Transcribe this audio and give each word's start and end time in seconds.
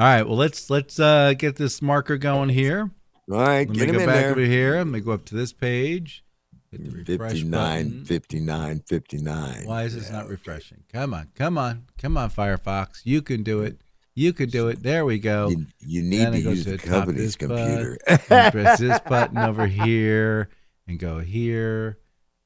All 0.00 0.06
right. 0.06 0.26
Well, 0.26 0.38
let's 0.38 0.70
let's 0.70 0.98
uh, 0.98 1.34
get 1.36 1.56
this 1.56 1.82
marker 1.82 2.16
going 2.16 2.48
here. 2.48 2.90
All 3.30 3.36
right, 3.38 3.68
Let 3.68 3.76
get 3.76 3.90
me 3.90 3.98
go 3.98 4.06
back 4.06 4.14
there. 4.22 4.30
over 4.30 4.40
here. 4.40 4.76
Let 4.78 4.86
me 4.86 5.00
go 5.00 5.12
up 5.12 5.26
to 5.26 5.34
this 5.34 5.52
page. 5.52 6.24
Hit 6.72 6.84
the 6.84 6.90
refresh 7.12 7.32
59, 7.32 7.84
button. 7.88 8.04
59, 8.06 8.80
59. 8.88 9.66
Why 9.66 9.82
is 9.82 9.94
this 9.94 10.10
not 10.10 10.26
refreshing? 10.26 10.84
Come 10.90 11.12
on, 11.12 11.28
come 11.34 11.58
on, 11.58 11.84
come 11.98 12.16
on, 12.16 12.30
Firefox. 12.30 13.02
You 13.04 13.20
can 13.20 13.42
do 13.42 13.60
it. 13.60 13.82
You 14.14 14.32
can 14.32 14.48
do 14.48 14.68
it. 14.68 14.82
There 14.82 15.04
we 15.04 15.18
go. 15.18 15.50
You, 15.50 15.66
you 15.80 16.02
need 16.02 16.20
Then 16.20 16.32
to 16.32 16.38
use 16.40 16.64
to 16.64 16.70
the 16.70 16.76
the 16.78 16.78
top 16.78 16.86
of 16.86 16.92
company's 16.92 17.36
this 17.36 17.48
button. 17.48 17.98
computer. 18.08 18.50
Press 18.52 18.78
this 18.80 19.00
button 19.06 19.36
over 19.36 19.66
here 19.66 20.48
and 20.88 20.98
go 20.98 21.18
here, 21.18 21.98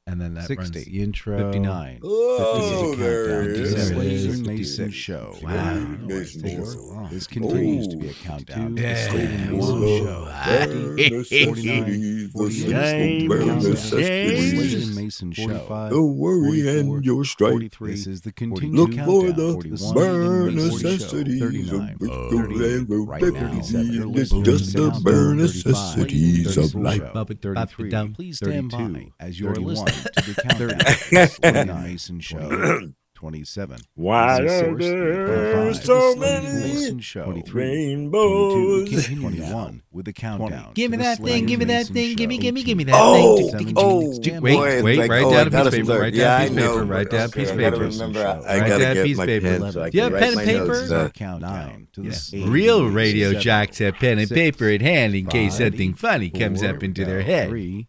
and 0.07 0.21
then 0.21 0.34
that 0.34 0.48
runs 0.50 0.68
60, 0.73 0.84
the 0.91 1.02
intro. 1.02 1.39
59. 1.39 2.00
Oh, 2.02 2.95
there 2.96 3.27
countdown 3.27 3.50
it 3.50 3.55
to 3.57 3.62
is. 3.62 3.70
the 3.70 3.77
There 3.77 3.84
it 3.84 3.89
Slade 3.95 4.12
is. 4.12 4.25
and 4.38 4.46
Mayson 4.46 4.91
show. 4.91 5.37
Wow. 5.43 5.75
Mayson 6.02 6.43
This- 6.43 6.75
show. 6.75 7.09
This 7.11 7.27
continues 7.27 7.88
to 7.88 7.96
be 7.96 8.09
a 8.09 8.11
Oh, 8.11 8.14
countdown 8.23 8.77
to 8.77 8.82
the 8.82 8.88
Yeah. 8.88 9.12
Mayson 9.12 9.59
Oh, 9.60 10.05
show. 10.05 10.24
bare 10.45 10.66
the 10.66 11.24
49, 11.24 11.24
simple 11.24 13.29
bare 13.29 13.38
Countdown 13.38 13.60
to 13.60 13.65
the 13.65 13.70
necessities. 13.70 14.73
Slade 14.73 14.82
and 14.82 14.95
Mayson 14.95 15.32
show. 15.32 15.43
45, 15.48 15.91
The 15.93 16.02
worry 16.02 16.79
and 16.79 17.05
your 17.05 17.24
strife. 17.24 17.52
43. 17.52 17.91
This 17.93 18.07
is 18.07 18.21
the 18.23 18.32
continued 18.32 18.77
Look 18.77 18.93
for 19.07 19.32
the 19.32 19.52
41, 19.55 19.95
bare 19.95 20.51
necessities 20.51 21.02
of 21.05 21.10
39, 21.10 21.95
which 21.98 22.10
38. 22.10 22.88
will 22.88 23.07
Right 23.07 23.23
now, 23.23 23.60
you're 23.62 24.18
It's 24.18 24.30
just 24.30 24.73
the 24.74 24.91
Countdown 24.91 25.02
bare 25.02 25.34
necessities 25.34 26.57
of 26.59 26.74
life. 26.74 26.98
show. 26.98 27.05
Up 27.15 27.30
at 27.30 27.41
33. 27.41 27.91
33. 27.91 28.15
Please 28.15 28.37
stand 28.37 28.71
by 28.71 29.07
as 29.21 29.41
you're 29.41 29.55
listening 29.55 29.94
to 29.95 30.33
the 30.34 30.43
countdown 30.43 30.69
to 30.69 31.11
the 31.11 31.27
Slade 31.27 31.66
Mayson 31.69 32.21
show. 32.21 32.91
27. 33.15 33.79
Why 33.95 34.41
are 34.43 34.48
Source 34.48 34.79
there 34.85 35.73
so 35.75 36.15
The 36.15 36.16
Slade 36.16 36.45
and 36.45 36.62
many 36.91 37.01
show. 37.01 37.25
23. 37.25 37.62
rainbows? 37.62 38.88
22. 38.91 38.97
Continue 39.15 39.41
now 39.41 39.71
with 39.93 40.05
the 40.05 40.12
countdown. 40.12 40.73
Give 40.75 40.91
me 40.91 40.99
that 40.99 41.19
thing. 41.19 41.46
Give 41.46 41.59
me 41.60 41.65
that 41.66 41.88
Mayson 41.91 41.95
thing. 41.95 42.16
Give 42.16 42.29
me, 42.29 42.37
give 42.38 42.55
me, 42.55 42.63
give 42.65 42.77
me 42.77 42.85
that 42.85 42.95
Oh, 42.99 43.37
thing. 43.37 43.51
Seventeen. 43.51 43.74
oh, 43.79 44.18
Wait, 44.41 44.41
boy, 44.57 44.83
wait, 44.83 44.99
like, 44.99 45.10
write 45.10 45.24
oh, 45.24 45.30
down 45.30 45.38
I 45.38 45.41
a 45.41 45.45
piece 45.45 45.52
gotta 45.52 45.68
of 45.68 45.73
paper. 45.73 45.85
start. 45.87 46.01
Write 46.02 46.15
Yeah, 46.15 46.24
down 46.24 46.35
a 46.35 46.45
I 46.45 46.49
piece 46.49 46.51
of 46.51 46.57
paper. 46.59 46.85
know. 46.85 46.85
Write 46.85 47.11
down 47.11 47.21
a 47.21 47.24
Okay, 47.24 47.40
piece 47.40 47.49
I 47.49 47.52
of 47.52 47.59
gotta 47.61 47.77
paper. 47.77 47.88
remember. 47.88 48.27
I, 48.27 48.52
I 48.55 48.59
gotta 48.68 48.79
get 48.95 49.07
piece 49.07 49.16
my 49.16 49.23
of 49.23 49.29
paper. 49.29 49.46
pen 49.61 49.73
so 49.73 49.83
I 49.83 49.90
You 49.93 50.01
have 50.02 50.13
pen 50.13 50.38
and 50.38 50.40
paper? 50.40 50.95
Uh, 50.95 51.09
Countdown 51.11 51.88
to 51.93 52.01
the 52.02 52.13
Slade 52.13 52.49
Real 52.49 52.88
radio 52.90 53.29
Mayson 53.29 53.40
jocks 53.43 53.79
have 53.79 53.95
pen 53.95 54.18
and 54.18 54.29
paper 54.29 54.68
at 54.68 54.83
hand 54.83 55.15
in 55.15 55.27
case 55.27 55.57
something 55.57 55.95
funny 55.95 56.29
comes 56.30 56.63
up 56.63 56.83
into 56.83 57.05
their 57.07 57.23
head. 57.23 57.49
Three, 57.49 57.88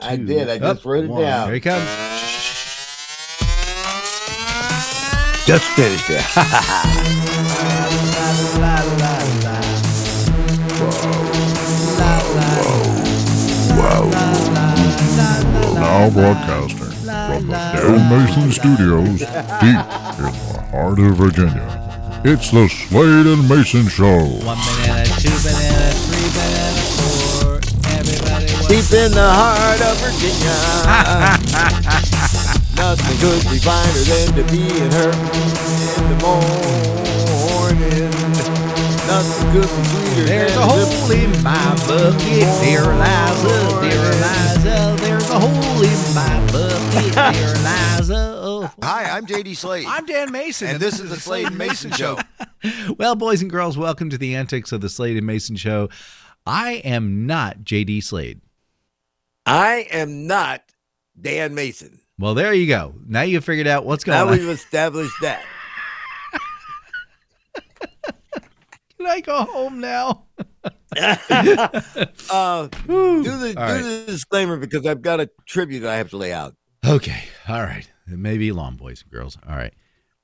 I 0.00 0.16
did. 0.16 0.48
I 0.48 0.58
just 0.58 0.84
wrote 0.84 1.04
it 1.04 1.10
one. 1.10 1.22
Here 1.22 1.54
he 1.54 1.60
comes. 1.60 1.84
Just 5.46 5.64
finished 5.72 6.10
it. 6.10 6.24
Now 15.74 16.10
broadcasting 16.10 16.78
from 16.78 17.46
the 17.46 17.52
Dan 17.52 18.10
Mayson 18.10 18.50
Studios, 18.52 19.18
deep 19.20 19.28
in 19.30 20.24
the 20.24 20.68
heart 20.72 20.98
of 20.98 21.16
Virginia. 21.16 22.20
It's 22.24 22.50
the 22.50 22.68
Slade 22.68 23.26
and 23.26 23.48
Mayson 23.48 23.88
Show. 23.88 24.24
One 24.42 24.58
banana, 24.58 25.04
two 25.20 25.30
banana, 25.44 25.92
three 26.08 26.13
Deep 28.74 28.90
in 28.90 29.06
the 29.12 29.22
heart 29.22 29.80
of 29.82 29.96
Virginia. 30.02 30.50
Nothing 32.74 33.18
could 33.22 33.46
be 33.48 33.58
finer 33.62 34.02
than 34.02 34.34
to 34.34 34.42
be 34.50 34.66
in 34.66 34.90
her 34.90 35.14
in 35.14 36.02
the 36.10 36.18
morning. 36.18 38.10
Nothing 39.06 39.46
could 39.52 39.70
be 39.70 39.78
sweeter 39.78 40.26
There's 40.26 40.50
than 40.54 40.58
a 40.58 40.60
to 40.66 40.66
hole 40.66 41.10
in 41.12 41.30
my 41.44 41.76
bucket, 41.86 42.50
dear 42.64 42.82
Eliza, 42.82 43.78
dear 43.80 44.02
Eliza. 44.10 44.96
There's 44.98 45.30
a 45.30 45.38
hole 45.38 45.84
in 45.84 46.14
my 46.16 46.40
bucket, 46.50 47.14
dear 47.32 47.54
Eliza. 47.54 48.40
Oh. 48.42 48.66
Hi, 48.82 49.04
I'm 49.04 49.24
JD 49.24 49.54
Slade. 49.54 49.86
I'm 49.88 50.04
Dan 50.04 50.32
Mayson, 50.32 50.66
and 50.66 50.80
this 50.80 50.98
is 50.98 51.10
the 51.10 51.20
Slade 51.20 51.46
and 51.46 51.56
Mayson 51.56 51.92
Show. 51.92 52.18
Well, 52.98 53.14
boys 53.14 53.40
and 53.42 53.50
girls, 53.50 53.78
welcome 53.78 54.10
to 54.10 54.16
the 54.16 54.34
antics 54.34 54.72
of 54.72 54.80
the 54.80 54.88
Slade 54.88 55.18
and 55.18 55.26
Mayson 55.26 55.54
Show. 55.54 55.90
I 56.46 56.82
am 56.84 57.26
not 57.26 57.58
JD 57.58 58.02
Slade. 58.02 58.40
I 59.46 59.86
am 59.90 60.26
not 60.26 60.62
Dan 61.20 61.54
Mayson. 61.54 62.00
Well, 62.18 62.34
there 62.34 62.52
you 62.54 62.66
go. 62.66 62.94
Now 63.06 63.22
you 63.22 63.40
figured 63.40 63.66
out 63.66 63.84
what's 63.84 64.04
going 64.04 64.16
Now 64.18 64.26
on. 64.26 64.30
we've 64.38 64.48
established 64.48 65.14
that. 65.22 65.42
Can 68.98 69.06
I 69.06 69.20
go 69.20 69.44
home 69.44 69.80
now? 69.80 70.24
Uh, 70.96 72.68
do 72.86 73.22
the 73.22 73.54
All 73.56 73.66
do 73.66 73.74
right. 73.74 73.82
the 73.82 74.04
disclaimer 74.06 74.56
because 74.56 74.86
I've 74.86 75.02
got 75.02 75.18
a 75.20 75.28
tribute 75.46 75.84
I 75.84 75.96
have 75.96 76.10
to 76.10 76.16
lay 76.16 76.32
out. 76.32 76.54
Okay. 76.86 77.24
All 77.48 77.62
right. 77.62 77.88
It 78.06 78.16
may 78.18 78.38
be 78.38 78.52
long, 78.52 78.76
boys 78.76 79.02
and 79.02 79.10
girls. 79.10 79.36
All 79.48 79.56
right. 79.56 79.74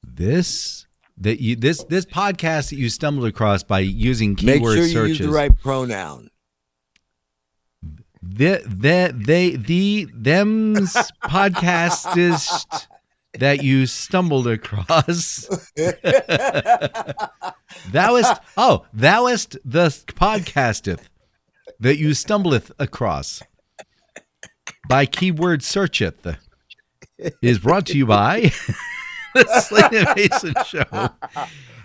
This 0.05 0.87
that 1.19 1.41
you 1.43 1.57
this 1.57 1.83
this 1.85 2.07
podcast 2.07 2.71
that 2.71 2.77
you 2.77 2.89
stumbled 2.89 3.27
across 3.27 3.65
by 3.65 3.81
using 3.81 4.37
keyword 4.37 4.61
Make 4.61 4.63
sure 4.63 4.77
you 4.87 4.93
searches. 4.93 5.19
use 5.19 5.29
the 5.29 5.35
right 5.35 5.57
pronoun. 5.61 6.30
The 8.23 8.63
the 8.67 9.15
they 9.17 9.57
the 9.57 10.07
them's 10.15 10.93
podcast 11.25 12.17
is 12.19 12.67
that 13.39 13.63
you 13.63 13.87
stumbled 13.87 14.47
across. 14.47 15.47
thouest 17.93 18.41
oh 18.57 18.85
thouest 18.95 19.57
the 19.65 19.89
podcasteth 19.89 21.09
that 21.79 21.97
you 21.97 22.13
stumbleth 22.13 22.71
across 22.79 23.43
by 24.89 25.07
keyword 25.07 25.63
searcheth 25.63 26.37
is 27.41 27.59
brought 27.59 27.87
to 27.87 27.97
you 27.97 28.05
by 28.05 28.53
the 29.35 29.61
Slade 29.61 29.93
and 29.93 30.09
Mayson 30.17 30.55
Show. 30.67 31.11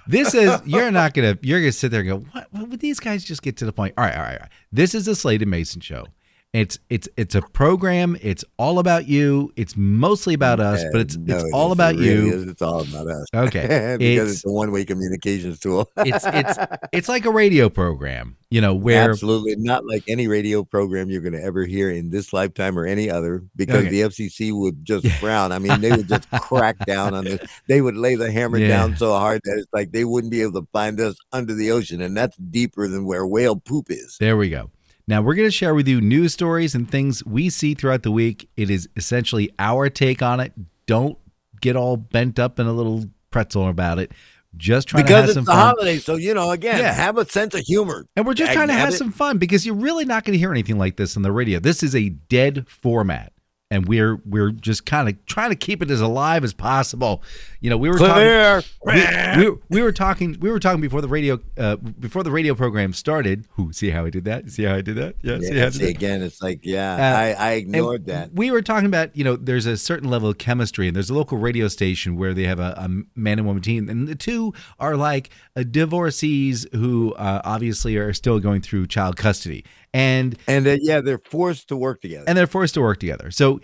This 0.07 0.33
is 0.33 0.59
you're 0.65 0.91
not 0.91 1.13
gonna 1.13 1.37
you're 1.41 1.59
gonna 1.61 1.71
sit 1.71 1.91
there 1.91 2.01
and 2.01 2.09
go 2.09 2.17
what, 2.31 2.47
what 2.51 2.69
would 2.69 2.79
these 2.81 2.99
guys 2.99 3.23
just 3.23 3.41
get 3.41 3.55
to 3.57 3.65
the 3.65 3.73
point? 3.73 3.93
All 3.97 4.03
right, 4.03 4.15
all 4.15 4.21
right, 4.21 4.33
all 4.33 4.39
right. 4.41 4.49
This 4.71 4.93
is 4.93 5.05
the 5.05 5.15
Slade 5.15 5.41
and 5.41 5.51
Mayson 5.51 5.79
Show. 5.81 6.07
It's 6.55 6.79
it's 6.89 7.09
it's 7.17 7.35
a 7.35 7.41
program. 7.41 8.15
It's 8.21 8.45
all 8.57 8.79
about 8.79 9.07
you. 9.07 9.51
It's 9.57 9.75
mostly 9.75 10.33
about 10.33 10.59
us, 10.61 10.83
but 10.91 11.01
it's 11.01 11.17
No, 11.17 11.35
it's 11.35 11.43
it 11.43 11.51
all 11.53 11.71
about 11.73 11.95
It 11.95 11.99
really 11.99 12.27
you. 12.29 12.33
is. 12.33 12.43
It's 12.47 12.61
all 12.61 12.81
about 12.81 13.07
us. 13.07 13.25
Okay, 13.33 13.95
because 13.99 14.29
it's 14.29 14.33
it's 14.37 14.45
a 14.45 14.51
one-way 14.51 14.85
communications 14.85 15.59
tool. 15.59 15.91
it's 15.97 16.23
it's 16.25 16.57
it's 16.93 17.09
like 17.09 17.25
a 17.25 17.29
radio 17.31 17.67
program, 17.69 18.37
you 18.49 18.61
know, 18.61 18.73
where 18.73 19.09
Absolutely 19.09 19.55
not 19.57 19.85
like 19.85 20.03
any 20.07 20.27
radio 20.29 20.63
program 20.63 21.09
you're 21.09 21.19
going 21.21 21.33
to 21.33 21.43
ever 21.43 21.65
hear 21.65 21.89
in 21.91 22.09
this 22.09 22.31
lifetime 22.31 22.79
or 22.79 22.85
any 22.85 23.09
other, 23.09 23.43
because 23.57 23.75
Okay. 23.85 23.89
the 23.89 24.01
FCC 24.03 24.53
would 24.57 24.85
just 24.85 25.05
frown. 25.19 25.51
I 25.51 25.59
mean, 25.59 25.81
they 25.81 25.91
would 25.91 26.07
just 26.07 26.29
crack 26.31 26.77
down 26.85 27.13
on 27.13 27.25
this. 27.25 27.41
They 27.67 27.81
would 27.81 27.97
lay 27.97 28.15
the 28.15 28.31
hammer 28.31 28.57
Yeah. 28.59 28.69
down 28.69 28.95
so 28.95 29.11
hard 29.11 29.41
that 29.43 29.57
it's 29.57 29.73
like 29.73 29.91
they 29.91 30.05
wouldn't 30.05 30.31
be 30.31 30.41
able 30.41 30.61
to 30.61 30.67
find 30.71 31.01
us 31.01 31.15
under 31.33 31.53
the 31.53 31.71
ocean, 31.71 31.99
and 32.01 32.15
that's 32.15 32.37
deeper 32.37 32.87
than 32.87 33.05
where 33.05 33.27
whale 33.27 33.57
poop 33.57 33.87
is. 33.89 34.15
There 34.21 34.37
we 34.37 34.49
go. 34.49 34.69
Now 35.07 35.21
we're 35.21 35.35
going 35.35 35.47
to 35.47 35.51
share 35.51 35.75
with 35.75 35.87
you 35.87 36.01
news 36.01 36.33
stories 36.33 36.73
and 36.73 36.89
things 36.89 37.23
we 37.25 37.49
see 37.49 37.75
throughout 37.75 38.03
the 38.03 38.11
week. 38.11 38.49
It 38.57 38.69
is 38.69 38.89
essentially 38.95 39.51
our 39.59 39.89
take 39.89 40.21
on 40.21 40.39
it. 40.39 40.53
Don't 40.87 41.17
get 41.61 41.75
all 41.75 41.95
bent 41.97 42.39
up 42.39 42.59
in 42.59 42.65
a 42.67 42.73
little 42.73 43.05
pretzel 43.31 43.67
about 43.69 43.99
it. 43.99 44.11
Just 44.57 44.87
trying 44.87 45.03
to 45.03 45.07
Because 45.07 45.25
it's 45.25 45.33
some 45.35 45.43
the 45.45 45.51
fun. 45.51 45.59
holiday, 45.59 45.97
so 45.97 46.15
you 46.15 46.33
know, 46.33 46.49
again, 46.51 46.79
Yeah. 46.79 46.93
have 46.93 47.17
a 47.17 47.25
sense 47.29 47.53
of 47.53 47.61
humor. 47.61 48.05
And 48.15 48.25
we're 48.25 48.33
just 48.33 48.53
trying 48.53 48.69
to 48.69 48.73
have 48.73 48.89
Dagnabbit. 48.93 48.97
some 48.97 49.11
fun 49.11 49.37
because 49.37 49.65
you're 49.65 49.75
really 49.75 50.05
not 50.05 50.23
going 50.23 50.31
to 50.33 50.39
hear 50.39 50.51
anything 50.51 50.77
like 50.77 50.95
this 50.95 51.15
on 51.17 51.23
the 51.23 51.31
radio. 51.31 51.59
This 51.59 51.83
is 51.83 51.93
a 51.93 52.09
dead 52.09 52.65
format. 52.67 53.33
And 53.71 53.87
we're 53.87 54.17
we're 54.25 54.51
just 54.51 54.85
kind 54.85 55.09
of 55.09 55.25
trying 55.25 55.49
to 55.49 55.55
keep 55.55 55.81
it 55.81 55.89
as 55.89 55.99
alive 55.99 56.43
as 56.43 56.53
possible. 56.53 57.23
You 57.61 57.71
know, 57.71 57.77
we 57.77 57.89
were 57.89 57.97
talking 57.97 58.69
we, 58.85 59.49
we, 59.49 59.57
we 59.69 59.81
were 59.81 59.91
talking 59.91 60.37
we 60.39 60.51
were 60.51 60.59
talking 60.59 60.81
before 60.81 61.01
the 61.01 61.07
radio 61.07 61.39
uh, 61.57 61.75
before 61.77 62.21
the 62.21 62.29
radio 62.29 62.53
program 62.53 62.93
started. 62.93 63.47
Who 63.53 63.73
see 63.73 63.89
how 63.89 64.05
I 64.05 64.11
did 64.11 64.23
that? 64.25 64.51
See 64.51 64.63
how 64.65 64.75
I 64.75 64.81
did 64.81 64.97
that? 64.97 65.15
Yeah, 65.23 65.39
see 65.39 65.55
how 65.57 65.61
I 65.63 65.65
did 65.65 65.73
see, 65.73 65.85
that? 65.85 65.89
again, 65.89 66.21
it's 66.21 66.43
like, 66.43 66.59
yeah, 66.61 66.93
Uh, 66.93 67.17
I, 67.17 67.31
I 67.31 67.51
ignored 67.53 68.05
that. 68.05 68.33
We 68.33 68.51
were 68.51 68.61
talking 68.61 68.85
about, 68.85 69.15
you 69.17 69.23
know, 69.23 69.35
there's 69.35 69.65
a 69.65 69.77
certain 69.77 70.11
level 70.11 70.29
of 70.29 70.37
chemistry, 70.37 70.87
and 70.87 70.95
there's 70.95 71.09
a 71.09 71.15
local 71.15 71.39
radio 71.39 71.67
station 71.67 72.17
where 72.17 72.35
they 72.35 72.43
have 72.43 72.59
a, 72.59 72.75
a 72.77 72.87
man 73.15 73.39
and 73.39 73.47
woman 73.47 73.63
team, 73.63 73.89
and 73.89 74.07
the 74.07 74.13
two 74.13 74.53
are 74.79 74.95
like 74.95 75.31
uh, 75.55 75.63
divorcees 75.63 76.67
who 76.71 77.15
uh, 77.15 77.41
obviously 77.43 77.97
are 77.97 78.13
still 78.13 78.39
going 78.39 78.61
through 78.61 78.85
child 78.85 79.17
custody, 79.17 79.65
and 79.95 80.37
And 80.47 80.67
uh, 80.67 80.77
yeah, 80.81 80.99
they're 80.99 81.17
forced 81.17 81.69
to 81.69 81.77
work 81.77 82.01
together. 82.01 82.25
and 82.27 82.37
they're 82.37 82.47
forced 82.47 82.73
to 82.73 82.81
work 82.81 82.99
together. 82.99 83.31
So 83.31 83.61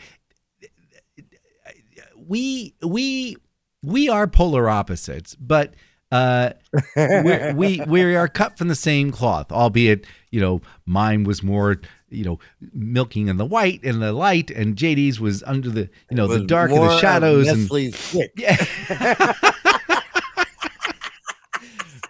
we 2.16 2.74
we 2.82 3.36
we 3.84 4.08
are 4.08 4.28
polar 4.28 4.70
opposites, 4.70 5.36
but 5.36 5.74
uh, 6.10 6.52
we're, 6.96 7.54
we 7.56 7.82
we 7.86 8.16
are 8.16 8.30
cut 8.30 8.58
from 8.58 8.70
the 8.70 8.76
same 8.76 9.12
cloth, 9.12 9.52
albeit 9.52 10.08
you 10.30 10.40
know 10.40 10.62
mine 10.86 11.26
was 11.26 11.44
more 11.44 11.82
you 12.10 12.24
know 12.24 12.40
milking 12.74 13.28
in 13.28 13.36
the 13.36 13.46
white 13.46 13.84
and 13.84 14.02
the 14.02 14.14
light, 14.14 14.50
and 14.52 14.78
JD's 14.78 15.20
was 15.20 15.44
under 15.44 15.70
the 15.70 15.90
you 16.10 16.16
know 16.16 16.28
the 16.28 16.46
dark 16.46 16.72
and 16.72 16.82
the 16.82 17.00
shadows 17.00 17.50
and 17.50 17.70
yeah. 18.38 19.34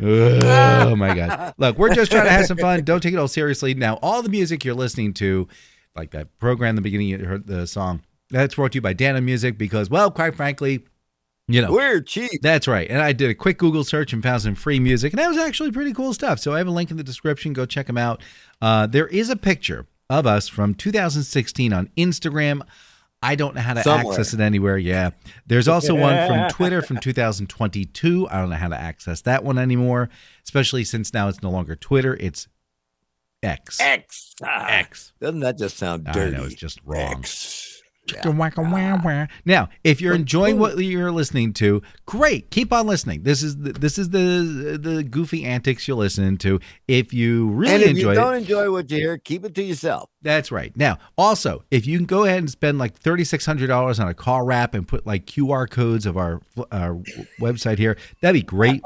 oh 0.03 0.95
my 0.95 1.13
god! 1.15 1.53
Look, 1.57 1.77
we're 1.77 1.93
just 1.93 2.11
trying 2.11 2.25
to 2.25 2.31
have 2.31 2.45
some 2.45 2.57
fun. 2.57 2.83
Don't 2.83 3.01
take 3.01 3.13
it 3.13 3.17
all 3.17 3.27
seriously. 3.27 3.73
Now, 3.73 3.99
all 4.01 4.21
the 4.21 4.29
music 4.29 4.65
you're 4.65 4.73
listening 4.73 5.13
to, 5.15 5.47
like 5.95 6.11
that 6.11 6.37
program, 6.39 6.71
in 6.71 6.75
the 6.75 6.81
beginning, 6.81 7.07
you 7.07 7.19
heard 7.19 7.45
the 7.47 7.67
song. 7.67 8.01
That's 8.29 8.55
brought 8.55 8.71
to 8.71 8.77
you 8.77 8.81
by 8.81 8.93
Dano 8.93 9.21
Music 9.21 9.57
because, 9.57 9.89
well, 9.89 10.09
quite 10.09 10.35
frankly, 10.35 10.85
you 11.47 11.61
know, 11.61 11.71
We're 11.71 12.01
cheap. 12.01 12.41
that's 12.41 12.67
right. 12.67 12.89
And 12.89 12.99
I 13.01 13.11
did 13.13 13.29
a 13.29 13.35
quick 13.35 13.57
Google 13.57 13.83
search 13.83 14.13
and 14.13 14.23
found 14.23 14.41
some 14.41 14.55
free 14.55 14.79
music, 14.79 15.13
and 15.13 15.19
that 15.19 15.27
was 15.27 15.37
actually 15.37 15.71
pretty 15.71 15.93
cool 15.93 16.13
stuff. 16.13 16.39
So 16.39 16.53
I 16.53 16.59
have 16.59 16.67
a 16.67 16.71
link 16.71 16.91
in 16.91 16.97
the 16.97 17.03
description. 17.03 17.53
Go 17.53 17.65
check 17.65 17.87
them 17.87 17.97
out. 17.97 18.23
Uh, 18.61 18.87
there 18.87 19.07
is 19.07 19.29
a 19.29 19.35
picture 19.35 19.85
of 20.09 20.25
us 20.25 20.47
from 20.47 20.73
2016 20.73 21.73
on 21.73 21.89
Instagram. 21.97 22.61
I 23.23 23.35
don't 23.35 23.53
know 23.53 23.61
how 23.61 23.75
to 23.75 23.83
Somewhere. 23.83 24.13
access 24.13 24.33
it 24.33 24.39
anywhere. 24.39 24.77
Yeah. 24.77 25.11
There's 25.45 25.67
also 25.67 25.93
one 25.93 26.27
from 26.27 26.49
Twitter 26.49 26.81
from 26.81 26.97
2022. 27.01 28.27
I 28.31 28.37
don't 28.39 28.49
know 28.49 28.55
how 28.55 28.69
to 28.69 28.75
access 28.79 29.21
that 29.21 29.43
one 29.43 29.57
anymore, 29.59 30.09
especially 30.43 30.83
since 30.83 31.13
now 31.13 31.27
it's 31.27 31.43
no 31.43 31.51
longer 31.51 31.75
Twitter, 31.75 32.15
it's 32.19 32.47
X. 33.43 33.79
X. 33.79 34.35
Ah, 34.43 34.67
X. 34.69 35.13
Doesn't 35.21 35.39
that 35.41 35.57
just 35.57 35.77
sound 35.77 36.07
I 36.07 36.11
dirty? 36.13 36.35
know, 36.37 36.45
it's 36.45 36.55
just 36.55 36.79
wrong. 36.85 37.19
X. 37.19 37.60
Now, 39.45 39.69
if 39.83 40.01
you're 40.01 40.15
enjoying 40.15 40.59
what 40.59 40.77
you're 40.77 41.11
listening 41.11 41.53
to, 41.53 41.81
great. 42.05 42.49
Keep 42.51 42.73
on 42.73 42.87
listening. 42.87 43.23
This 43.23 43.43
is 43.43 43.57
the, 43.57 43.73
this 43.73 43.97
is 43.97 44.09
the 44.09 44.79
the 44.81 45.03
goofy 45.03 45.45
antics 45.45 45.87
you're 45.87 45.97
listening 45.97 46.37
to. 46.39 46.59
If 46.87 47.13
you 47.13 47.49
really 47.49 47.73
and 47.73 47.83
if 47.83 47.89
enjoy 47.91 48.09
you 48.11 48.15
don't 48.15 48.33
it, 48.33 48.37
enjoy 48.37 48.71
what 48.71 48.91
you 48.91 48.97
hear, 48.97 49.17
keep 49.17 49.45
it 49.45 49.55
to 49.55 49.63
yourself. 49.63 50.09
that's 50.21 50.51
right. 50.51 50.75
Now, 50.75 50.97
also, 51.17 51.63
if 51.71 51.85
you 51.87 51.97
can 51.97 52.05
go 52.05 52.25
ahead 52.25 52.39
and 52.39 52.49
spend 52.49 52.77
like 52.79 52.95
thirty 52.95 53.23
six 53.23 53.45
hundred 53.45 53.67
dollars 53.67 53.99
on 53.99 54.07
a 54.07 54.13
car 54.13 54.45
wrap 54.45 54.73
and 54.73 54.87
put 54.87 55.05
like 55.05 55.25
QR 55.25 55.69
codes 55.69 56.05
of 56.05 56.17
our 56.17 56.41
our 56.71 56.95
website 57.39 57.77
here, 57.77 57.97
that'd 58.21 58.33
be 58.33 58.45
great. 58.45 58.81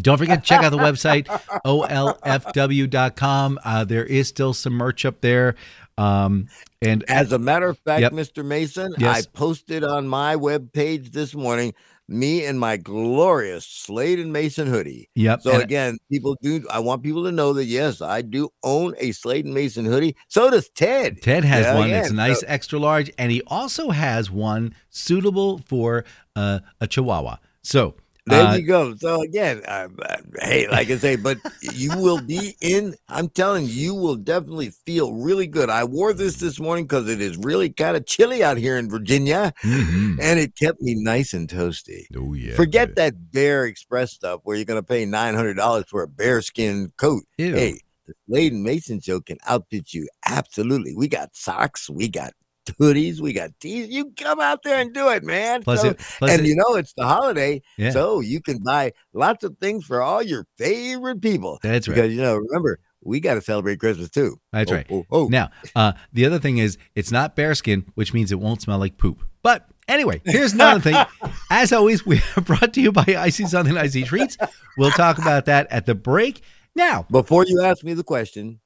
Don't 0.00 0.16
forget 0.16 0.42
to 0.42 0.48
check 0.48 0.62
out 0.62 0.70
the 0.70 0.78
website 0.78 1.26
olfw.com. 1.66 3.58
Uh, 3.62 3.84
there 3.84 4.04
is 4.04 4.28
still 4.28 4.54
some 4.54 4.72
merch 4.72 5.04
up 5.04 5.20
there. 5.20 5.54
Um, 5.98 6.48
and 6.82 7.04
As 7.08 7.32
a 7.32 7.38
matter 7.38 7.68
of 7.68 7.78
fact, 7.78 8.02
Yep. 8.02 8.12
Mr. 8.12 8.44
Mayson, 8.44 8.94
Yes. 8.98 9.26
I 9.26 9.28
posted 9.32 9.82
on 9.84 10.06
my 10.08 10.36
web 10.36 10.72
page 10.72 11.10
this 11.12 11.34
morning 11.34 11.72
me 12.08 12.44
and 12.44 12.60
my 12.60 12.76
glorious 12.76 13.66
Slade 13.66 14.20
and 14.20 14.32
Mayson 14.32 14.68
hoodie. 14.68 15.08
yep, 15.16 15.42
So 15.42 15.50
and- 15.54 15.62
again, 15.62 15.98
people 16.12 16.36
do. 16.40 16.64
I 16.70 16.78
want 16.78 17.02
people 17.02 17.24
to 17.24 17.32
know 17.32 17.52
that 17.54 17.64
yes, 17.64 18.00
I 18.00 18.22
do 18.22 18.48
own 18.62 18.94
a 18.98 19.10
Slade 19.10 19.44
and 19.44 19.52
Mayson 19.54 19.84
hoodie. 19.86 20.14
So 20.28 20.48
does 20.48 20.68
Ted. 20.68 21.20
Ted 21.20 21.44
has 21.44 21.64
Yeah, 21.64 21.74
one 21.74 21.88
yeah, 21.88 21.96
that's 22.02 22.10
a 22.10 22.14
nice 22.14 22.40
so- 22.42 22.46
extra 22.46 22.78
large, 22.78 23.10
and 23.18 23.32
he 23.32 23.42
also 23.48 23.90
has 23.90 24.30
one 24.30 24.72
suitable 24.88 25.58
for 25.66 26.04
uh, 26.36 26.60
a 26.80 26.86
Chihuahua. 26.86 27.38
So 27.64 27.94
There 28.26 28.44
uh, 28.44 28.56
you 28.56 28.62
go. 28.66 28.94
So 28.96 29.22
again, 29.22 29.62
uh, 29.66 29.88
uh, 30.02 30.16
hey, 30.42 30.66
like 30.68 30.90
I 30.90 30.96
say, 30.96 31.14
but 31.14 31.38
you 31.60 31.96
will 31.96 32.20
be 32.20 32.56
in. 32.60 32.96
I'm 33.08 33.28
telling 33.28 33.66
you, 33.66 33.70
you 33.70 33.94
will 33.94 34.16
definitely 34.16 34.70
feel 34.70 35.14
really 35.14 35.46
good. 35.46 35.70
I 35.70 35.84
wore 35.84 36.12
this 36.12 36.36
this 36.36 36.58
morning 36.58 36.86
because 36.86 37.08
it 37.08 37.20
is 37.20 37.36
really 37.36 37.70
kind 37.70 37.96
of 37.96 38.04
chilly 38.04 38.42
out 38.42 38.56
here 38.56 38.78
in 38.78 38.90
Virginia, 38.90 39.52
mhm. 39.62 40.18
and 40.20 40.40
it 40.40 40.56
kept 40.56 40.82
me 40.82 40.96
nice 40.96 41.34
and 41.34 41.48
toasty. 41.48 42.06
oh 42.16 42.34
yeah, 42.34 42.56
Forget 42.56 42.96
that 42.96 43.30
Bear 43.30 43.64
Express 43.66 44.12
stuff 44.12 44.40
where 44.42 44.56
you're 44.56 44.64
going 44.64 44.82
to 44.82 44.86
pay 44.86 45.04
nine 45.04 45.34
hundred 45.34 45.54
dollars 45.54 45.84
for 45.88 46.02
a 46.02 46.08
bearskin 46.08 46.92
coat. 46.96 47.22
Ew. 47.38 47.54
Hey, 47.54 47.80
the 48.08 48.14
Slade 48.28 48.54
Mayson 48.54 49.00
show 49.00 49.20
can 49.20 49.38
outfit 49.46 49.94
you 49.94 50.08
absolutely. 50.24 50.96
We 50.96 51.06
got 51.06 51.36
socks, 51.36 51.88
we 51.88 52.08
got 52.08 52.32
hoodies, 52.74 53.20
we 53.20 53.32
got 53.32 53.50
tees. 53.60 53.88
You 53.88 54.12
come 54.18 54.40
out 54.40 54.62
there 54.62 54.80
and 54.80 54.92
do 54.92 55.08
it, 55.10 55.22
man. 55.24 55.62
Plus, 55.62 55.80
So- 55.82 55.88
it, 55.90 55.98
plus 56.18 56.30
and 56.30 56.40
it- 56.42 56.48
you 56.48 56.56
know 56.56 56.74
it's 56.76 56.92
the 56.96 57.06
holiday, 57.06 57.62
Yeah. 57.78 57.90
so 57.90 58.20
you 58.20 58.40
can 58.40 58.58
buy 58.62 58.92
lots 59.12 59.44
of 59.44 59.56
things 59.58 59.84
for 59.84 60.02
all 60.02 60.22
your 60.22 60.46
favorite 60.56 61.20
people. 61.20 61.58
that's 61.62 61.88
right. 61.88 61.94
Because 61.94 62.12
you 62.14 62.20
know, 62.22 62.36
remember, 62.36 62.78
we 63.02 63.20
got 63.20 63.34
to 63.34 63.40
celebrate 63.40 63.78
Christmas 63.78 64.10
too. 64.10 64.40
That's 64.52 64.70
Oh, 64.70 64.74
right. 64.74 64.86
Oh, 64.90 65.06
oh. 65.12 65.26
Now, 65.28 65.50
uh, 65.76 65.92
the 66.12 66.26
other 66.26 66.38
thing 66.40 66.58
is 66.58 66.76
it's 66.94 67.12
not 67.12 67.36
bearskin, 67.36 67.84
which 67.94 68.12
means 68.12 68.32
it 68.32 68.40
won't 68.40 68.60
smell 68.62 68.78
like 68.78 68.98
poop. 68.98 69.22
But 69.42 69.64
anyway, 69.86 70.20
here's 70.24 70.54
another 70.54 70.80
thing. 70.80 70.96
As 71.50 71.72
always, 71.72 72.04
we 72.04 72.20
are 72.36 72.40
brought 72.42 72.74
to 72.74 72.80
you 72.80 72.90
by 72.90 73.04
Icey 73.04 73.46
Somethin 73.46 73.76
Icey 73.76 74.04
Treats. 74.04 74.36
We'll 74.76 74.90
talk 74.90 75.18
about 75.18 75.44
that 75.44 75.68
at 75.70 75.86
the 75.86 75.94
break. 75.94 76.40
Now, 76.74 77.06
Before 77.10 77.44
you 77.46 77.62
ask 77.62 77.84
me 77.84 77.94
the 77.94 78.02
question, 78.02 78.58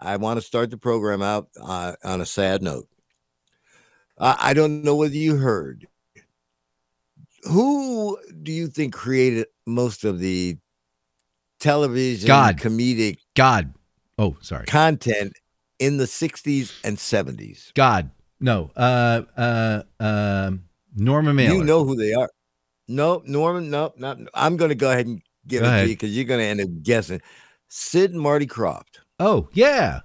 I 0.00 0.16
want 0.16 0.38
to 0.40 0.46
start 0.46 0.70
the 0.70 0.76
program 0.78 1.20
out 1.20 1.48
uh, 1.60 1.94
on 2.04 2.20
a 2.20 2.26
sad 2.26 2.62
note. 2.62 2.86
Uh, 4.22 4.36
I 4.38 4.54
don't 4.54 4.84
know 4.84 4.94
whether 4.94 5.16
you 5.16 5.36
heard. 5.36 5.86
Who 7.44 8.16
do 8.42 8.52
you 8.52 8.68
think 8.68 8.94
created 8.94 9.46
most 9.66 10.04
of 10.04 10.20
the 10.20 10.56
television 11.58 12.28
God. 12.28 12.58
comedic 12.58 13.18
God, 13.34 13.74
oh 14.18 14.36
sorry, 14.40 14.66
content 14.66 15.32
in 15.80 15.96
the 15.96 16.04
60s 16.04 16.72
and 16.84 16.96
70s? 16.96 17.74
God, 17.74 18.10
no, 18.38 18.70
uh, 18.76 19.22
uh, 19.36 19.82
um, 19.98 20.64
Norma 20.94 21.34
Mailer. 21.34 21.56
You 21.56 21.64
know 21.64 21.84
who 21.84 21.96
they 21.96 22.14
are. 22.14 22.30
No, 22.86 23.22
Norman, 23.26 23.70
no, 23.70 23.92
not. 23.96 24.18
I'm 24.34 24.56
going 24.56 24.68
to 24.68 24.74
go 24.76 24.90
ahead 24.92 25.06
and 25.06 25.20
give 25.46 25.62
Go 25.62 25.66
it 25.66 25.70
ahead. 25.70 25.84
to 25.84 25.88
you 25.90 25.96
because 25.96 26.14
you're 26.16 26.24
going 26.26 26.40
to 26.40 26.46
end 26.46 26.60
up 26.60 26.68
guessing. 26.84 27.20
Sid 27.68 28.12
and 28.12 28.20
Marty 28.20 28.46
Krofft, 28.46 29.00
Oh 29.18 29.48
yeah, 29.52 30.00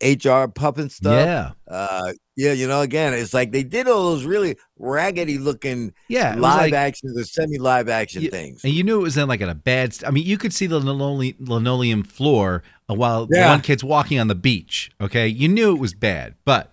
HR 0.00 0.46
Pufnstuf. 0.46 1.00
yeah, 1.12 1.52
Uh, 1.66 2.12
yeah, 2.36 2.52
you 2.52 2.68
know, 2.68 2.82
again, 2.82 3.14
it's 3.14 3.32
like 3.34 3.50
they 3.52 3.62
did 3.62 3.88
all 3.88 4.10
those 4.10 4.24
really 4.24 4.56
raggedy 4.78 5.38
looking 5.38 5.94
yeah. 6.08 6.34
Live 6.34 6.70
like- 6.70 6.72
actions 6.74 7.18
or 7.18 7.24
semi 7.24 7.58
live 7.58 7.88
action 7.88 8.22
Yeah, 8.22 8.30
things. 8.30 8.62
And 8.64 8.72
you 8.72 8.82
knew 8.84 9.00
it 9.00 9.02
was 9.02 9.16
in 9.16 9.28
like 9.28 9.40
in 9.40 9.48
a 9.48 9.54
bad. 9.54 9.94
St- 9.94 10.06
I 10.08 10.10
mean, 10.12 10.24
you 10.26 10.36
could 10.38 10.52
see 10.52 10.66
the 10.66 10.78
linoleum, 10.78 11.36
linoleum 11.40 12.02
floor 12.02 12.62
while 12.86 13.26
Yeah. 13.30 13.50
one 13.50 13.60
kid's 13.62 13.82
walking 13.82 14.18
on 14.20 14.28
the 14.28 14.34
beach. 14.34 14.90
Okay, 15.00 15.26
you 15.28 15.48
knew 15.48 15.74
it 15.74 15.80
was 15.80 15.94
bad, 15.94 16.34
but 16.44 16.72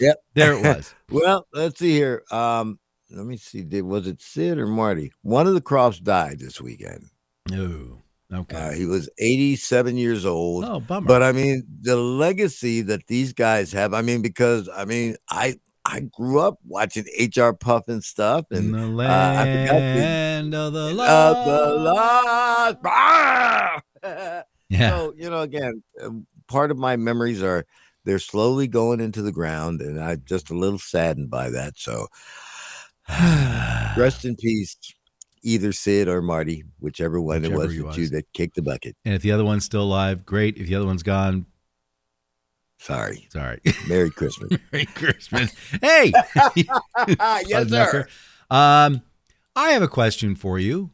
Yep. 0.00 0.16
there 0.34 0.52
it 0.52 0.62
was. 0.62 0.94
Well, 1.10 1.46
let's 1.54 1.78
see 1.78 1.92
here. 1.92 2.22
Um, 2.30 2.78
let 3.10 3.24
me 3.24 3.38
see. 3.38 3.62
Did 3.62 3.82
was 3.84 4.06
it 4.06 4.20
Sid 4.20 4.58
or 4.58 4.66
Marty? 4.66 5.10
One 5.22 5.46
of 5.46 5.54
the 5.54 5.62
Kroffts 5.62 6.02
died 6.02 6.38
this 6.38 6.60
weekend. 6.60 7.06
oh, 7.52 8.02
okay. 8.32 8.56
Uh, 8.56 8.70
he 8.72 8.86
was 8.86 9.08
87 9.18 9.96
years 9.96 10.24
old. 10.24 10.64
oh, 10.64 10.80
bummer. 10.80 11.06
But 11.06 11.22
I 11.22 11.32
mean, 11.32 11.64
the 11.80 11.96
legacy 11.96 12.82
that 12.82 13.06
these 13.06 13.32
guys 13.32 13.72
have. 13.72 13.94
I 13.94 14.02
mean, 14.02 14.22
because 14.22 14.68
I 14.74 14.84
mean, 14.84 15.16
I 15.30 15.56
I 15.84 16.00
grew 16.00 16.40
up 16.40 16.58
watching 16.66 17.04
HR 17.18 17.52
Pufnstuf, 17.56 18.44
in 18.50 18.74
and 18.74 18.98
the 18.98 19.04
uh, 19.04 19.34
I 19.38 19.44
forgot 19.44 19.78
the- 19.80 20.00
land 20.00 20.54
of 20.54 20.72
the 20.72 20.92
lost. 20.92 21.46
the 21.48 21.74
lost. 21.76 22.76
Ah! 22.84 23.80
yeah. 24.68 24.90
So 24.90 25.14
you 25.16 25.30
know, 25.30 25.40
again, 25.40 25.82
uh, 26.02 26.10
part 26.46 26.70
of 26.70 26.76
my 26.78 26.96
memories 26.96 27.42
are 27.42 27.64
they're 28.04 28.18
slowly 28.18 28.66
going 28.68 29.00
into 29.00 29.22
the 29.22 29.32
ground, 29.32 29.80
and 29.80 29.98
I'm 30.02 30.22
just 30.26 30.50
a 30.50 30.54
little 30.54 30.78
saddened 30.78 31.30
by 31.30 31.50
that. 31.50 31.78
So, 31.78 32.06
rest 33.96 34.24
in 34.24 34.36
peace, 34.36 34.76
either 35.42 35.72
Sid 35.72 36.08
or 36.08 36.20
Marty, 36.22 36.64
whichever 36.80 37.20
one 37.20 37.42
Whichever 37.42 37.54
it 37.54 37.58
was 37.66 37.72
he 37.74 37.78
that 37.82 37.96
you 37.98 38.08
that 38.08 38.32
kicked 38.32 38.54
the 38.56 38.62
bucket. 38.62 38.96
and 39.04 39.14
if 39.14 39.22
the 39.22 39.32
other 39.32 39.44
one's 39.44 39.64
still 39.64 39.82
alive, 39.82 40.24
great. 40.26 40.56
If 40.56 40.66
the 40.68 40.74
other 40.74 40.86
one's 40.86 41.02
gone, 41.02 41.46
Sorry. 42.80 43.26
sorry. 43.32 43.60
Merry 43.88 44.10
Christmas. 44.10 44.58
Merry 44.72 44.86
Christmas. 44.86 45.52
Hey, 45.82 46.12
yes, 47.46 47.68
sir. 47.68 48.06
Um, 48.50 49.02
I 49.56 49.70
have 49.70 49.82
a 49.82 49.88
question 49.88 50.34
for 50.36 50.58
you. 50.58 50.90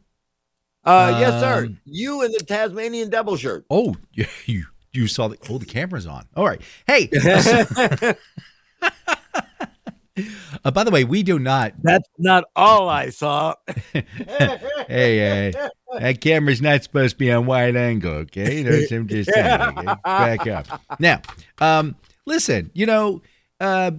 Uh, 0.83 1.17
yes, 1.19 1.41
sir. 1.41 1.65
Um, 1.65 1.79
You 1.85 2.23
in 2.23 2.31
the 2.31 2.39
Tasmanian 2.39 3.09
devil 3.09 3.37
shirt. 3.37 3.65
Oh, 3.69 3.95
you 4.13 4.25
you, 4.45 4.65
you 4.93 5.07
saw 5.07 5.27
the 5.27 5.37
oh 5.49 5.57
the 5.57 5.65
camera's 5.65 6.05
on. 6.07 6.25
All 6.35 6.45
right. 6.45 6.61
Hey. 6.87 7.09
Uh, 10.63 10.71
by 10.71 10.83
the 10.83 10.91
way, 10.91 11.03
we 11.03 11.23
do 11.23 11.39
not. 11.39 11.73
That's 11.81 12.07
not 12.17 12.45
all 12.55 12.89
I 12.89 13.09
saw. 13.09 13.55
Hey, 14.87 15.49
uh, 15.49 15.69
that 15.99 16.21
camera's 16.21 16.61
not 16.61 16.83
supposed 16.83 17.15
to 17.15 17.17
be 17.17 17.31
on 17.31 17.47
wide 17.47 17.75
angle. 17.75 18.11
Okay, 18.13 18.61
that's 18.61 18.91
I'm 18.91 19.07
just 19.07 19.31
saying. 19.33 19.61
Okay? 19.61 19.95
Back 20.03 20.45
up 20.45 20.81
now. 20.99 21.21
Um, 21.59 21.95
listen, 22.27 22.69
you 22.75 22.85
know, 22.85 23.23
uh, 23.59 23.91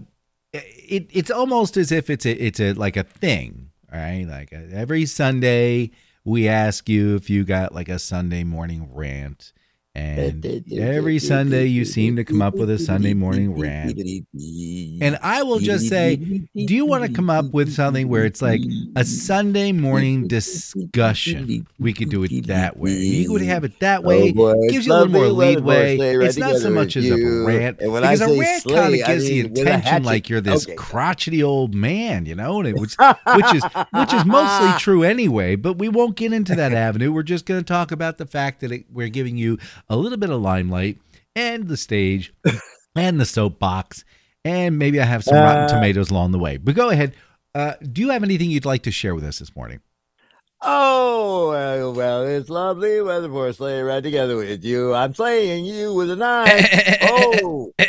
it 0.53 1.09
it's 1.13 1.31
almost 1.31 1.77
as 1.77 1.91
if 1.91 2.09
it's 2.09 2.25
a 2.25 2.33
it's 2.33 2.61
a 2.61 2.73
like 2.75 2.97
a 2.97 3.03
thing, 3.03 3.71
right? 3.93 4.25
Like 4.29 4.53
uh, 4.53 4.63
every 4.71 5.07
Sunday 5.07 5.91
we 6.25 6.49
ask 6.49 6.89
you 6.89 7.17
if 7.17 7.29
you 7.29 7.45
got 7.45 7.75
like 7.75 7.89
a 7.89 7.99
Sunday 7.99 8.45
morning 8.45 8.89
rant, 8.93 9.53
And 9.97 10.45
every 10.73 11.19
Sunday, 11.33 11.67
you 11.67 11.87
seem 11.87 12.17
to 12.17 12.25
come 12.25 12.43
up 12.43 12.55
with 12.55 12.69
a 12.69 12.79
Sunday 12.79 13.15
morning 13.15 13.59
rant. 13.59 13.99
And 15.01 15.19
I 15.23 15.43
will 15.43 15.59
just 15.59 15.89
say, 15.89 16.17
do 16.17 16.75
you 16.75 16.85
want 16.85 17.05
to 17.05 17.13
come 17.13 17.31
up 17.31 17.47
with 17.55 17.73
something 17.73 18.07
where 18.09 18.27
it's 18.27 18.43
like 18.43 18.61
a 18.95 19.05
Sunday 19.05 19.73
morning 19.73 20.29
discussion? 20.29 21.67
We 21.79 21.95
could 21.95 22.11
do 22.11 22.25
it 22.25 22.47
that 22.47 22.77
way. 22.77 22.93
You 22.93 23.29
could 23.29 23.41
have 23.43 23.65
it 23.65 23.81
that 23.81 24.05
way. 24.05 24.31
Oh, 24.31 24.35
boy, 24.35 24.53
It 24.65 24.73
gives 24.73 24.87
you 24.87 24.93
a 24.93 24.97
little 25.05 25.13
more 25.13 25.29
lovely 25.29 25.63
weather 25.63 25.97
for 25.97 26.03
leadway. 26.03 26.27
It's 26.27 26.37
not 26.37 26.57
so 26.57 26.71
much 26.71 26.97
as 26.97 27.11
a 27.11 27.17
rant. 27.17 27.81
And 27.81 27.93
when 27.93 28.05
I 28.05 28.15
Because 28.17 28.37
a 28.37 28.39
rant 28.41 28.65
kind 28.65 28.95
of 28.95 29.07
gives 29.07 29.25
the 29.25 29.43
mean 29.43 29.53
with 29.53 29.59
a 29.59 29.63
attention 29.63 30.03
like 30.03 30.29
you're 30.29 30.41
this 30.43 30.65
Okay. 30.67 30.75
crotchety 30.77 31.43
old 31.43 31.75
man, 31.75 32.27
you 32.27 32.35
know, 32.35 32.59
and 32.61 32.69
it 32.69 32.79
was, 32.79 32.97
which 33.35 33.55
is 33.55 33.65
which 33.93 34.13
is 34.13 34.25
mostly 34.27 34.73
true 34.79 35.03
anyway. 35.03 35.57
But 35.57 35.79
we 35.79 35.89
won't 35.89 36.17
get 36.17 36.33
into 36.33 36.55
that 36.55 36.73
avenue. 36.73 37.13
We're 37.13 37.23
just 37.23 37.47
going 37.47 37.61
to 37.61 37.65
talk 37.65 37.93
about 37.93 38.19
the 38.19 38.27
fact 38.27 38.61
that 38.61 38.73
it, 38.73 38.85
we're 38.93 39.09
giving 39.09 39.37
you 39.37 39.59
a 39.89 39.97
little 39.97 40.19
bit 40.19 40.31
of 40.31 40.41
limelight 40.41 40.99
and 41.35 41.69
the 41.69 41.77
stage 41.77 42.33
and 42.97 43.21
the 43.21 43.27
soapbox, 43.27 44.05
and 44.45 44.79
maybe 44.79 45.01
I 45.01 45.05
have 45.05 45.25
some 45.25 45.37
rotten 45.37 45.65
Uh, 45.65 45.69
tomatoes 45.69 46.11
along 46.11 46.33
the 46.33 46.39
way. 46.39 46.57
But 46.57 46.75
go 46.75 46.91
ahead. 46.91 47.15
Uh, 47.55 47.75
do 47.93 48.01
you 48.03 48.11
have 48.11 48.23
anything 48.23 48.51
you'd 48.51 48.65
like 48.67 48.83
to 48.83 48.91
share 48.91 49.15
with 49.15 49.25
us 49.25 49.39
this 49.39 49.55
morning? 49.57 49.81
Oh, 50.63 51.51
well, 51.51 51.93
well, 51.95 52.23
it's 52.25 52.49
lovely 52.49 53.01
weather 53.03 53.29
for 53.29 53.49
a 53.49 53.53
sleigh 53.53 53.83
ride 53.83 54.03
together 54.03 54.37
with 54.37 54.65
you. 54.65 54.95
I'm 54.95 55.15
slaying 55.15 55.67
you 55.67 55.93
with 55.95 56.11
a 56.11 56.17
knife. 56.17 56.99
oh, 57.03 57.73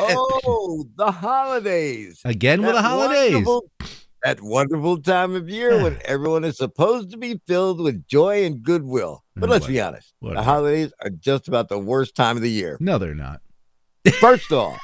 oh, 0.00 0.84
the 0.96 1.10
holidays. 1.10 2.20
Again 2.24 2.62
with 2.62 2.74
the 2.74 2.82
holidays. 2.82 3.32
wonderful- 3.32 3.64
That 4.24 4.40
wonderful 4.40 5.02
time 5.02 5.34
of 5.34 5.48
year 5.48 5.82
when 5.82 5.98
everyone 6.04 6.44
is 6.44 6.56
supposed 6.56 7.10
to 7.10 7.16
be 7.16 7.40
filled 7.46 7.80
with 7.80 8.06
joy 8.06 8.44
and 8.44 8.62
goodwill. 8.62 9.24
But 9.34 9.50
let's 9.50 9.66
be 9.66 9.80
honest, 9.80 10.14
Whatever. 10.20 10.40
the 10.40 10.44
holidays 10.44 10.92
are 11.02 11.10
just 11.10 11.48
about 11.48 11.68
the 11.68 11.78
worst 11.78 12.14
time 12.14 12.36
of 12.36 12.42
the 12.42 12.50
year. 12.50 12.76
No, 12.80 12.98
they're 12.98 13.14
not. 13.14 13.40
First 14.20 14.52
off, 14.52 14.78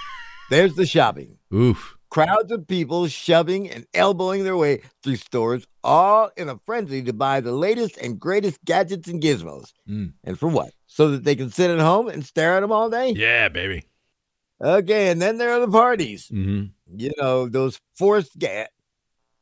there's 0.50 0.75
the 0.75 0.87
shopping. 0.87 1.38
Oof. 1.54 1.97
Crowds 2.11 2.50
of 2.50 2.66
people 2.66 3.07
shoving 3.07 3.68
and 3.71 3.87
elbowing 3.92 4.42
their 4.42 4.57
way 4.57 4.80
through 5.02 5.16
stores, 5.16 5.66
all 5.85 6.30
in 6.38 6.49
a 6.49 6.59
frenzy 6.64 7.02
to 7.02 7.12
buy 7.12 7.40
the 7.40 7.52
latest 7.52 7.99
and 7.99 8.18
greatest 8.18 8.64
gadgets 8.64 9.09
and 9.09 9.23
gizmos. 9.23 9.73
Mm. 9.88 10.14
And 10.25 10.38
for 10.38 10.49
what? 10.49 10.71
So 10.87 11.11
that 11.11 11.25
they 11.25 11.37
can 11.37 11.50
sit 11.50 11.71
at 11.71 11.78
home 11.80 12.09
and 12.09 12.25
stare 12.25 12.57
at 12.57 12.61
them 12.61 12.73
all 12.73 12.88
day? 12.88 13.11
Yeah, 13.11 13.49
baby. 13.50 13.85
Okay, 14.61 15.11
and 15.11 15.21
then 15.21 15.37
there 15.38 15.52
are 15.52 15.61
the 15.61 15.68
parties. 15.71 16.26
hmm 16.28 16.64
You 16.97 17.11
know, 17.18 17.47
those 17.49 17.78
forced 17.97 18.38
ga- 18.38 18.68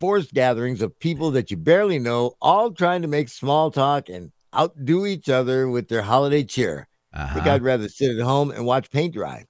forced 0.00 0.32
gatherings 0.34 0.82
of 0.82 0.98
people 0.98 1.30
that 1.32 1.50
you 1.50 1.56
barely 1.56 1.98
know, 1.98 2.34
all 2.40 2.70
trying 2.72 3.02
to 3.02 3.08
make 3.08 3.28
small 3.28 3.70
talk 3.70 4.08
and 4.08 4.32
outdo 4.54 5.06
each 5.06 5.28
other 5.28 5.68
with 5.68 5.88
their 5.88 6.02
holiday 6.02 6.44
cheer. 6.44 6.88
I 7.12 7.32
think 7.32 7.46
Uh-huh. 7.46 7.54
I'd 7.54 7.62
rather 7.62 7.88
sit 7.88 8.16
at 8.16 8.22
home 8.22 8.50
and 8.50 8.66
watch 8.66 8.90
paint 8.90 9.14
dry. 9.14 9.46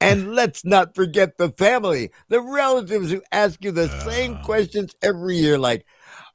And 0.00 0.34
let's 0.34 0.64
not 0.64 0.96
forget 0.96 1.38
the 1.38 1.50
family, 1.50 2.10
the 2.28 2.40
relatives 2.40 3.10
who 3.12 3.22
ask 3.30 3.62
you 3.64 3.70
the 3.70 3.88
same 4.04 4.38
Oh. 4.40 4.44
questions 4.44 4.94
every 5.02 5.36
year 5.36 5.58
like, 5.58 5.86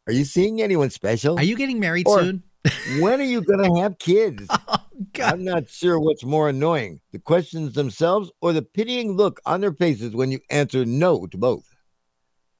Are 0.08 0.14
you 0.14 0.24
seeing 0.24 0.62
anyone 0.62 0.90
special? 0.90 1.38
Are 1.38 1.44
you 1.44 1.58
getting 1.58 1.82
married 1.82 2.08
Or- 2.08 2.22
soon? 2.22 2.44
when 3.02 3.20
are 3.20 3.26
you 3.26 3.42
going 3.42 3.64
to 3.74 3.82
have 3.82 4.00
kids? 4.00 4.48
Oh. 4.70 4.78
I'm 5.24 5.44
not 5.44 5.70
sure 5.70 6.00
what's 6.00 6.24
more 6.24 6.50
annoying 6.50 7.02
the 7.12 7.20
questions 7.20 7.74
themselves 7.74 8.32
or 8.42 8.52
the 8.52 8.64
pitying 8.64 9.12
look 9.16 9.40
on 9.46 9.62
their 9.62 9.72
faces 9.74 10.16
when 10.16 10.32
you 10.32 10.40
answer 10.50 10.86
no 10.86 11.28
to 11.28 11.38
both. 11.38 11.66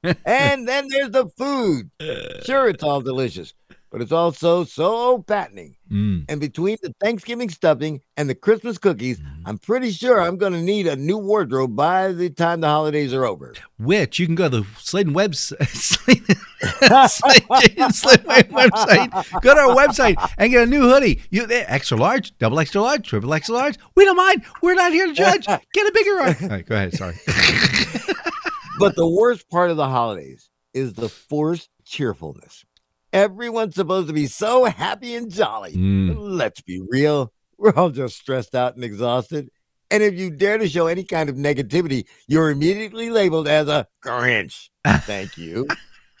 and 0.24 0.66
then 0.68 0.86
there's 0.90 1.10
the 1.10 1.26
food. 1.36 1.90
Sure, 2.44 2.68
it's 2.68 2.82
all 2.84 3.00
delicious, 3.00 3.52
but 3.90 4.00
it's 4.00 4.12
also 4.12 4.64
so 4.64 5.24
fattening. 5.26 5.76
Mm. 5.90 6.24
And 6.28 6.40
between 6.40 6.76
the 6.82 6.94
Thanksgiving 7.00 7.48
stuffing 7.50 8.00
and 8.16 8.28
the 8.30 8.34
Christmas 8.34 8.78
cookies, 8.78 9.18
Mhm. 9.18 9.42
I'm 9.46 9.58
pretty 9.58 9.90
sure 9.90 10.20
I'm 10.20 10.36
going 10.36 10.52
to 10.52 10.60
need 10.62 10.86
a 10.86 10.96
new 10.96 11.18
wardrobe 11.18 11.74
by 11.74 12.12
the 12.12 12.30
time 12.30 12.60
the 12.60 12.68
holidays 12.68 13.12
are 13.12 13.24
over. 13.24 13.54
Which 13.78 14.18
you 14.18 14.26
can 14.26 14.34
go 14.34 14.48
to 14.48 14.60
the 14.60 14.66
Sladen 14.78 15.14
website, 15.14 15.66
Sladen, 15.68 17.08
Sladen, 17.08 17.92
Sladen 17.92 18.52
website. 18.52 19.40
Go 19.42 19.54
to 19.54 19.60
our 19.60 19.74
website 19.76 20.16
and 20.38 20.50
get 20.52 20.62
a 20.62 20.70
new 20.70 20.82
hoodie. 20.82 21.22
You 21.30 21.46
extra 21.50 21.96
large, 21.96 22.36
double 22.38 22.60
extra 22.60 22.80
large, 22.80 23.06
triple 23.08 23.32
extra 23.34 23.54
large. 23.54 23.76
We 23.94 24.04
don't 24.04 24.16
mind. 24.16 24.42
We're 24.62 24.74
not 24.74 24.92
here 24.92 25.06
to 25.06 25.12
judge. 25.12 25.46
Get 25.46 25.86
a 25.86 25.92
bigger 25.92 26.16
one. 26.18 26.36
All 26.42 26.48
right, 26.48 26.66
go 26.66 26.74
ahead. 26.76 26.94
Sorry. 26.94 27.14
But 28.78 28.96
the 28.96 29.08
worst 29.08 29.48
part 29.50 29.70
of 29.70 29.76
the 29.76 29.88
holidays 29.88 30.50
is 30.74 30.94
the 30.94 31.08
forced 31.08 31.70
cheerfulness. 31.84 32.64
Everyone's 33.12 33.74
supposed 33.74 34.08
to 34.08 34.12
be 34.14 34.26
so 34.26 34.64
happy 34.66 35.14
and 35.14 35.30
jolly. 35.30 35.72
Mm. 35.72 36.14
Let's 36.16 36.60
be 36.60 36.82
real. 36.88 37.32
We're 37.56 37.72
all 37.74 37.90
just 37.90 38.16
stressed 38.18 38.54
out 38.54 38.74
and 38.74 38.84
exhausted. 38.84 39.50
And 39.90 40.02
if 40.02 40.14
you 40.18 40.30
dare 40.30 40.58
to 40.58 40.68
show 40.68 40.86
any 40.86 41.02
kind 41.04 41.30
of 41.30 41.36
negativity, 41.36 42.04
you're 42.26 42.50
immediately 42.50 43.08
labeled 43.10 43.48
as 43.48 43.68
a 43.68 43.86
Grinch. 44.04 44.68
Thank 44.86 45.38
you. 45.38 45.66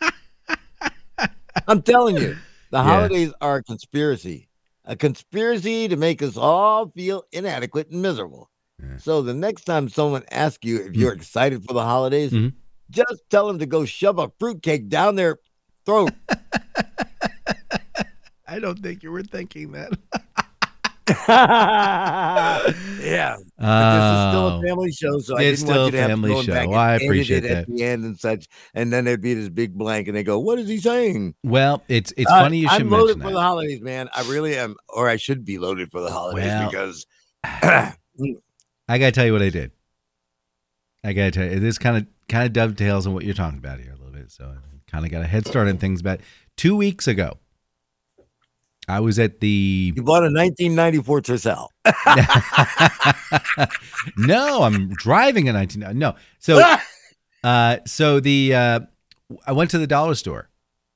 I'm 1.68 1.82
telling 1.82 2.16
you, 2.16 2.36
the 2.70 2.78
Yeah. 2.78 2.82
holidays 2.82 3.32
are 3.40 3.56
a 3.56 3.62
conspiracy, 3.62 4.48
a 4.84 4.96
conspiracy 4.96 5.88
to 5.88 5.96
make 5.96 6.22
us 6.22 6.36
all 6.36 6.88
feel 6.90 7.24
inadequate 7.32 7.90
and 7.90 8.00
miserable. 8.00 8.48
Yeah. 8.82 8.96
So 8.98 9.22
the 9.22 9.34
next 9.34 9.64
time 9.64 9.88
someone 9.88 10.22
asks 10.30 10.64
you 10.64 10.76
if 10.84 10.94
you're 10.94 11.12
excited 11.12 11.64
for 11.64 11.72
the 11.72 11.82
holidays, 11.82 12.32
Mhm. 12.32 12.52
just 12.90 13.22
tell 13.30 13.46
them 13.48 13.58
to 13.58 13.66
go 13.66 13.84
shove 13.84 14.18
a 14.18 14.30
fruitcake 14.38 14.88
down 14.88 15.16
their 15.16 15.38
throat. 15.84 16.12
I 18.46 18.58
don't 18.60 18.78
think 18.78 19.02
you 19.02 19.10
were 19.10 19.22
thinking 19.22 19.72
that. 19.72 19.90
yeah. 21.28 23.36
But 23.58 23.94
this 23.94 24.04
is 24.04 24.20
still 24.28 24.46
Oh. 24.46 24.58
a 24.58 24.62
family 24.66 24.92
show, 24.92 25.18
so 25.18 25.36
I 25.36 25.42
didn't 25.44 25.66
want 25.66 25.84
you 25.86 25.90
to 25.92 25.98
have 26.00 26.10
family 26.10 26.30
to 26.30 26.34
go 26.36 26.42
show. 26.42 26.52
back 26.52 26.66
and 26.66 26.74
I 26.76 26.94
edit 26.94 27.06
appreciate 27.06 27.44
it 27.44 27.50
at 27.50 27.66
the 27.66 27.82
end 27.82 28.04
and 28.04 28.18
such, 28.18 28.46
and 28.74 28.92
then 28.92 29.04
there'd 29.04 29.20
be 29.20 29.34
this 29.34 29.48
big 29.48 29.74
blank, 29.74 30.08
and 30.08 30.16
they 30.16 30.22
go, 30.22 30.38
"What 30.38 30.58
is 30.58 30.68
he 30.68 30.78
saying?" 30.78 31.34
Well, 31.42 31.82
it's 31.88 32.12
it's 32.16 32.30
Uh, 32.30 32.40
funny 32.40 32.58
you 32.58 32.68
should 32.68 32.82
I'm 32.82 32.90
loaded 32.90 33.18
mention 33.18 33.22
for 33.22 33.28
that. 33.28 33.34
the 33.34 33.40
holidays, 33.42 33.80
man. 33.80 34.08
I 34.14 34.22
really 34.28 34.56
am, 34.56 34.76
or 34.88 35.08
I 35.08 35.16
should 35.16 35.44
be 35.44 35.58
loaded 35.58 35.90
for 35.90 36.00
the 36.00 36.10
holidays 36.10 36.44
Well, 36.46 36.70
because 36.70 37.06
I 38.88 38.98
gotta 38.98 39.12
tell 39.12 39.26
you 39.26 39.32
what 39.32 39.42
I 39.42 39.50
did. 39.50 39.72
I 41.04 41.12
gotta 41.12 41.30
tell 41.30 41.44
you, 41.44 41.60
this 41.60 41.78
kind 41.78 41.96
of 41.96 42.06
kind 42.28 42.46
of 42.46 42.52
dovetails 42.52 43.06
on 43.06 43.14
what 43.14 43.24
you're 43.24 43.34
talking 43.34 43.58
about 43.58 43.80
here 43.80 43.92
a 43.92 43.96
little 43.96 44.12
bit. 44.12 44.30
So 44.30 44.44
I 44.44 44.90
kind 44.90 45.04
of 45.04 45.10
got 45.10 45.22
a 45.22 45.26
head 45.26 45.46
start 45.46 45.68
on 45.68 45.78
things. 45.78 46.02
But 46.02 46.20
two 46.56 46.76
weeks 46.76 47.06
ago, 47.06 47.38
I 48.88 49.00
was 49.00 49.18
at 49.18 49.40
the. 49.40 49.92
you 49.94 50.02
bought 50.02 50.22
a 50.22 50.32
1994 50.32 51.20
Tercel. 51.20 51.68
no, 54.16 54.62
I'm 54.62 54.88
driving 54.94 55.48
a 55.48 55.52
19. 55.52 55.98
No, 55.98 56.16
so 56.38 56.76
uh, 57.44 57.78
so 57.84 58.20
the 58.20 58.54
uh, 58.54 58.80
I 59.46 59.52
went 59.52 59.70
to 59.72 59.78
the 59.78 59.86
dollar 59.86 60.14
store. 60.14 60.48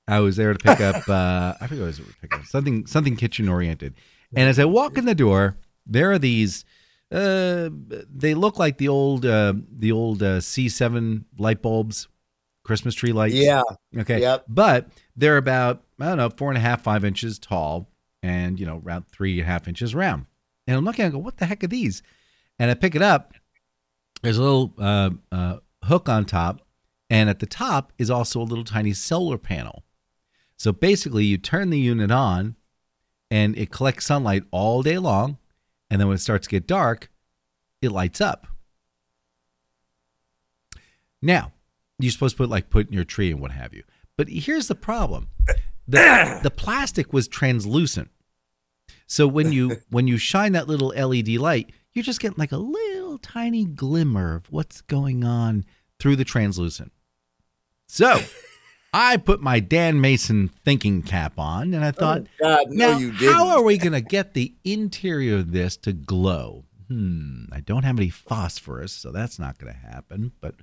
I 0.08 0.20
was 0.20 0.37
there 0.37 0.52
to 0.52 0.58
pick 0.58 0.80
up. 0.80 1.06
Uh, 1.08 1.54
I 1.61 1.66
forget 1.66 1.84
what 1.84 1.99
it 1.99 1.99
was 1.99 2.32
up 2.32 2.44
something 2.46 2.87
something 2.87 3.16
kitchen 3.16 3.49
oriented. 3.49 3.94
And 4.34 4.49
as 4.49 4.58
I 4.58 4.64
walk 4.64 4.96
in 4.96 5.04
the 5.04 5.14
door, 5.14 5.58
there 5.87 6.11
are 6.12 6.18
these. 6.18 6.64
Uh, 7.12 7.69
they 8.14 8.35
look 8.35 8.59
like 8.59 8.78
the 8.78 8.88
old 8.88 9.26
uh, 9.26 9.52
the 9.71 9.92
old 9.92 10.23
uh, 10.23 10.38
C7 10.38 11.25
light 11.38 11.61
bulbs, 11.61 12.09
Christmas 12.64 12.95
tree 12.95 13.12
lights. 13.12 13.35
yeah, 13.35 13.62
Okay. 13.97 14.21
Yep. 14.21 14.45
But 14.49 14.88
they're 15.16 15.37
about, 15.37 15.83
I 16.00 16.07
don't 16.07 16.16
know, 16.16 16.31
four 16.31 16.50
and 16.50 16.59
a 16.59 16.61
half, 16.61 16.83
five 16.83 17.04
inches 17.04 17.38
tall 17.38 17.88
and, 18.23 18.59
you 18.59 18.66
know, 18.66 18.81
around 18.85 19.07
three 19.09 19.33
and 19.40 19.49
a 19.49 19.50
half 19.50 19.69
inches 19.69 19.95
round. 19.95 20.26
And 20.66 20.76
I'm 20.76 20.85
looking, 20.85 21.04
I 21.04 21.09
go, 21.11 21.19
what 21.19 21.38
the 21.38 21.47
heck 21.47 21.62
are 21.64 21.69
these? 21.69 22.02
And 22.59 22.71
I 22.71 22.75
pick 22.75 22.95
it 22.95 23.02
up. 23.02 23.35
There's 24.23 24.38
a 24.38 24.42
little 24.42 24.75
uh, 24.78 25.11
uh, 25.31 25.57
hook 25.85 26.09
on 26.09 26.25
top. 26.25 26.62
And 27.11 27.28
at 27.28 27.40
the 27.40 27.47
top 27.47 27.92
is 27.99 28.11
also 28.11 28.40
a 28.40 28.45
little 28.45 28.64
tiny 28.64 28.95
solar 28.95 29.37
panel. 29.37 29.85
So 30.57 30.73
basically, 30.73 31.25
you 31.25 31.37
turn 31.37 31.71
the 31.71 31.78
unit 31.78 32.11
on 32.11 32.57
and 33.31 33.59
it 33.59 33.71
collects 33.71 34.07
sunlight 34.07 34.45
all 34.50 34.83
day 34.83 34.99
long. 34.99 35.38
And 35.92 36.00
then 36.00 36.08
when 36.08 36.14
it 36.14 36.20
starts 36.20 36.46
to 36.46 36.50
get 36.50 36.66
dark, 36.66 37.11
it 37.82 37.92
lights 37.92 38.22
up. 38.22 38.46
Now, 41.20 41.52
you're 41.99 42.11
supposed 42.11 42.37
to 42.37 42.44
put 42.44 42.49
like 42.49 42.70
put 42.70 42.87
in 42.87 42.94
your 42.94 43.04
tree 43.04 43.30
and 43.30 43.42
what 43.42 43.50
have 43.50 43.75
you. 43.75 43.82
But 44.16 44.30
here's 44.30 44.68
the 44.68 44.75
problem: 44.75 45.28
the 45.87 46.40
the 46.42 46.50
plastic 46.50 47.12
was 47.12 47.28
translucent. 47.28 48.11
So 49.06 49.28
when 49.28 49.52
you 49.52 49.82
when 49.90 50.08
you 50.08 50.16
shine 50.16 50.52
that 50.52 50.66
little 50.66 50.94
LED 50.96 51.28
light, 51.28 51.72
you're 51.92 52.02
just 52.02 52.20
getting 52.20 52.38
like 52.38 52.52
a 52.52 52.56
little 52.56 53.18
tiny 53.18 53.66
glimmer 53.66 54.34
of 54.34 54.50
what's 54.50 54.80
going 54.80 55.25
on 55.25 55.66
through 55.99 56.16
the 56.16 56.25
translucent. 56.25 56.90
So 57.87 58.18
I 58.92 59.16
put 59.16 59.40
my 59.40 59.58
Dan 59.58 60.00
Mayson 60.00 60.49
thinking 60.64 61.02
cap 61.02 61.38
on, 61.38 61.72
and 61.72 61.84
I 61.84 61.92
thought, 61.92 62.26
God, 62.38 62.66
no, 62.68 62.92
now, 62.92 62.99
you 62.99 63.12
didn't. 63.12 63.32
how 63.32 63.49
are 63.49 63.62
we 63.62 63.78
going 63.78 63.92
to 63.94 64.02
get 64.02 64.34
the 64.34 64.54
interior 64.64 65.37
of 65.37 65.52
this 65.52 65.76
to 65.78 65.92
glow? 65.92 66.64
Hmm, 66.88 67.44
I 67.50 67.61
don't 67.61 67.84
have 67.84 67.99
any 67.99 68.11
phosphorus, 68.11 68.92
so 68.92 69.11
that's 69.11 69.38
not 69.38 69.58
going 69.58 69.72
to 69.72 69.78
happen. 69.78 70.32
But 70.42 70.56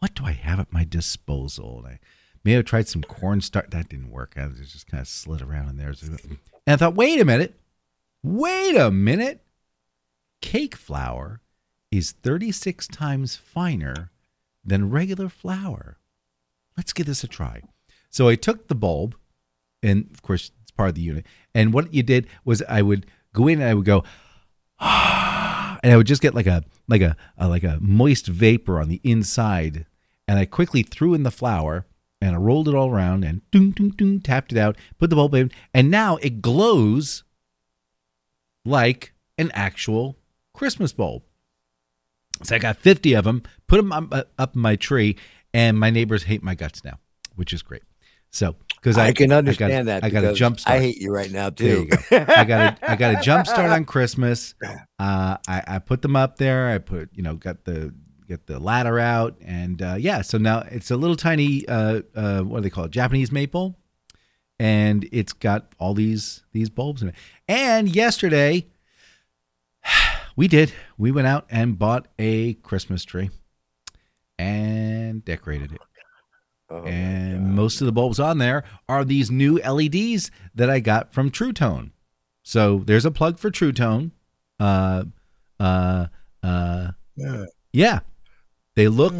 what 0.00 0.14
do 0.14 0.24
I 0.24 0.32
have 0.32 0.58
at 0.58 0.72
my 0.72 0.84
disposal? 0.84 1.78
And 1.78 1.94
I 1.94 1.98
may 2.42 2.52
have 2.52 2.64
tried 2.64 2.88
some 2.88 3.02
cornstarch. 3.02 3.70
That 3.70 3.88
didn't 3.88 4.10
work. 4.10 4.34
I 4.36 4.48
just 4.48 4.88
kind 4.88 5.00
of 5.00 5.06
slid 5.06 5.40
around 5.42 5.68
in 5.68 5.76
there. 5.76 5.94
And 6.00 6.38
I 6.66 6.76
thought, 6.76 6.96
wait 6.96 7.20
a 7.20 7.24
minute. 7.24 7.54
Wait 8.24 8.76
a 8.76 8.90
minute. 8.90 9.42
Cake 10.42 10.74
flour 10.74 11.40
is 11.92 12.10
36 12.10 12.88
times 12.88 13.36
finer 13.36 14.10
than 14.64 14.90
regular 14.90 15.28
flour. 15.28 15.98
Let's 16.76 16.92
give 16.92 17.06
this 17.06 17.22
a 17.22 17.28
try. 17.28 17.62
So 18.10 18.28
I 18.28 18.34
took 18.34 18.68
the 18.68 18.74
bulb, 18.74 19.16
and 19.82 20.08
of 20.12 20.22
course, 20.22 20.50
it's 20.62 20.70
part 20.70 20.90
of 20.90 20.94
the 20.94 21.02
unit. 21.02 21.26
And 21.54 21.72
what 21.72 21.92
you 21.92 22.02
did 22.02 22.26
was 22.44 22.62
I 22.68 22.82
would 22.82 23.06
go 23.32 23.48
in 23.48 23.60
and 23.60 23.68
I 23.68 23.74
would 23.74 23.84
go, 23.84 24.04
and 24.80 25.92
I 25.92 25.96
would 25.96 26.06
just 26.06 26.22
get 26.22 26.34
like 26.34 26.46
a 26.46 26.64
like 26.88 27.02
a, 27.02 27.16
a 27.36 27.48
like 27.48 27.64
a 27.64 27.78
moist 27.80 28.26
vapor 28.26 28.80
on 28.80 28.88
the 28.88 29.00
inside, 29.04 29.86
and 30.26 30.38
I 30.38 30.44
quickly 30.44 30.82
threw 30.82 31.14
in 31.14 31.22
the 31.22 31.30
flour 31.30 31.86
and 32.20 32.34
I 32.34 32.38
rolled 32.38 32.68
it 32.68 32.74
all 32.74 32.90
around 32.90 33.24
and 33.24 33.48
doom 33.50 33.70
doom 33.70 33.90
doom 33.90 34.20
tapped 34.20 34.52
it 34.52 34.58
out, 34.58 34.76
put 34.98 35.10
the 35.10 35.16
bulb 35.16 35.34
in, 35.34 35.50
and 35.74 35.90
now 35.90 36.16
it 36.16 36.40
glows 36.42 37.24
like 38.64 39.12
an 39.38 39.50
actual 39.54 40.16
Christmas 40.54 40.92
bulb. 40.92 41.22
So 42.42 42.56
I 42.56 42.58
got 42.58 42.76
50 42.76 43.14
of 43.14 43.24
them, 43.24 43.42
put 43.66 43.76
them 43.76 43.92
up, 43.92 44.12
uh, 44.12 44.24
up 44.38 44.54
my 44.54 44.76
tree, 44.76 45.16
and 45.54 45.78
my 45.78 45.90
neighbors 45.90 46.24
hate 46.24 46.42
my 46.42 46.54
guts 46.54 46.84
now, 46.84 46.98
which 47.34 47.52
is 47.52 47.62
great. 47.62 47.82
So 48.36 48.54
because 48.68 48.98
I, 48.98 49.06
I, 49.06 49.12
can 49.12 49.32
I 49.32 49.36
understand 49.36 49.86
got, 49.86 50.02
that. 50.02 50.04
I 50.04 50.10
got 50.10 50.24
a 50.24 50.34
jump 50.34 50.60
start. 50.60 50.76
I 50.76 50.80
hate 50.80 50.98
you 50.98 51.10
right 51.10 51.30
now 51.30 51.48
too. 51.50 51.88
I 52.10 52.44
got 52.44 52.82
a 52.82 52.90
I 52.90 52.96
got 52.96 53.14
a 53.14 53.20
jump 53.22 53.46
start 53.46 53.70
on 53.70 53.84
Christmas. 53.84 54.54
Uh, 54.98 55.36
I 55.46 55.62
I 55.68 55.78
put 55.78 56.00
them 56.00 56.16
up 56.16 56.38
there. 56.38 56.70
I 56.70 56.78
put 56.78 57.10
you 57.12 57.22
know 57.22 57.34
got 57.34 57.66
the 57.66 57.92
get 58.26 58.46
the 58.46 58.58
ladder 58.58 58.98
out 58.98 59.36
and 59.42 59.82
uh, 59.82 59.96
yeah. 59.98 60.22
So 60.22 60.38
now 60.38 60.60
it's 60.70 60.90
a 60.90 60.96
little 60.96 61.16
tiny 61.16 61.68
uh, 61.68 62.00
uh, 62.14 62.40
what 62.40 62.58
do 62.58 62.62
they 62.62 62.70
call 62.70 62.84
it? 62.84 62.92
Japanese 62.92 63.30
maple, 63.30 63.76
and 64.58 65.06
it's 65.12 65.34
got 65.34 65.74
all 65.78 65.92
these 65.92 66.44
these 66.52 66.70
bulbs 66.70 67.02
in 67.02 67.10
it. 67.10 67.14
And 67.46 67.94
yesterday 67.94 68.68
we 70.36 70.48
did 70.48 70.72
we 70.96 71.10
went 71.10 71.26
out 71.26 71.44
and 71.50 71.78
bought 71.78 72.08
a 72.18 72.54
Christmas 72.54 73.04
tree 73.04 73.28
and 74.38 75.22
decorated 75.26 75.72
it 75.72 75.80
Oh, 76.68 76.82
and 76.82 77.54
most 77.54 77.80
of 77.80 77.86
the 77.86 77.92
bulbs 77.92 78.18
on 78.18 78.38
there 78.38 78.64
are 78.88 79.04
these 79.04 79.30
new 79.30 79.58
LEDs 79.60 80.30
that 80.54 80.68
I 80.68 80.80
got 80.80 81.12
from 81.14 81.30
TruTone. 81.30 81.90
So 82.42 82.78
there's 82.86 83.04
a 83.04 83.10
plug 83.12 83.38
for 83.38 83.50
TruTone. 83.50 84.10
Uh, 84.58 85.04
uh, 85.60 86.06
uh, 86.42 86.90
yeah, 87.72 88.00
they 88.74 88.88
look 88.88 89.14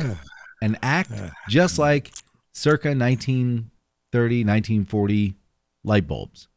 and 0.60 0.76
act 0.82 1.12
just 1.48 1.78
like 1.78 2.10
circa 2.52 2.88
1930, 2.88 4.44
1940 4.44 5.34
light 5.84 6.08
bulbs. 6.08 6.48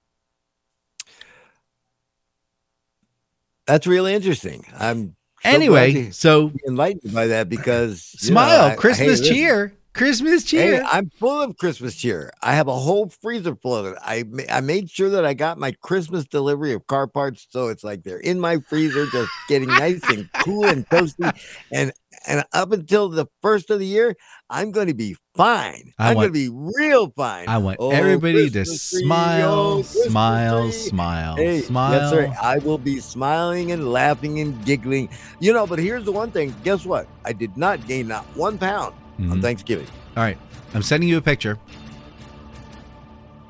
That's 3.67 3.85
really 3.85 4.13
interesting. 4.15 4.65
I'm 4.77 5.15
so 5.43 5.49
anyway, 5.49 6.09
so 6.11 6.51
enlightened 6.67 7.13
by 7.13 7.27
that 7.27 7.47
because 7.49 8.15
you 8.21 8.29
know, 8.31 8.33
smile, 8.33 8.61
I- 8.61 8.71
I- 8.71 8.75
Christmas 8.75 9.19
listen, 9.19 9.35
cheer, 9.35 9.73
Christmas 9.93 10.43
Hey, 10.49 10.57
cheer. 10.77 10.83
I'm 10.85 11.09
full 11.19 11.41
of 11.41 11.57
Christmas 11.57 11.95
cheer. 11.95 12.31
I 12.41 12.53
have 12.53 12.67
a 12.67 12.73
whole 12.75 13.09
freezer 13.21 13.55
full 13.55 13.75
of 13.75 13.85
it. 13.87 13.97
I 14.01 14.23
I 14.49 14.61
made 14.61 14.89
sure 14.89 15.09
that 15.09 15.25
I 15.25 15.33
got 15.33 15.57
my 15.57 15.73
Christmas 15.81 16.25
delivery 16.25 16.73
of 16.73 16.85
car 16.87 17.07
parts, 17.07 17.47
so 17.49 17.67
it's 17.69 17.83
like 17.83 18.03
they're 18.03 18.19
in 18.19 18.39
my 18.39 18.59
freezer, 18.69 19.07
just 19.07 19.29
getting 19.47 19.67
nice 19.69 20.07
and 20.09 20.29
cool 20.45 20.65
and 20.67 20.87
toasty. 20.89 21.31
And 21.73 21.91
and 22.27 22.43
up 22.53 22.71
until 22.71 23.09
the 23.09 23.25
first 23.41 23.69
of 23.71 23.79
the 23.79 23.85
year, 23.85 24.15
I'm 24.49 24.71
going 24.71 24.87
to 24.87 24.93
be 24.93 25.15
fine. 25.35 25.91
I 25.97 26.09
I'm 26.11 26.15
want- 26.15 26.33
going 26.33 26.45
to 26.45 26.51
be 26.51 26.71
real 26.77 27.11
fine. 27.15 27.47
I 27.49 27.57
want 27.57 27.77
Oh, 27.79 27.89
everybody 27.91 28.49
to 28.49 28.59
Christmas 28.59 28.89
tree, 28.91 29.03
smile, 29.05 29.53
oh, 29.53 29.81
smile, 29.81 30.61
tree. 30.63 30.71
smile, 30.71 31.35
Hey, 31.35 31.61
smile. 31.61 31.91
That's 31.91 32.15
right. 32.15 32.37
I 32.43 32.57
will 32.59 32.77
be 32.77 32.99
smiling 32.99 33.71
and 33.71 33.91
laughing 33.91 34.39
and 34.39 34.63
giggling. 34.65 35.09
You 35.39 35.51
know, 35.53 35.65
but 35.65 35.79
here's 35.79 36.05
the 36.05 36.11
one 36.11 36.29
thing. 36.31 36.53
Guess 36.63 36.85
what? 36.85 37.07
I 37.25 37.33
did 37.33 37.57
not 37.57 37.85
gain 37.87 38.07
not 38.07 38.25
one 38.35 38.57
pound 38.57 38.93
on 39.19 39.37
Mhm. 39.37 39.41
Thanksgiving. 39.41 39.87
All 40.15 40.23
right. 40.23 40.37
I'm 40.73 40.81
sending 40.83 41.09
you 41.09 41.17
a 41.17 41.21
picture. 41.21 41.57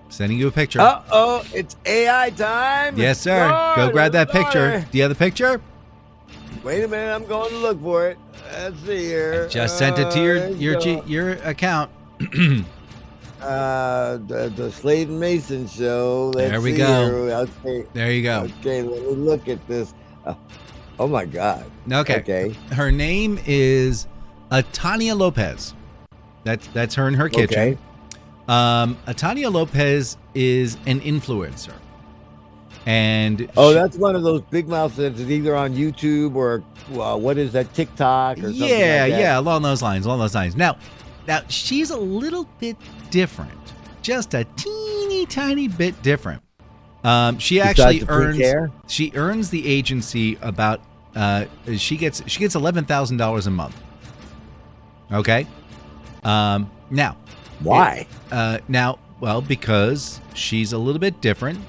Sending 0.09 0.37
you 0.39 0.47
a 0.47 0.51
picture. 0.51 0.81
Uh 0.81 1.01
oh, 1.11 1.43
it's 1.53 1.75
AI 1.85 2.31
time. 2.31 2.97
yes, 2.97 3.21
sir. 3.21 3.73
Go 3.75 3.89
grab 3.91 4.11
that 4.13 4.31
picture. 4.31 4.69
Lord. 4.71 4.91
Do 4.91 4.97
you 4.97 5.03
have 5.03 5.09
the 5.09 5.15
picture? 5.15 5.61
Wait 6.63 6.83
a 6.83 6.87
minute, 6.87 7.13
I'm 7.13 7.25
going 7.25 7.51
to 7.51 7.57
look 7.57 7.81
for 7.81 8.07
it. 8.09 8.17
Let's 8.51 8.79
see 8.81 9.05
here. 9.05 9.47
Just 9.47 9.77
sent 9.77 9.99
it 9.99 10.09
to 10.11 10.19
your 10.19 10.37
Uh, 10.45 10.49
your 10.49 10.79
G, 10.79 11.01
your 11.05 11.31
account. 11.43 11.91
uh 13.41 14.17
the, 14.27 14.51
the 14.55 14.71
Slade 14.71 15.07
and 15.09 15.19
Mayson 15.19 15.67
show. 15.67 16.31
Let's 16.35 16.51
There 16.51 16.61
we 16.61 16.75
go. 16.75 17.25
here. 17.27 17.47
Okay, 17.63 17.85
there 17.93 18.11
you 18.11 18.23
go. 18.23 18.47
okay, 18.59 18.81
let 18.81 19.01
me 19.03 19.11
look 19.15 19.47
at 19.47 19.65
this. 19.67 19.93
Uh, 20.25 20.33
oh 20.99 21.07
my 21.07 21.25
God. 21.25 21.63
Okay. 21.91 22.17
Okay. 22.17 22.55
Her 22.71 22.91
name 22.91 23.39
is 23.45 24.07
Atania 24.51 25.17
Lopez. 25.17 25.73
That's 26.43 26.67
that's 26.67 26.95
her 26.95 27.07
in 27.07 27.13
her 27.15 27.29
kitchen. 27.29 27.59
Okay. 27.59 27.77
Um, 28.47 28.97
Atania 29.07 29.51
Lopez 29.53 30.17
is 30.33 30.75
an 30.87 31.01
influencer, 31.01 31.73
and 32.85 33.49
Oh, 33.57 33.69
she- 33.69 33.75
that's 33.75 33.97
one 33.97 34.15
of 34.15 34.23
those 34.23 34.41
big 34.49 34.67
mouths 34.67 34.97
that's 34.97 35.19
either 35.19 35.55
on 35.55 35.75
YouTube 35.75 36.35
or 36.35 36.63
uh, 36.99 37.15
what 37.17 37.37
is 37.37 37.51
that 37.53 37.71
TikTok 37.73 38.39
or 38.39 38.41
something 38.43 38.55
yeah, 38.59 39.01
like 39.03 39.11
that. 39.11 39.19
yeah, 39.19 39.39
along 39.39 39.61
those 39.61 39.81
lines, 39.81 40.05
along 40.05 40.19
those 40.19 40.33
lines. 40.33 40.55
Now, 40.55 40.77
now 41.27 41.41
she's 41.47 41.91
a 41.91 41.97
little 41.97 42.45
bit 42.59 42.75
different, 43.11 43.51
just 44.01 44.33
a 44.33 44.45
teeny 44.55 45.25
tiny 45.27 45.67
bit 45.67 46.01
different. 46.01 46.41
Um, 47.03 47.37
she 47.37 47.61
actually 47.61 48.03
earns 48.07 48.71
she 48.87 49.11
earns 49.15 49.51
the 49.51 49.67
agency 49.67 50.37
about 50.41 50.81
uh, 51.15 51.45
she 51.77 51.97
gets 51.97 52.23
she 52.25 52.39
gets 52.39 52.55
eleven 52.55 52.83
thousand 52.85 53.17
dollars 53.17 53.45
a 53.45 53.51
month. 53.51 53.79
Okay, 55.11 55.47
um, 56.23 56.69
now 56.89 57.17
Why? 57.61 58.07
uh, 58.31 58.59
now, 58.67 58.99
well, 59.19 59.41
because 59.41 60.21
she's 60.33 60.73
a 60.73 60.77
little 60.77 60.99
bit 60.99 61.19
different. 61.21 61.59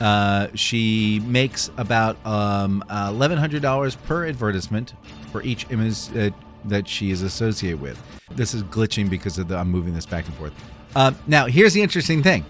Uh, 0.00 0.48
she 0.54 1.20
makes 1.26 1.70
about 1.76 2.16
um, 2.24 2.82
eleven 2.90 3.36
hundred 3.38 3.62
dollars 3.62 3.96
per 3.96 4.26
advertisement 4.26 4.94
for 5.32 5.42
each 5.42 5.66
image 5.70 6.16
uh, 6.16 6.30
that 6.64 6.88
she 6.88 7.10
is 7.10 7.22
associated 7.22 7.80
with. 7.80 8.00
This 8.30 8.54
is 8.54 8.62
glitching 8.62 9.10
because 9.10 9.38
of 9.38 9.48
the, 9.48 9.56
I'm 9.56 9.68
moving 9.70 9.92
this 9.92 10.06
back 10.06 10.26
and 10.26 10.34
forth. 10.36 10.52
Uh, 10.94 11.12
now, 11.26 11.46
here's 11.46 11.72
the 11.74 11.82
interesting 11.82 12.22
thing. 12.22 12.44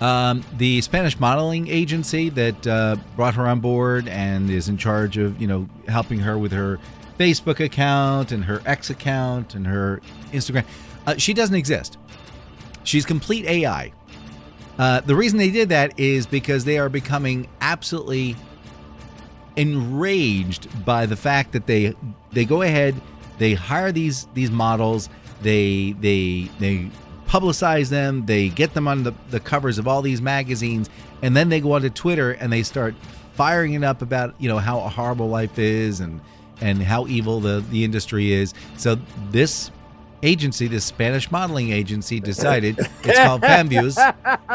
Um, 0.00 0.44
the 0.56 0.80
Spanish 0.80 1.18
modeling 1.18 1.68
agency 1.68 2.28
that 2.30 2.66
uh, 2.66 2.96
brought 3.16 3.34
her 3.34 3.46
on 3.48 3.60
board 3.60 4.06
and 4.08 4.48
is 4.48 4.68
in 4.68 4.76
charge 4.78 5.18
of, 5.18 5.40
you 5.40 5.48
know, 5.48 5.68
helping 5.88 6.20
her 6.20 6.38
with 6.38 6.52
her 6.52 6.78
Facebook 7.18 7.60
account 7.60 8.32
and 8.32 8.44
her 8.44 8.62
X 8.64 8.90
account 8.90 9.54
and 9.54 9.66
her 9.66 10.00
Instagram. 10.32 10.64
Uh, 11.06 11.16
she 11.16 11.34
doesn't 11.34 11.56
exist. 11.56 11.98
She's 12.84 13.04
complete 13.04 13.44
AI. 13.46 13.92
Uh, 14.78 15.00
the 15.00 15.16
reason 15.16 15.38
they 15.38 15.50
did 15.50 15.70
that 15.70 15.98
is 15.98 16.26
because 16.26 16.64
they 16.64 16.78
are 16.78 16.88
becoming 16.88 17.48
absolutely 17.60 18.36
enraged 19.56 20.68
by 20.84 21.04
the 21.04 21.16
fact 21.16 21.52
that 21.52 21.66
they 21.66 21.94
they 22.32 22.44
go 22.44 22.62
ahead, 22.62 22.94
they 23.38 23.54
hire 23.54 23.90
these 23.90 24.28
these 24.34 24.50
models, 24.50 25.08
they 25.42 25.92
they 26.00 26.48
they 26.60 26.88
publicize 27.26 27.90
them, 27.90 28.24
they 28.26 28.48
get 28.48 28.72
them 28.74 28.88
on 28.88 29.02
the, 29.02 29.12
the 29.30 29.40
covers 29.40 29.78
of 29.78 29.86
all 29.86 30.00
these 30.00 30.22
magazines, 30.22 30.88
and 31.22 31.36
then 31.36 31.48
they 31.48 31.60
go 31.60 31.72
onto 31.72 31.90
Twitter 31.90 32.32
and 32.32 32.52
they 32.52 32.62
start 32.62 32.94
firing 33.34 33.74
it 33.74 33.82
up 33.84 34.00
about 34.00 34.34
you 34.38 34.48
know 34.48 34.58
how 34.58 34.80
a 34.80 34.88
horrible 34.88 35.28
life 35.28 35.58
is 35.58 36.00
and 36.00 36.20
and 36.60 36.82
how 36.82 37.06
evil 37.06 37.40
the 37.40 37.64
the 37.70 37.84
industry 37.84 38.32
is. 38.32 38.54
So 38.76 38.96
this 39.30 39.70
agency, 40.22 40.66
this 40.66 40.84
Spanish 40.84 41.30
modeling 41.30 41.70
agency, 41.70 42.18
decided 42.20 42.78
it's 43.04 43.18
called 43.20 43.42
Femviews. 43.42 43.96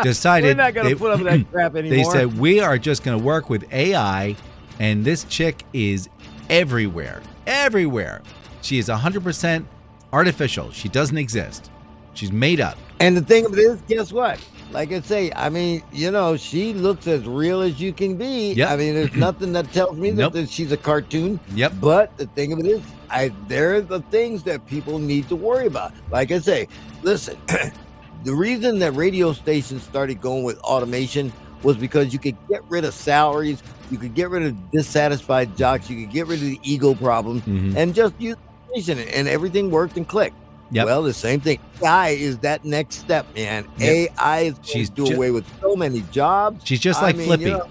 Decided 0.04 0.58
We're 0.58 0.64
not 0.64 0.74
going 0.74 0.88
they- 0.88 0.94
to 0.94 1.00
put 1.00 1.12
up 1.12 1.20
with 1.22 1.28
that 1.28 1.50
crap 1.52 1.76
anymore. 1.76 1.98
they 1.98 2.04
said 2.04 2.38
we 2.38 2.60
are 2.60 2.78
just 2.78 3.04
going 3.04 3.18
to 3.18 3.24
work 3.24 3.50
with 3.50 3.72
AI, 3.74 4.36
and 4.80 5.06
this 5.06 5.24
chick 5.26 5.64
is 5.74 6.10
everywhere, 6.50 7.22
everywhere. 7.48 8.22
She 8.62 8.78
is 8.78 8.88
100% 8.90 9.66
artificial. 10.12 10.72
She 10.72 10.88
doesn't 10.90 11.18
exist. 11.18 11.70
She's 12.14 12.32
made 12.32 12.62
up. 12.62 12.78
And 13.00 13.18
the 13.18 13.22
thing 13.22 13.46
of 13.46 13.54
it 13.54 13.60
is, 13.60 13.82
guess 13.88 14.12
what? 14.14 14.40
Like 14.74 14.92
I 14.92 15.02
say, 15.02 15.32
I 15.36 15.50
mean, 15.50 15.84
you 15.92 16.10
know, 16.10 16.36
she 16.36 16.74
looks 16.74 17.06
as 17.08 17.28
real 17.28 17.62
as 17.62 17.80
you 17.80 17.94
can 17.94 18.18
be. 18.18 18.54
Yep. 18.54 18.70
I 18.70 18.76
mean, 18.76 18.96
there's 18.96 19.14
nothing 19.16 19.54
that 19.54 19.72
tells 19.72 19.96
me 19.98 20.10
that, 20.12 20.18
Nope. 20.18 20.34
that 20.34 20.50
she's 20.50 20.72
a 20.72 20.78
cartoon. 20.78 21.40
Yep. 21.54 21.74
But 21.80 22.18
the 22.18 22.26
thing 22.28 22.52
of 22.54 22.60
it 22.60 22.66
is, 22.66 22.82
I 23.10 23.32
there 23.48 23.76
are 23.76 23.82
the 23.82 24.02
things 24.10 24.42
that 24.44 24.66
people 24.66 24.98
need 24.98 25.30
to 25.30 25.36
worry 25.36 25.68
about. 25.68 25.94
Like 26.10 26.32
I 26.32 26.40
say, 26.40 26.68
listen, 27.04 27.38
the 28.24 28.34
reason 28.34 28.80
that 28.80 28.94
radio 28.94 29.32
stations 29.34 29.84
started 29.84 30.20
going 30.20 30.44
with 30.44 30.58
automation 30.62 31.32
was 31.62 31.78
because 31.78 32.12
you 32.12 32.18
could 32.20 32.36
get 32.50 32.64
rid 32.68 32.84
of 32.84 32.94
salaries, 32.96 33.62
you 33.92 33.98
could 34.00 34.16
get 34.16 34.30
rid 34.32 34.44
of 34.44 34.72
dissatisfied 34.72 35.56
jocks, 35.56 35.88
you 35.90 36.04
could 36.04 36.12
get 36.14 36.26
rid 36.28 36.40
of 36.40 36.46
the 36.46 36.60
ego 36.64 36.96
problem, 36.96 37.42
Mhm. 37.42 37.76
and 37.78 37.94
just 37.94 38.14
use 38.20 38.36
automation, 38.68 38.98
and 39.00 39.28
everything 39.28 39.70
worked 39.70 39.96
and 39.98 40.08
clicked. 40.08 40.36
Yep. 40.74 40.86
Well, 40.86 41.04
the 41.04 41.14
same 41.14 41.40
thing. 41.40 41.60
AI 41.82 42.10
is 42.10 42.40
that 42.40 42.66
next 42.66 42.96
step, 42.96 43.34
man. 43.36 43.68
Yep. 43.78 44.12
AI 44.20 44.40
is 44.42 44.56
She's 44.64 44.90
do 44.90 45.06
ju- 45.06 45.16
away 45.16 45.32
with 45.32 45.46
so 45.62 45.76
many 45.76 46.02
jobs. 46.12 46.66
She's 46.66 46.80
just 46.80 47.00
I 47.02 47.06
like 47.08 47.18
mean, 47.18 47.28
Flippy. 47.28 47.44
You 47.46 47.50
know, 47.52 47.68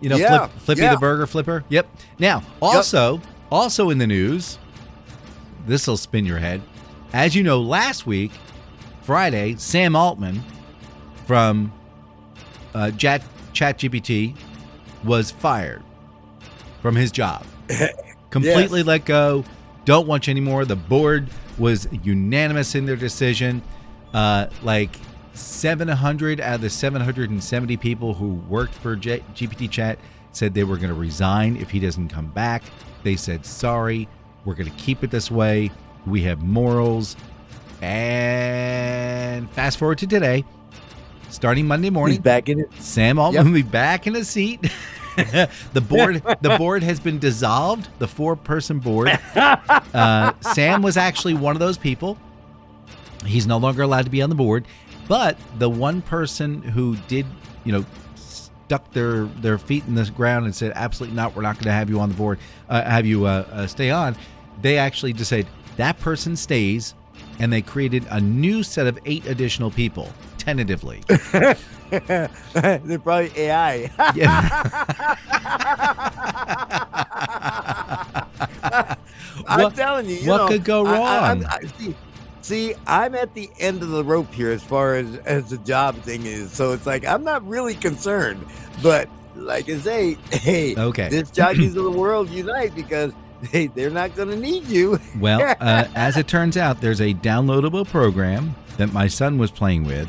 You 0.00 0.08
know, 0.10 0.16
Yeah, 0.16 0.38
Flip, 0.46 0.50
Flippy 0.62 0.80
yeah. 0.82 0.94
the 0.94 0.98
burger 0.98 1.26
flipper. 1.26 1.64
Yep. 1.68 1.86
Now, 2.18 2.42
also, 2.60 3.20
also 3.50 3.90
in 3.90 3.98
the 3.98 4.06
news, 4.06 4.58
this 5.66 5.86
will 5.86 5.96
spin 5.96 6.26
your 6.26 6.38
head. 6.38 6.60
As 7.12 7.34
you 7.34 7.42
know, 7.42 7.60
last 7.60 8.06
week, 8.06 8.32
Friday, 9.02 9.54
Sam 9.56 9.94
Altman 9.96 10.42
from 11.26 11.72
uh, 12.74 12.90
Chat 12.92 13.22
ChatGPT 13.52 14.36
was 15.04 15.30
fired 15.30 15.82
from 16.82 16.94
his 16.96 17.10
job. 17.10 17.44
Completely 18.30 18.82
let 18.82 19.04
go. 19.04 19.44
Don't 19.84 20.06
want 20.06 20.26
you 20.26 20.32
anymore. 20.32 20.64
The 20.64 20.76
board 20.76 21.28
was 21.58 21.88
unanimous 22.02 22.74
in 22.74 22.86
their 22.86 22.96
decision. 22.96 23.62
Uh, 24.14 24.46
like 24.62 24.90
700 25.34 26.40
out 26.40 26.56
of 26.56 26.60
the 26.60 26.70
770 26.70 27.76
people 27.76 28.14
who 28.14 28.34
worked 28.48 28.74
for 28.74 28.96
J- 28.96 29.22
GPT 29.34 29.70
Chat 29.70 29.98
said 30.32 30.54
they 30.54 30.64
were 30.64 30.76
going 30.76 30.88
to 30.88 30.94
resign 30.94 31.56
if 31.56 31.70
he 31.70 31.80
doesn't 31.80 32.08
come 32.08 32.28
back. 32.28 32.62
They 33.02 33.16
said, 33.16 33.44
sorry, 33.44 34.08
we're 34.44 34.54
going 34.54 34.70
to 34.70 34.76
keep 34.76 35.04
it 35.04 35.10
this 35.10 35.30
way. 35.30 35.70
We 36.06 36.22
have 36.22 36.42
morals. 36.42 37.16
And 37.82 39.50
fast 39.50 39.78
forward 39.78 39.98
to 39.98 40.06
today, 40.06 40.44
starting 41.28 41.66
Monday 41.66 41.90
morning. 41.90 42.16
he's 42.16 42.22
back 42.22 42.48
in 42.48 42.60
it. 42.60 42.72
Sam 42.78 43.18
Altman 43.18 43.44
will 43.46 43.52
be 43.52 43.62
back 43.62 44.06
in 44.06 44.14
his 44.14 44.28
seat. 44.28 44.70
the 45.72 45.80
board 45.80 46.22
the 46.42 46.56
board 46.58 46.82
has 46.82 47.00
been 47.00 47.18
dissolved, 47.18 47.88
the 47.98 48.08
four-person 48.08 48.78
board. 48.78 49.18
Uh, 49.34 50.32
Sam 50.52 50.82
was 50.82 50.96
actually 50.96 51.34
one 51.34 51.56
of 51.56 51.60
those 51.60 51.78
people. 51.78 52.18
He's 53.24 53.46
no 53.46 53.56
longer 53.56 53.82
allowed 53.82 54.04
to 54.04 54.10
be 54.10 54.20
on 54.20 54.28
the 54.28 54.36
board, 54.36 54.66
but 55.08 55.38
the 55.58 55.70
one 55.70 56.02
person 56.02 56.62
who 56.62 56.96
did, 57.08 57.26
you 57.64 57.72
know, 57.72 57.84
stuck 58.14 58.92
their 58.92 59.24
their 59.24 59.58
feet 59.58 59.84
in 59.86 59.94
the 59.94 60.04
ground 60.10 60.44
and 60.44 60.54
said, 60.54 60.72
"Absolutely 60.74 61.16
not, 61.16 61.34
we're 61.34 61.42
not 61.42 61.54
going 61.54 61.64
to 61.64 61.72
have 61.72 61.88
you 61.88 62.00
on 62.00 62.08
the 62.08 62.14
board, 62.14 62.38
uh, 62.68 62.82
have 62.82 63.06
you 63.06 63.24
uh, 63.24 63.46
uh, 63.50 63.66
stay 63.66 63.90
on." 63.90 64.16
They 64.60 64.76
actually 64.78 65.12
decided 65.12 65.46
that 65.76 65.98
person 66.00 66.36
stays, 66.36 66.94
and 67.38 67.52
they 67.52 67.62
created 67.62 68.06
a 68.10 68.20
new 68.20 68.62
set 68.62 68.86
of 68.86 68.98
eight 69.06 69.26
additional 69.26 69.70
people 69.70 70.10
tentatively. 70.38 71.02
They're 71.90 72.98
probably 72.98 73.30
AI. 73.36 73.90
I'm 79.48 79.60
What- 79.62 79.76
telling 79.76 80.08
you, 80.08 80.16
you 80.16 80.30
what 80.30 80.38
know, 80.38 80.48
could 80.48 80.64
go 80.64 80.86
I- 80.86 80.90
I- 80.90 80.94
wrong? 81.32 81.44
I- 81.44 81.60
see, 81.78 81.94
see, 82.42 82.74
I'm 82.86 83.14
at 83.14 83.34
the 83.34 83.50
end 83.58 83.82
of 83.82 83.90
the 83.90 84.04
rope 84.04 84.32
here 84.32 84.50
as 84.50 84.62
far 84.62 84.96
as 84.96 85.16
as 85.18 85.50
the 85.50 85.58
job 85.58 85.96
thing 86.02 86.26
is. 86.26 86.50
So 86.52 86.72
it's 86.72 86.86
like 86.86 87.06
I'm 87.06 87.24
not 87.24 87.46
really 87.46 87.74
concerned, 87.74 88.44
but 88.82 89.08
like 89.36 89.68
I 89.68 89.78
say, 89.78 90.14
hey, 90.32 90.74
Okay. 90.76 91.08
this 91.08 91.30
jockeys 91.32 91.76
of 91.76 91.84
the 91.84 91.90
world 91.90 92.30
unite 92.30 92.74
because 92.74 93.12
they 93.52 93.66
they're 93.68 93.90
not 93.90 94.14
going 94.16 94.30
to 94.30 94.36
need 94.36 94.64
you. 94.64 94.98
Well, 95.18 95.54
uh, 95.60 95.84
as 95.94 96.16
it 96.16 96.26
turns 96.26 96.56
out, 96.56 96.80
there's 96.80 97.00
a 97.00 97.14
downloadable 97.14 97.86
program 97.86 98.54
that 98.78 98.92
my 98.92 99.06
son 99.08 99.38
was 99.38 99.50
playing 99.50 99.84
with, 99.84 100.08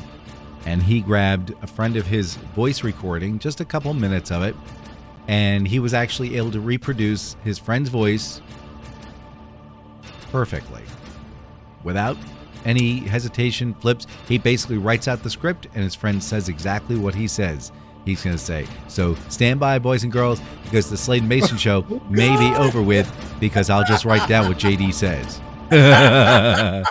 and 0.67 0.83
he 0.83 0.99
grabbed 0.99 1.53
a 1.61 1.67
friend 1.67 1.95
of 1.95 2.05
his 2.05 2.35
voice 2.53 2.83
recording, 2.83 3.39
just 3.39 3.61
a 3.61 3.65
couple 3.65 3.93
minutes 3.93 4.31
of 4.31 4.43
it, 4.43 4.53
and 5.29 5.65
he 5.65 5.79
was 5.79 5.93
actually 5.93 6.35
able 6.35 6.51
to 6.51 6.59
reproduce 6.59 7.37
his 7.45 7.57
friend's 7.57 7.89
voice 7.89 8.41
perfectly 10.29 10.83
without 11.85 12.17
any 12.65 12.99
hesitation, 12.99 13.75
flips. 13.75 14.07
He 14.27 14.37
basically 14.37 14.77
writes 14.77 15.07
out 15.07 15.23
the 15.23 15.29
script, 15.29 15.67
and 15.73 15.85
his 15.85 15.95
friend 15.95 16.21
says 16.21 16.49
exactly 16.49 16.97
what 16.97 17.15
he 17.15 17.29
says. 17.29 17.71
He's 18.03 18.21
going 18.21 18.35
to 18.35 18.43
say, 18.43 18.67
So 18.89 19.15
stand 19.29 19.61
by, 19.61 19.79
boys 19.79 20.03
and 20.03 20.11
girls, 20.11 20.41
because 20.63 20.89
the 20.89 20.97
Slade 20.97 21.23
Mayson 21.23 21.57
show 21.57 21.83
may 22.09 22.35
be 22.37 22.53
over 22.57 22.81
with 22.81 23.09
because 23.39 23.69
I'll 23.69 23.85
just 23.85 24.03
write 24.03 24.27
down 24.27 24.49
what 24.49 24.57
JD 24.57 24.93
says. 24.93 25.39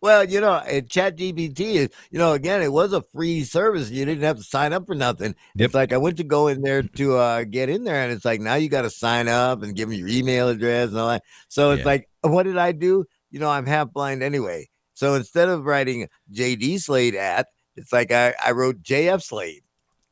well, 0.00 0.24
you 0.24 0.40
know, 0.40 0.54
and 0.54 0.88
ChatGPT 0.88 1.60
is, 1.60 1.88
you 2.10 2.18
know, 2.18 2.32
again, 2.32 2.62
it 2.62 2.72
was 2.72 2.92
a 2.92 3.02
free 3.02 3.44
service. 3.44 3.90
You 3.90 4.04
didn't 4.04 4.24
have 4.24 4.36
to 4.38 4.42
sign 4.42 4.72
up 4.72 4.86
for 4.86 4.94
nothing. 4.94 5.34
Yep. 5.54 5.66
It's 5.66 5.74
like 5.74 5.92
I 5.92 5.96
went 5.96 6.16
to 6.18 6.24
go 6.24 6.48
in 6.48 6.62
there 6.62 6.82
to 6.82 7.16
uh, 7.16 7.44
get 7.44 7.68
in 7.68 7.84
there, 7.84 8.02
and 8.02 8.12
it's 8.12 8.24
like 8.24 8.40
now 8.40 8.54
you 8.56 8.68
got 8.68 8.82
to 8.82 8.90
sign 8.90 9.28
up 9.28 9.62
and 9.62 9.74
give 9.74 9.88
me 9.88 9.96
your 9.96 10.08
email 10.08 10.48
address 10.48 10.90
and 10.90 10.98
all 10.98 11.08
that. 11.08 11.22
So 11.48 11.70
it's 11.72 11.80
Yeah. 11.80 11.86
like, 11.86 12.08
what 12.22 12.42
did 12.44 12.58
I 12.58 12.72
do? 12.72 13.04
You 13.30 13.40
know, 13.40 13.50
I'm 13.50 13.66
half 13.66 13.92
blind 13.92 14.22
anyway. 14.22 14.68
So 14.94 15.14
instead 15.14 15.48
of 15.48 15.64
writing 15.64 16.08
JD 16.32 16.80
Slade 16.80 17.14
at, 17.14 17.46
it's 17.76 17.92
like 17.92 18.10
I, 18.10 18.34
I 18.44 18.50
wrote 18.52 18.82
JF 18.82 19.22
Slade, 19.22 19.62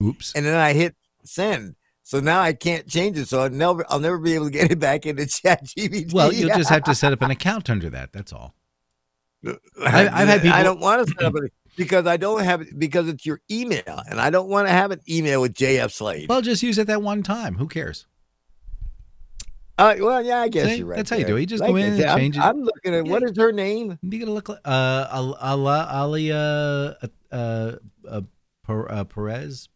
Oops. 0.03 0.33
and 0.35 0.47
then 0.47 0.55
I 0.57 0.73
hit 0.73 0.95
send. 1.25 1.75
So 2.09 2.21
now 2.21 2.39
I 2.41 2.53
can't 2.53 2.87
change 2.87 3.19
it. 3.19 3.27
So 3.27 3.41
I'll 3.41 3.51
never, 3.51 3.85
I'll 3.89 3.99
never 3.99 4.17
be 4.19 4.35
able 4.35 4.45
to 4.45 4.51
get 4.53 4.71
it 4.71 4.79
back 4.79 5.07
into 5.07 5.23
ChatGPT. 5.25 6.13
Well, 6.15 6.33
you'll 6.33 6.57
just 6.57 6.71
have 6.71 6.85
to 6.85 6.95
set 6.95 7.13
up 7.13 7.21
an 7.21 7.33
account 7.33 7.69
under 7.69 7.91
that. 7.91 8.13
That's 8.13 8.33
all. 8.33 8.55
I've- 9.45 9.59
I've 9.83 10.29
had 10.29 10.43
people- 10.43 10.57
I 10.57 10.63
don't 10.63 10.79
want 10.79 11.05
to 11.05 11.13
set 11.13 11.25
up 11.25 11.35
a, 11.35 11.49
because 11.77 12.07
I 12.07 12.17
don't 12.17 12.45
have 12.45 12.61
it 12.63 12.79
because 12.79 13.09
it's 13.09 13.27
your 13.27 13.41
email, 13.51 14.03
and 14.09 14.21
I 14.21 14.31
don't 14.31 14.49
want 14.49 14.69
to 14.69 14.73
have 14.73 14.93
an 14.93 15.01
email 15.09 15.41
with 15.41 15.55
JF 15.55 15.91
Slade. 15.91 16.29
Well, 16.29 16.43
just 16.43 16.63
use 16.63 16.79
it 16.79 16.87
that 16.87 17.03
one 17.03 17.25
time. 17.25 17.57
Who 17.57 17.67
cares? 17.67 18.07
Uh, 19.77 19.97
well, 19.99 20.23
yeah, 20.25 20.39
I 20.43 20.49
guess 20.49 20.69
See, 20.69 20.77
you're 20.77 20.87
right. 20.87 20.97
that's 20.99 21.11
how 21.11 21.17
you 21.17 21.25
do 21.27 21.37
it. 21.37 21.41
You 21.41 21.47
just 21.47 21.61
Like 21.61 21.71
go 21.73 21.77
in 21.77 21.93
and 21.95 22.05
I'm- 22.05 22.19
change 22.19 22.37
it. 22.37 22.41
I'm, 22.41 22.63
looking 22.63 22.95
at 22.95 23.05
what 23.07 23.25
is 23.25 23.37
her 23.37 23.51
name? 23.51 23.99
You 24.01 24.19
gotta 24.21 24.31
look 24.31 24.49
like 24.49 24.61
uh, 24.65 25.35
Alia 25.93 26.97
uh, 27.03 27.07
uh, 27.33 27.73
uh, 28.09 29.05
Perez. 29.05 29.69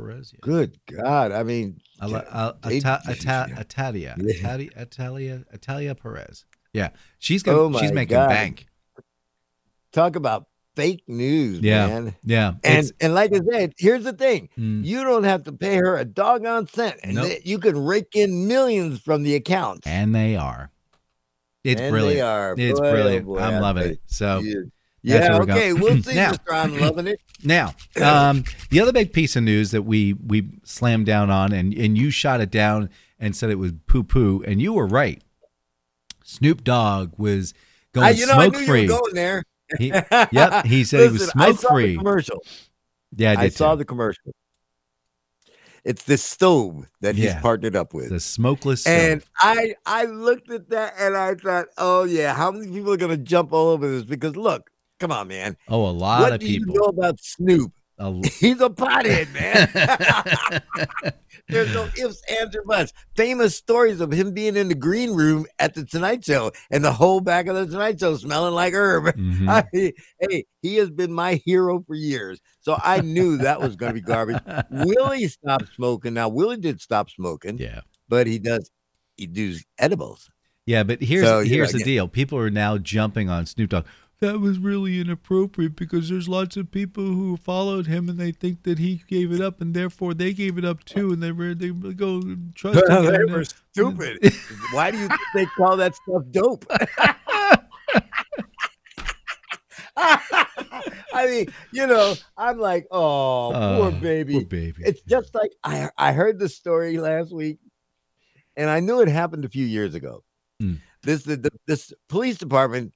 Perez. 0.00 0.32
Yeah. 0.32 0.38
Good 0.42 0.78
God! 0.90 1.32
I 1.32 1.42
mean, 1.42 1.80
Ala- 2.02 2.24
Al- 2.30 2.58
They- 2.64 2.78
Ata- 2.78 3.00
Ata- 3.08 3.48
Atalia. 3.56 4.16
Atalia. 4.18 4.74
Atalia. 4.76 5.44
Atalia 5.56 6.00
Perez. 6.00 6.44
Yeah, 6.72 6.90
she's 7.18 7.42
gonna. 7.42 7.58
Oh 7.58 7.78
she's 7.78 7.92
making 7.92 8.16
God. 8.16 8.28
bank. 8.28 8.66
talk 9.92 10.14
about 10.16 10.46
fake 10.76 11.02
news, 11.08 11.58
Yeah. 11.60 11.86
man. 11.88 12.14
Yeah. 12.22 12.52
And 12.62 12.78
it's- 12.78 12.92
and 13.00 13.12
like 13.12 13.32
I 13.34 13.40
said, 13.50 13.72
here's 13.76 14.04
the 14.04 14.12
thing: 14.12 14.48
mm, 14.56 14.84
you 14.84 15.02
don't 15.02 15.24
have 15.24 15.42
to 15.44 15.52
pay 15.52 15.76
her 15.76 15.96
a 15.96 16.04
doggone 16.04 16.68
cent, 16.68 16.96
and 17.02 17.16
Nope. 17.16 17.26
th- 17.26 17.42
you 17.44 17.58
can 17.58 17.76
rake 17.84 18.14
in 18.14 18.46
millions 18.46 19.00
from 19.00 19.22
the 19.24 19.34
accounts. 19.34 19.86
and 19.86 20.14
they 20.14 20.36
are. 20.36 20.70
It's 21.64 21.80
And 21.80 21.90
brilliant. 21.90 22.16
They 22.16 22.20
are. 22.22 22.54
It's 22.56 22.80
Boy, 22.80 22.86
oh 22.86 22.92
brilliant. 22.92 23.26
boy, 23.26 23.38
I'm 23.40 23.60
loving 23.60 23.90
it. 23.90 24.00
So. 24.06 24.42
Yeah. 25.02 25.38
we're 25.38 25.46
going. 25.46 25.58
Okay. 25.58 25.72
We'll 25.72 26.02
see, 26.02 26.14
Now- 26.14 26.30
Mister. 26.30 26.52
I'm 26.54 26.78
loving 26.78 27.06
it. 27.08 27.20
Now, 27.42 27.74
um, 28.02 28.44
the 28.68 28.80
other 28.80 28.92
big 28.92 29.14
piece 29.14 29.34
of 29.34 29.42
news 29.42 29.70
that 29.70 29.80
we 29.82 30.12
we 30.12 30.50
slammed 30.62 31.06
down 31.06 31.30
on, 31.30 31.52
and 31.54 31.72
and 31.72 31.96
you 31.96 32.10
shot 32.10 32.42
it 32.42 32.50
down 32.50 32.90
and 33.18 33.34
said 33.34 33.48
it 33.48 33.54
was 33.58 33.72
poo 33.86 34.02
poo, 34.04 34.44
and 34.46 34.60
you 34.60 34.74
were 34.74 34.86
right. 34.86 35.22
Snoop 36.22 36.62
Dogg 36.62 37.12
was 37.16 37.54
going 37.94 38.06
I, 38.08 38.10
you 38.10 38.26
know, 38.26 38.34
I 38.34 38.48
smoke 38.48 38.60
knew 38.60 38.66
free. 38.66 38.82
you 38.82 38.92
were 38.92 38.98
going 39.00 39.14
there. 39.14 39.42
He- 39.78 39.86
yep, 40.32 40.66
he 40.66 40.84
said 40.84 41.00
he 41.00 41.08
was 41.08 41.20
Listen, 41.22 41.40
I 41.40 41.46
saw 41.46 41.52
the 41.52 41.58
smoke-free. 41.58 41.96
Commercial. 41.96 42.44
yeah, 43.16 43.34
I 43.38 43.44
I, 43.44 43.48
saw 43.48 43.70
too. 43.72 43.78
the 43.78 43.84
commercial. 43.86 44.32
It's 45.82 46.02
the 46.04 46.18
stove 46.18 46.86
that 47.00 47.16
he's 47.16 47.34
partnered 47.36 47.74
up 47.74 47.94
with. 47.94 48.10
the 48.10 48.20
smokeless 48.20 48.86
And. 48.86 49.22
I 49.38 49.74
I 49.86 50.04
looked 50.04 50.50
at 50.50 50.68
that 50.70 50.92
and 50.98 51.16
I 51.16 51.34
thought, 51.36 51.68
oh 51.78 52.04
yeah, 52.04 52.34
how 52.34 52.50
many 52.50 52.70
people 52.70 52.92
are 52.92 52.98
gonna 52.98 53.16
jump 53.16 53.52
all 53.54 53.68
over 53.68 53.88
this? 53.90 54.04
Because 54.04 54.36
look, 54.36 54.69
come 55.00 55.10
on, 55.10 55.26
man. 55.28 55.56
Oh, 55.68 55.86
a 55.86 55.90
lot 55.90 56.20
what 56.20 56.32
of 56.34 56.40
do 56.40 56.46
people. 56.46 56.74
you 56.74 56.80
know 56.80 56.86
about 56.86 57.18
Snoop? 57.20 57.72
A 57.98 58.04
l- 58.04 58.22
He's 58.38 58.60
a 58.60 58.70
pothead, 58.70 59.32
man. 59.34 60.62
There's 61.48 61.74
no 61.74 61.88
ifs, 61.96 62.22
ands, 62.40 62.54
or 62.56 62.62
buts. 62.62 62.92
Famous 63.16 63.56
stories 63.56 64.00
of 64.00 64.12
him 64.12 64.32
being 64.32 64.56
in 64.56 64.68
the 64.68 64.74
green 64.74 65.12
room 65.14 65.46
at 65.58 65.74
the 65.74 65.84
Tonight 65.84 66.24
Show 66.24 66.52
and 66.70 66.84
the 66.84 66.92
whole 66.92 67.20
back 67.20 67.46
of 67.48 67.56
the 67.56 67.66
Tonight 67.66 67.98
Show 67.98 68.16
smelling 68.16 68.54
like 68.54 68.72
herb. 68.72 69.16
Mhm. 69.16 69.48
I 69.50 69.64
mean, 69.72 69.92
hey, 70.20 70.44
he 70.62 70.76
has 70.76 70.90
been 70.90 71.12
my 71.12 71.34
hero 71.44 71.82
for 71.86 71.94
years. 71.96 72.40
So 72.60 72.78
I 72.82 73.00
knew 73.00 73.38
that 73.38 73.60
was 73.60 73.74
going 73.76 73.90
to 73.90 73.94
be 73.94 74.00
garbage. 74.00 74.40
Willie 74.70 75.26
stopped 75.28 75.74
smoking. 75.74 76.14
Now, 76.14 76.28
Willie 76.28 76.56
did 76.58 76.80
stop 76.80 77.10
smoking, 77.10 77.58
yeah. 77.58 77.80
but 78.08 78.26
he 78.26 78.38
does, 78.38 78.70
he 79.16 79.26
does 79.26 79.64
edibles. 79.78 80.30
Yeah, 80.66 80.84
but 80.84 81.02
here's 81.02 81.26
So, 81.26 81.40
here's 81.40 81.72
the 81.72 81.82
deal. 81.82 82.06
People 82.06 82.38
are 82.38 82.50
now 82.50 82.78
jumping 82.78 83.28
on 83.28 83.44
Snoop 83.46 83.70
Dogg. 83.70 83.86
That 84.20 84.38
was 84.38 84.58
really 84.58 85.00
inappropriate 85.00 85.76
because 85.76 86.10
there's 86.10 86.28
lots 86.28 86.58
of 86.58 86.70
people 86.70 87.04
who 87.04 87.38
followed 87.38 87.86
him 87.86 88.08
and 88.10 88.18
they 88.18 88.32
think 88.32 88.64
that 88.64 88.78
he 88.78 89.02
gave 89.08 89.32
it 89.32 89.40
up 89.40 89.62
and 89.62 89.72
therefore 89.72 90.12
they 90.12 90.34
gave 90.34 90.58
it 90.58 90.64
up 90.64 90.84
too 90.84 91.10
and 91.12 91.22
they 91.22 91.32
were 91.32 91.54
they 91.54 91.70
go 91.70 92.20
trust 92.54 92.82
they 92.88 93.14
him. 93.14 93.32
were 93.32 93.44
stupid. 93.44 94.34
Why 94.72 94.90
do 94.90 94.98
you 94.98 95.08
think 95.08 95.20
they 95.34 95.46
call 95.46 95.78
that 95.78 95.94
stuff 95.94 96.22
dope? 96.30 96.66
I 101.12 101.26
mean, 101.26 101.52
you 101.72 101.86
know, 101.86 102.14
I'm 102.36 102.58
like, 102.58 102.86
oh, 102.90 103.50
poor 103.52 103.88
Oh, 103.88 103.90
baby. 103.90 104.34
Poor 104.34 104.44
baby. 104.44 104.82
It's 104.84 105.02
just 105.02 105.34
like 105.34 105.52
I 105.64 105.90
I 105.98 106.12
heard 106.12 106.38
the 106.38 106.48
story 106.48 106.98
last 106.98 107.32
week, 107.34 107.58
and 108.56 108.70
I 108.70 108.80
knew 108.80 109.00
it 109.00 109.08
happened 109.08 109.44
a 109.44 109.48
few 109.48 109.66
years 109.66 109.94
ago. 109.94 110.24
Mm. 110.62 110.78
this 111.02 111.22
the, 111.24 111.36
the, 111.36 111.50
this 111.66 111.92
police 112.08 112.36
department 112.36 112.92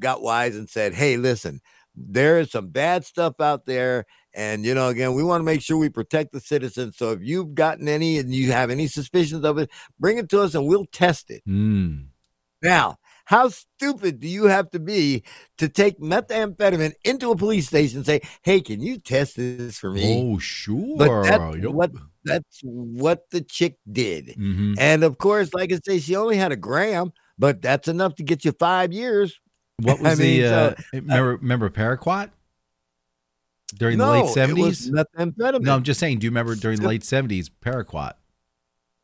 got 0.00 0.22
wise 0.22 0.56
and 0.56 0.68
said, 0.68 0.94
"Hey, 0.94 1.16
listen, 1.16 1.60
there 1.94 2.40
is 2.40 2.50
some 2.50 2.68
bad 2.68 3.04
stuff 3.04 3.40
out 3.40 3.66
there, 3.66 4.06
and 4.34 4.64
you 4.64 4.74
know, 4.74 4.88
again, 4.88 5.14
we 5.14 5.22
want 5.22 5.40
to 5.40 5.44
make 5.44 5.60
sure 5.60 5.76
we 5.76 5.88
protect 5.88 6.32
the 6.32 6.40
citizens. 6.40 6.96
So 6.96 7.12
if 7.12 7.20
you've 7.22 7.54
gotten 7.54 7.88
any 7.88 8.18
and 8.18 8.34
you 8.34 8.52
have 8.52 8.70
any 8.70 8.86
suspicions 8.86 9.44
of 9.44 9.58
it, 9.58 9.70
bring 9.98 10.18
it 10.18 10.28
to 10.30 10.40
us 10.40 10.54
and 10.54 10.66
we'll 10.66 10.86
test 10.86 11.30
it." 11.30 11.42
Mm. 11.48 12.06
Now, 12.62 12.98
how 13.24 13.48
stupid 13.48 14.20
do 14.20 14.28
you 14.28 14.44
have 14.44 14.70
to 14.70 14.78
be 14.80 15.22
to 15.58 15.68
take 15.68 15.98
methamphetamine 16.00 16.92
into 17.04 17.30
a 17.30 17.36
police 17.36 17.68
station 17.68 17.98
and 17.98 18.06
say, 18.06 18.20
"Hey, 18.42 18.60
can 18.60 18.80
you 18.82 18.98
test 18.98 19.36
this 19.36 19.78
for 19.78 19.90
me?" 19.92 20.22
Oh, 20.34 20.38
sure. 20.38 20.96
But 20.96 21.22
that's 21.24 21.56
Yep. 21.56 21.72
what 21.72 21.90
that's 22.24 22.60
what 22.62 23.30
the 23.30 23.40
chick 23.40 23.78
did. 23.90 24.34
Mhm. 24.38 24.74
And 24.78 25.04
of 25.04 25.16
course, 25.16 25.54
like 25.54 25.72
I 25.72 25.78
say, 25.84 25.98
she 25.98 26.14
only 26.16 26.36
had 26.36 26.52
a 26.52 26.56
gram, 26.56 27.12
but 27.38 27.62
that's 27.62 27.88
enough 27.88 28.14
to 28.16 28.22
get 28.22 28.44
you 28.44 28.52
five 28.52 28.92
years. 28.92 29.40
What 29.82 29.98
I 30.00 30.10
was 30.10 30.20
mean, 30.20 30.42
the 30.42 30.48
so, 30.48 30.56
uh, 30.56 30.74
remember 30.92 31.36
remember 31.36 31.70
Paraquat 31.70 32.30
during 33.74 33.98
no, 33.98 34.06
the 34.06 34.24
late 34.24 34.34
seventies? 34.34 34.90
No, 34.90 35.04
I'm 35.16 35.82
just 35.82 36.00
saying. 36.00 36.18
Do 36.18 36.26
you 36.26 36.30
remember 36.30 36.54
during 36.54 36.80
the 36.80 36.88
late 36.88 37.04
seventies 37.04 37.48
Paraquat? 37.48 38.14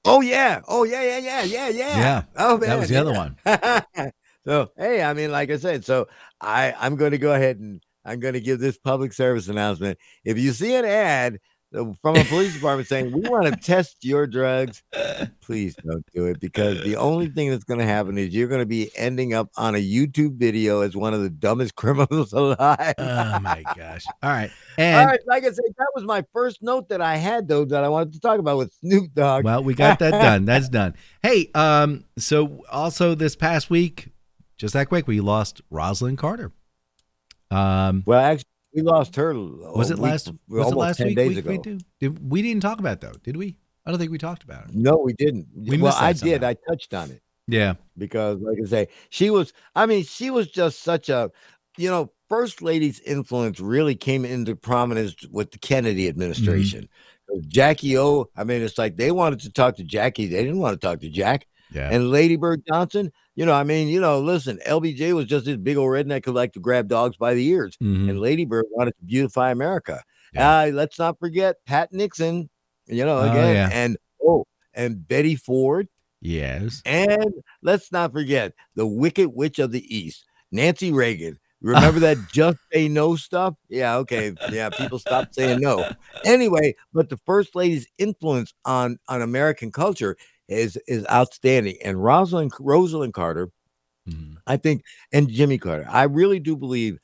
Oh 0.05 0.21
yeah. 0.21 0.61
Oh 0.69 0.85
yeah. 0.85 1.03
Yeah. 1.03 1.19
Yeah. 1.19 1.43
Yeah. 1.43 1.69
Yeah. 1.69 1.99
Yeah, 1.99 2.23
Oh 2.37 2.59
man. 2.59 2.71
That 2.71 2.79
was 2.79 2.89
the 2.89 2.97
other 2.97 3.13
one. 3.13 3.37
so 4.47 4.71
hey, 4.77 5.03
I 5.03 5.15
mean, 5.15 5.33
like 5.33 5.51
I 5.51 5.57
said, 5.57 5.85
so 5.85 6.09
I 6.41 6.75
I'm 6.79 6.97
going 6.97 7.13
to 7.13 7.19
go 7.19 7.33
ahead 7.33 7.59
and 7.59 7.83
I'm 8.05 8.21
going 8.21 8.35
to 8.35 8.41
give 8.41 8.61
this 8.61 8.79
public 8.79 9.13
service 9.13 9.49
announcement. 9.49 9.99
If 10.25 10.39
you 10.39 10.53
see 10.53 10.75
an 10.75 10.85
ad 10.85 11.35
uh, 11.35 11.39
from 11.73 12.17
a 12.17 12.25
police 12.25 12.55
department 12.55 12.89
saying 12.89 13.13
we 13.13 13.29
want 13.29 13.47
to 13.47 13.57
test 13.57 14.05
your 14.05 14.27
drugs, 14.27 14.83
please 15.41 15.75
don't 15.77 16.05
do 16.15 16.27
it 16.27 16.41
because 16.41 16.83
the 16.85 16.97
only 16.97 17.29
thing 17.29 17.51
that's 17.51 17.65
going 17.65 17.81
to 17.81 17.87
happen 17.87 18.17
is 18.17 18.35
you're 18.35 18.49
going 18.49 18.61
to 18.61 18.67
be 18.67 18.91
ending 18.97 19.35
up 19.35 19.51
on 19.57 19.75
a 19.75 19.79
YouTube 19.79 20.37
video 20.37 20.81
as 20.81 20.97
one 20.97 21.13
of 21.13 21.23
the 21.23 21.31
dumbest 21.31 21.75
criminals 21.77 22.33
alive. 22.33 22.95
Oh 22.99 23.39
my 23.41 23.63
gosh! 23.77 24.05
All 24.23 24.31
right, 24.31 24.51
All 24.79 24.85
and 24.85 25.11
right, 25.11 25.21
like 25.27 25.45
I 25.45 25.49
said, 25.49 25.65
that 25.77 25.89
was 25.95 26.05
my 26.05 26.25
first 26.33 26.63
note 26.63 26.89
that 26.89 27.01
I 27.01 27.17
had 27.17 27.49
though 27.49 27.65
that 27.67 27.85
I 27.85 27.89
wanted 27.89 28.13
to 28.15 28.21
talk 28.21 28.39
about 28.39 28.59
with 28.59 28.73
Snoop 28.81 29.13
Dogg. 29.15 29.45
well, 29.45 29.63
we 29.63 29.75
got 29.75 29.99
that 29.99 30.13
done. 30.13 30.45
That's 30.47 30.69
done. 30.69 30.95
Hey, 31.23 31.51
um, 31.55 32.05
so 32.17 32.65
also 32.71 33.15
this 33.15 33.37
past 33.37 33.71
week, 33.71 34.09
just 34.57 34.75
that 34.75 34.89
quick, 34.89 35.07
we 35.07 35.21
lost 35.21 35.61
Rosalynn 35.73 36.17
Carter. 36.17 36.53
Um, 37.51 38.03
Well, 38.07 38.21
actually, 38.21 38.49
we 38.77 38.83
lost 38.83 39.17
her. 39.17 39.35
was 39.35 39.91
it 39.91 39.99
week- 39.99 40.03
last? 40.11 40.31
Was 40.49 40.71
it 40.71 40.77
last 40.77 40.99
10 40.99 41.07
week? 41.09 41.17
days 41.17 41.43
we, 41.43 41.59
do, 41.59 41.79
did, 41.99 42.31
we 42.31 42.43
didn't 42.43 42.63
talk 42.63 42.79
about 42.79 42.93
it, 42.95 43.01
though, 43.01 43.19
did 43.23 43.37
we? 43.37 43.57
I 43.85 43.91
don't 43.91 43.99
think 43.99 44.13
we 44.13 44.19
talked 44.19 44.43
about 44.45 44.69
it. 44.69 44.75
No, 44.75 44.97
we 44.97 45.13
didn't. 45.15 45.47
We 45.55 45.79
well, 45.79 45.97
I 45.97 46.13
did. 46.13 46.45
I 46.45 46.55
touched 46.69 46.93
on 46.93 47.11
it 47.11 47.23
Yeah. 47.47 47.75
because, 47.97 48.41
like 48.41 48.59
I 48.63 48.67
say, 48.67 48.89
she 49.11 49.31
was. 49.31 49.53
I 49.75 49.87
mean, 49.87 50.05
she 50.05 50.31
was 50.31 50.49
just 50.51 50.83
such 50.83 51.09
a, 51.09 51.31
you 51.77 51.89
know, 51.89 52.13
first 52.29 52.63
lady's 52.63 53.01
influence 53.01 53.61
really 53.61 53.95
came 53.95 54.25
into 54.25 54.57
prominence 54.57 55.15
with 55.31 55.53
the 55.53 55.59
Kennedy 55.59 56.09
administration. 56.09 56.89
Mm-hmm. 57.31 57.41
Jackie 57.49 57.97
O. 57.99 58.29
I 58.37 58.45
mean, 58.45 58.63
it's 58.63 58.79
like 58.79 58.97
they 58.97 59.11
wanted 59.11 59.41
to 59.41 59.51
talk 59.53 59.77
to 59.77 59.85
Jackie. 59.85 60.27
They 60.27 60.43
didn't 60.45 60.59
want 60.61 60.81
to 60.81 60.87
talk 60.87 61.01
to 61.01 61.09
Jack. 61.09 61.47
Yeah. 61.73 61.89
And 61.91 62.11
Lady 62.11 62.37
Bird 62.37 62.63
Johnson, 62.69 63.13
you 63.37 63.47
know, 63.47 63.53
I 63.53 63.63
mean, 63.63 63.87
you 63.89 64.01
know, 64.01 64.19
listen, 64.21 64.59
LBJ 64.67 65.13
was 65.15 65.27
just 65.27 65.45
this 65.45 65.57
big 65.57 65.77
old 65.77 65.91
redneck 65.91 66.25
who 66.25 66.33
liked 66.33 66.55
to 66.55 66.61
grab 66.61 66.89
dogs 66.89 67.17
by 67.17 67.35
the 67.35 67.47
ears. 67.47 67.77
Mhm. 67.83 68.11
and 68.11 68.21
Lady 68.21 68.45
Bird 68.45 68.65
wanted 68.71 68.97
to 68.99 69.05
beautify 69.05 69.51
America. 69.53 70.03
Yeah. 70.35 70.61
Uh, 70.61 70.67
let's 70.73 70.99
not 70.99 71.19
forget 71.21 71.57
Pat 71.67 71.93
Nixon, 71.93 72.51
you 72.87 73.05
know, 73.05 73.19
Oh, 73.19 73.31
again, 73.31 73.55
yeah. 73.55 73.69
and 73.73 73.97
oh, 74.27 74.45
and 74.75 75.07
Betty 75.07 75.37
Ford, 75.37 75.89
Yes. 76.21 76.83
and 76.85 77.33
let's 77.63 77.93
not 77.93 78.13
forget 78.13 78.53
the 78.75 78.87
Wicked 78.87 79.29
Witch 79.35 79.59
of 79.59 79.71
the 79.71 79.85
East, 79.95 80.25
Nancy 80.51 80.91
Reagan. 80.93 81.39
Remember 81.63 82.01
that 82.01 82.19
just 82.33 82.59
say 82.73 82.87
no 82.89 83.17
stuff? 83.17 83.55
Yeah, 83.69 83.97
okay. 83.99 84.35
Yeah, 84.53 84.69
people 84.69 84.99
stopped 84.99 85.35
saying 85.35 85.61
no. 85.61 85.89
Anyway, 86.25 86.75
but 86.93 87.09
the 87.09 87.17
first 87.25 87.55
lady's 87.55 87.87
influence 87.99 88.53
on 88.65 88.99
on 89.09 89.23
American 89.23 89.73
culture 89.73 90.17
is 90.49 90.79
is 90.87 91.07
outstanding. 91.11 91.77
And 91.85 91.97
Rosalynn 91.99 92.51
Rosalynn 92.61 93.13
Carter, 93.13 93.51
Mhm. 94.09 94.37
I 94.47 94.57
think, 94.57 94.83
and 95.13 95.29
Jimmy 95.29 95.59
Carter. 95.59 95.87
I 95.91 96.05
really 96.05 96.39
do 96.41 96.57
believe 96.57 96.99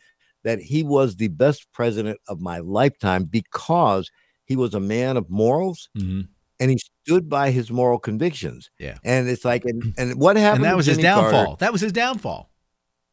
that 0.44 0.60
he 0.60 0.82
was 0.82 1.16
the 1.16 1.28
best 1.28 1.66
president 1.72 2.18
of 2.28 2.40
my 2.40 2.58
lifetime 2.58 3.24
because 3.24 4.10
he 4.44 4.56
was 4.56 4.74
a 4.74 4.80
man 4.80 5.16
of 5.16 5.28
morals 5.30 5.88
Mhm. 5.96 6.28
and 6.60 6.70
he 6.70 6.78
stood 7.04 7.28
by 7.28 7.50
his 7.50 7.70
moral 7.70 7.98
convictions. 7.98 8.70
Yeah. 8.78 8.98
And 9.04 9.28
it's 9.28 9.44
like, 9.44 9.64
and, 9.64 9.94
and 9.98 10.14
what 10.20 10.36
happened? 10.36 10.64
And 10.64 10.70
that 10.70 10.76
was 10.76 10.86
his 10.86 10.98
Jimmy 10.98 11.08
Carter- 11.08 11.30
downfall. 11.32 11.56
That 11.56 11.72
was 11.72 11.80
his 11.80 11.92
downfall. 11.92 12.51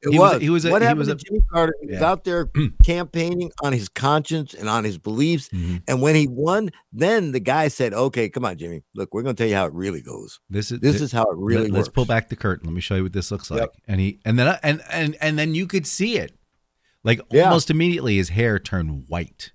It 0.01 0.11
He 0.11 0.17
was. 0.19 0.33
was- 0.33 0.41
he 0.41 0.49
was 0.49 0.65
a- 0.65 0.71
what 0.71 0.81
he 0.81 0.85
happened 0.87 1.07
was 1.07 1.09
to 1.09 1.15
Jimmy 1.15 1.41
Carter? 1.51 1.73
He 1.81 1.87
was 1.87 2.01
out 2.01 2.23
there 2.23 2.49
campaigning 2.83 3.51
on 3.61 3.73
his 3.73 3.89
conscience 3.89 4.53
and 4.53 4.69
on 4.69 4.83
his 4.83 4.97
beliefs. 4.97 5.49
Mhm. 5.49 5.81
And 5.87 6.01
when 6.01 6.15
he 6.15 6.27
won, 6.27 6.69
then 6.93 7.31
the 7.33 7.39
guy 7.39 7.67
said, 7.67 7.93
"Okay, 7.93 8.29
come 8.29 8.45
on, 8.45 8.57
Jimmy. 8.57 8.81
Look, 8.95 9.13
we're 9.13 9.23
going 9.23 9.35
to 9.35 9.41
tell 9.43 9.49
you 9.49 9.55
how 9.55 9.65
it 9.65 9.73
really 9.73 10.01
goes. 10.01 10.39
This 10.49 10.71
is 10.71 10.79
This 10.79 11.01
is 11.01 11.11
how 11.11 11.23
it 11.23 11.37
really 11.37 11.63
goes. 11.63 11.71
Let, 11.71 11.77
works." 11.79 11.87
us 11.89 11.93
pull 11.93 12.05
back 12.05 12.29
the 12.29 12.35
curtain. 12.35 12.67
Let 12.67 12.73
me 12.73 12.81
show 12.81 12.95
you 12.95 13.03
what 13.03 13.13
this 13.13 13.31
looks 13.31 13.51
like. 13.51 13.59
Yep. 13.61 13.75
And 13.87 13.99
he 14.01 14.19
and 14.25 14.39
then 14.39 14.57
and 14.63 14.81
and 14.91 15.17
and 15.21 15.37
then 15.37 15.53
you 15.55 15.67
could 15.67 15.85
see 15.85 16.17
it. 16.17 16.31
Like 17.03 17.21
Yeah. 17.31 17.43
almost 17.45 17.69
immediately 17.69 18.17
his 18.17 18.29
hair 18.29 18.59
turned 18.59 19.05
white. 19.07 19.51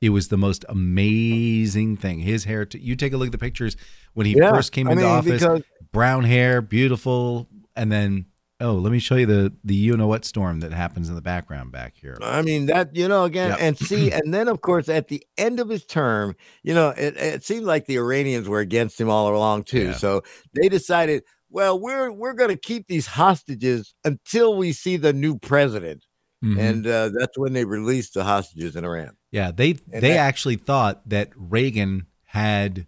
It 0.00 0.10
was 0.10 0.28
the 0.28 0.38
most 0.38 0.64
amazing 0.68 1.96
thing. 1.96 2.20
His 2.20 2.44
hair 2.44 2.64
t- 2.64 2.78
you 2.78 2.94
take 2.94 3.12
a 3.12 3.16
look 3.16 3.26
at 3.26 3.32
the 3.32 3.38
pictures 3.38 3.76
when 4.14 4.26
he 4.26 4.36
Yeah, 4.36 4.50
first 4.50 4.72
came 4.72 4.88
I 4.88 4.92
into 4.92 5.02
mean, 5.04 5.12
office, 5.12 5.62
brown 5.92 6.24
hair, 6.24 6.62
beautiful, 6.62 7.48
and 7.74 7.90
then 7.90 8.26
oh, 8.60 8.74
let 8.74 8.90
me 8.92 8.98
show 8.98 9.16
you 9.16 9.26
the 9.26 9.52
the 9.64 9.74
you 9.74 9.96
know 9.96 10.06
what 10.06 10.24
storm 10.24 10.60
that 10.60 10.72
happens 10.72 11.08
in 11.08 11.14
the 11.14 11.20
background 11.20 11.72
back 11.72 11.94
here. 11.96 12.18
I 12.22 12.42
mean 12.42 12.66
that 12.66 12.94
you 12.96 13.08
know 13.08 13.24
again, 13.24 13.50
Yep. 13.50 13.58
and 13.60 13.78
see, 13.88 14.10
and 14.12 14.32
then 14.34 14.48
of 14.48 14.60
course 14.60 14.88
at 14.88 15.08
the 15.08 15.22
end 15.36 15.60
of 15.60 15.68
his 15.68 15.84
term, 15.84 16.34
you 16.62 16.74
know, 16.74 16.90
it, 16.90 17.16
it 17.16 17.44
seemed 17.44 17.64
like 17.66 17.86
the 17.86 17.96
Iranians 17.98 18.48
were 18.48 18.60
against 18.60 19.00
him 19.00 19.08
all 19.08 19.34
along 19.34 19.64
too. 19.64 19.86
Yeah. 19.86 19.92
So 19.94 20.22
they 20.54 20.68
decided, 20.68 21.22
well, 21.50 21.78
we're 21.78 22.10
we're 22.10 22.34
going 22.34 22.50
to 22.50 22.56
keep 22.56 22.86
these 22.88 23.06
hostages 23.06 23.94
until 24.04 24.56
we 24.56 24.72
see 24.72 24.96
the 24.96 25.12
new 25.12 25.38
president, 25.38 26.04
Mhm. 26.44 26.58
and 26.58 26.86
uh, 26.86 27.08
that's 27.18 27.36
when 27.38 27.52
they 27.52 27.64
released 27.64 28.14
the 28.14 28.24
hostages 28.24 28.76
in 28.76 28.84
Iran. 28.84 29.16
Yeah, 29.30 29.50
they 29.52 29.70
And 29.92 30.02
they 30.02 30.10
that- 30.12 30.18
actually 30.18 30.56
thought 30.56 31.08
that 31.08 31.30
Reagan 31.36 32.06
had 32.24 32.86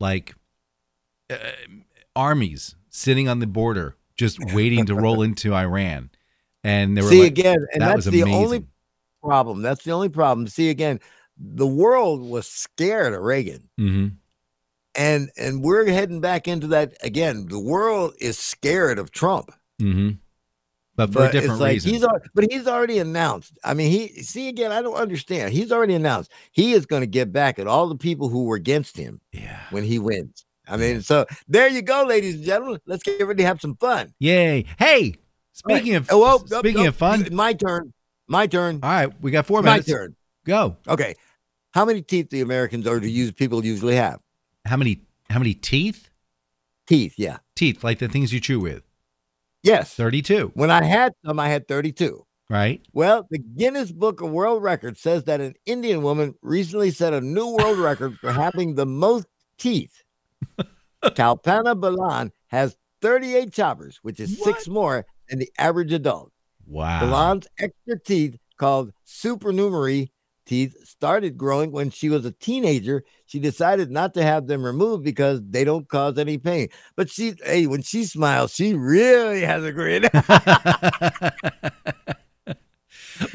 like 0.00 0.34
uh, 1.30 1.36
armies 2.14 2.74
sitting 2.90 3.28
on 3.28 3.40
the 3.40 3.46
border 3.46 3.96
just 4.16 4.38
waiting 4.54 4.86
to 4.86 4.94
roll 4.94 5.22
into 5.22 5.54
Iran, 5.54 6.10
and 6.64 6.96
they 6.96 7.02
were 7.02 7.08
See 7.08 7.22
like, 7.22 7.32
again, 7.32 7.66
and 7.72 7.82
that 7.82 7.86
that's 7.88 7.96
was 7.96 8.04
the 8.06 8.22
amazing. 8.22 8.44
only 8.44 8.64
problem. 9.22 9.62
That's 9.62 9.84
the 9.84 9.92
only 9.92 10.08
problem. 10.08 10.46
See 10.48 10.70
again, 10.70 11.00
the 11.38 11.66
world 11.66 12.22
was 12.22 12.46
scared 12.46 13.12
of 13.12 13.22
Reagan. 13.22 13.68
Mhm. 13.78 14.16
And 14.94 15.30
and 15.36 15.62
we're 15.62 15.86
heading 15.86 16.20
back 16.22 16.48
into 16.48 16.68
that 16.68 16.96
again. 17.02 17.48
The 17.48 17.58
world 17.60 18.14
is 18.18 18.38
scared 18.38 18.98
of 18.98 19.10
Trump. 19.10 19.50
Mhm. 19.82 20.18
but 20.96 21.08
for 21.12 21.18
but 21.18 21.28
a 21.28 21.32
different 21.32 21.52
it's 21.54 21.60
like 21.60 21.72
reason. 21.74 21.90
he's 21.92 22.06
but 22.34 22.50
he's 22.50 22.66
already 22.66 22.98
announced. 22.98 23.58
I 23.62 23.74
mean, 23.74 23.90
he 23.90 24.22
see 24.22 24.48
again. 24.48 24.72
I 24.72 24.80
don't 24.80 24.94
understand. 24.94 25.52
He's 25.52 25.70
already 25.70 25.92
announced 25.92 26.32
he 26.52 26.72
is 26.72 26.86
going 26.86 27.02
to 27.02 27.06
get 27.06 27.30
back 27.30 27.58
at 27.58 27.66
all 27.66 27.86
the 27.88 27.96
people 27.96 28.30
who 28.30 28.44
were 28.44 28.56
against 28.56 28.96
him 28.96 29.20
yeah. 29.32 29.60
when 29.68 29.84
he 29.84 29.98
wins. 29.98 30.45
I 30.66 30.76
mean, 30.76 31.02
so 31.02 31.26
there 31.48 31.68
you 31.68 31.82
go, 31.82 32.04
ladies 32.04 32.36
and 32.36 32.44
gentlemen. 32.44 32.80
Let's 32.86 33.02
get 33.02 33.24
ready 33.26 33.42
to 33.42 33.46
have 33.46 33.60
some 33.60 33.76
fun. 33.76 34.12
Yay! 34.18 34.64
Hey, 34.78 35.14
speaking 35.52 35.94
of 35.94 36.08
Oh, 36.10 36.18
whoa, 36.18 36.44
nope, 36.50 36.60
speaking 36.60 36.86
of 36.86 36.94
oh, 36.94 36.98
fun, 36.98 37.28
my 37.32 37.52
turn. 37.52 37.92
My 38.28 38.46
turn. 38.46 38.80
all 38.82 38.90
right, 38.90 39.22
we 39.22 39.30
got 39.30 39.46
four 39.46 39.62
My 39.62 39.72
minutes. 39.72 39.88
My 39.88 39.94
turn. 39.94 40.16
Go. 40.44 40.76
Okay. 40.88 41.14
How 41.72 41.84
many 41.84 42.02
teeth 42.02 42.28
do 42.30 42.42
Americans 42.42 42.86
or 42.86 42.98
do 43.00 43.08
use 43.08 43.32
people 43.32 43.64
usually 43.64 43.96
have? 43.96 44.20
How 44.64 44.76
many? 44.76 45.02
How 45.30 45.38
many 45.38 45.54
teeth? 45.54 46.08
Teeth, 46.86 47.14
yeah. 47.16 47.38
Teeth, 47.54 47.82
like 47.82 47.98
the 47.98 48.08
things 48.08 48.32
you 48.32 48.40
chew 48.40 48.60
with. 48.60 48.82
Yes. 49.62 49.94
Thirty-two. 49.94 50.52
When 50.54 50.70
I 50.70 50.84
had 50.84 51.12
some, 51.24 51.40
I 51.40 51.48
had 51.48 51.66
32. 51.66 52.24
Right. 52.48 52.80
Well, 52.92 53.26
the 53.28 53.38
Guinness 53.38 53.90
Book 53.90 54.20
of 54.20 54.30
World 54.30 54.62
Records 54.62 55.00
says 55.00 55.24
that 55.24 55.40
an 55.40 55.54
Indian 55.66 56.02
woman 56.02 56.34
recently 56.42 56.92
set 56.92 57.12
a 57.12 57.20
new 57.20 57.48
world 57.56 57.78
record 57.78 58.16
for 58.20 58.30
having 58.30 58.76
the 58.76 58.86
most 58.86 59.26
teeth. 59.58 60.04
Kalpana 61.04 61.78
Balan 61.78 62.32
has 62.48 62.76
38 63.02 63.52
choppers, 63.52 63.98
which 64.02 64.20
is 64.20 64.42
six 64.42 64.68
more 64.68 65.06
than 65.28 65.38
the 65.38 65.50
average 65.58 65.92
adult. 65.92 66.32
Wow. 66.66 67.00
Balan's 67.00 67.46
extra 67.58 67.98
teeth, 68.00 68.36
called 68.56 68.92
supernumerary 69.04 70.10
teeth, 70.46 70.74
started 70.84 71.36
growing 71.36 71.72
when 71.72 71.90
she 71.90 72.08
was 72.08 72.24
a 72.24 72.32
teenager. 72.32 73.04
She 73.26 73.38
decided 73.38 73.90
not 73.90 74.14
to 74.14 74.22
have 74.22 74.46
them 74.46 74.64
removed 74.64 75.04
because 75.04 75.40
they 75.48 75.64
don't 75.64 75.88
cause 75.88 76.18
any 76.18 76.38
pain. 76.38 76.68
But 76.96 77.10
she, 77.10 77.34
hey, 77.44 77.66
when 77.66 77.82
she 77.82 78.04
smiles, 78.04 78.54
she 78.54 78.74
really 78.74 79.42
has 79.42 79.62
a 79.64 79.72
grin. 79.72 80.04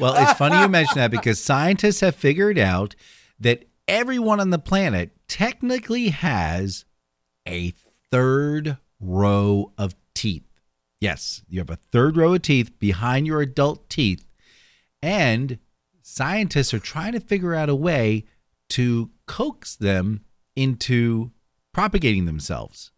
well, 0.00 0.14
it's 0.16 0.32
funny 0.34 0.60
you 0.60 0.68
mention 0.68 0.96
that 0.96 1.10
because 1.10 1.40
scientists 1.40 2.00
have 2.00 2.16
figured 2.16 2.58
out 2.58 2.94
that 3.38 3.64
everyone 3.88 4.40
on 4.40 4.50
the 4.50 4.58
planet 4.58 5.10
technically 5.28 6.08
has 6.10 6.84
a 7.46 7.72
third 8.10 8.76
row 9.00 9.72
of 9.76 9.94
teeth. 10.14 10.46
Yes, 11.00 11.42
you 11.48 11.58
have 11.58 11.70
a 11.70 11.78
third 11.90 12.16
row 12.16 12.34
of 12.34 12.42
teeth 12.42 12.78
behind 12.78 13.26
your 13.26 13.40
adult 13.40 13.88
teeth, 13.90 14.24
and 15.02 15.58
scientists 16.02 16.72
are 16.72 16.78
trying 16.78 17.12
to 17.12 17.20
figure 17.20 17.54
out 17.54 17.68
a 17.68 17.74
way 17.74 18.24
to 18.70 19.10
coax 19.26 19.74
them 19.76 20.20
into 20.54 21.32
propagating 21.72 22.26
themselves. 22.26 22.92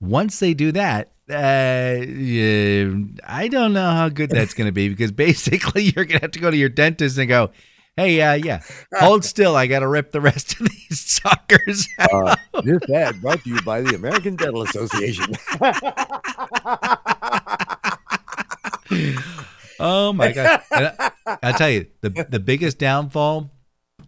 Once 0.00 0.40
they 0.40 0.54
do 0.54 0.72
that, 0.72 1.12
uh, 1.30 2.04
yeah, 2.06 2.92
I 3.24 3.48
don't 3.48 3.72
know 3.72 3.90
how 3.90 4.08
good 4.08 4.30
that's 4.30 4.54
going 4.54 4.68
to 4.68 4.72
be 4.72 4.88
because 4.88 5.12
basically 5.12 5.82
you're 5.96 6.04
going 6.04 6.18
to 6.18 6.24
have 6.24 6.32
to 6.32 6.40
go 6.40 6.50
to 6.50 6.56
your 6.56 6.68
dentist 6.68 7.18
and 7.18 7.28
go, 7.28 7.50
"Hey, 7.96 8.20
uh, 8.20 8.34
yeah, 8.34 8.62
hold 8.94 9.24
still. 9.24 9.56
I 9.56 9.66
got 9.66 9.80
to 9.80 9.88
rip 9.88 10.12
the 10.12 10.20
rest 10.20 10.60
of 10.60 10.68
these 10.68 11.00
suckers." 11.22 11.88
out." 11.98 12.38
Uh, 12.54 12.60
this 12.62 12.90
ad 12.90 13.20
brought 13.20 13.42
to 13.44 13.50
you 13.50 13.60
by 13.62 13.80
the 13.80 13.94
American 13.94 14.36
Dental 14.36 14.62
Association. 14.62 15.34
Oh 19.78 20.12
my 20.12 20.32
god! 20.32 20.62
I, 20.70 21.10
I 21.42 21.52
tell 21.52 21.70
you, 21.70 21.86
the 22.00 22.26
the 22.28 22.40
biggest 22.40 22.78
downfall, 22.78 23.50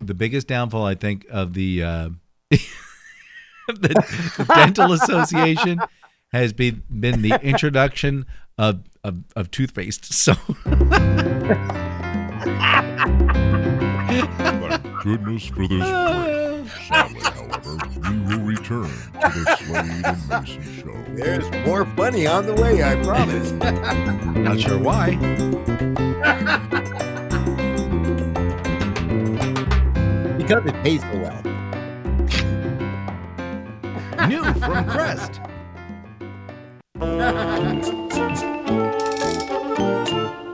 the 0.01 0.14
biggest 0.14 0.48
downfall, 0.48 0.85
I 0.85 0.94
think, 0.94 1.27
of 1.31 1.53
the 1.53 1.83
uh, 1.83 2.09
the, 2.51 2.59
the 3.68 4.53
dental 4.55 4.92
association 4.92 5.81
has 6.33 6.53
been 6.53 6.83
been 6.88 7.22
the 7.22 7.38
introduction 7.42 8.27
of 8.57 8.83
of, 9.05 9.24
of 9.37 9.51
toothpaste. 9.51 10.12
So 10.12 10.35
Thank 14.39 15.03
goodness 15.03 15.47
for 15.47 15.67
this 15.67 15.69
break. 15.69 16.69
Sadly, 16.89 17.21
however, 17.21 17.79
we 18.01 18.37
will 18.37 18.45
return 18.45 18.89
to 18.89 19.19
the 19.21 19.57
Slade 19.61 20.05
and 20.05 20.29
Mayson 20.29 20.63
Show. 20.83 20.97
There's 21.15 21.51
more 21.67 21.85
funny 21.97 22.27
on 22.27 22.47
the 22.47 22.55
way, 22.55 22.83
I 22.83 22.97
promise. 23.03 23.53
not 24.37 24.61
sure 24.61 24.79
why. 24.79 25.17
because 30.49 30.65
it 30.65 30.83
pays 30.83 31.03
so 31.03 31.19
well. 31.19 31.43
New 34.29 34.43
from 34.55 34.89
Crest. 34.89 35.43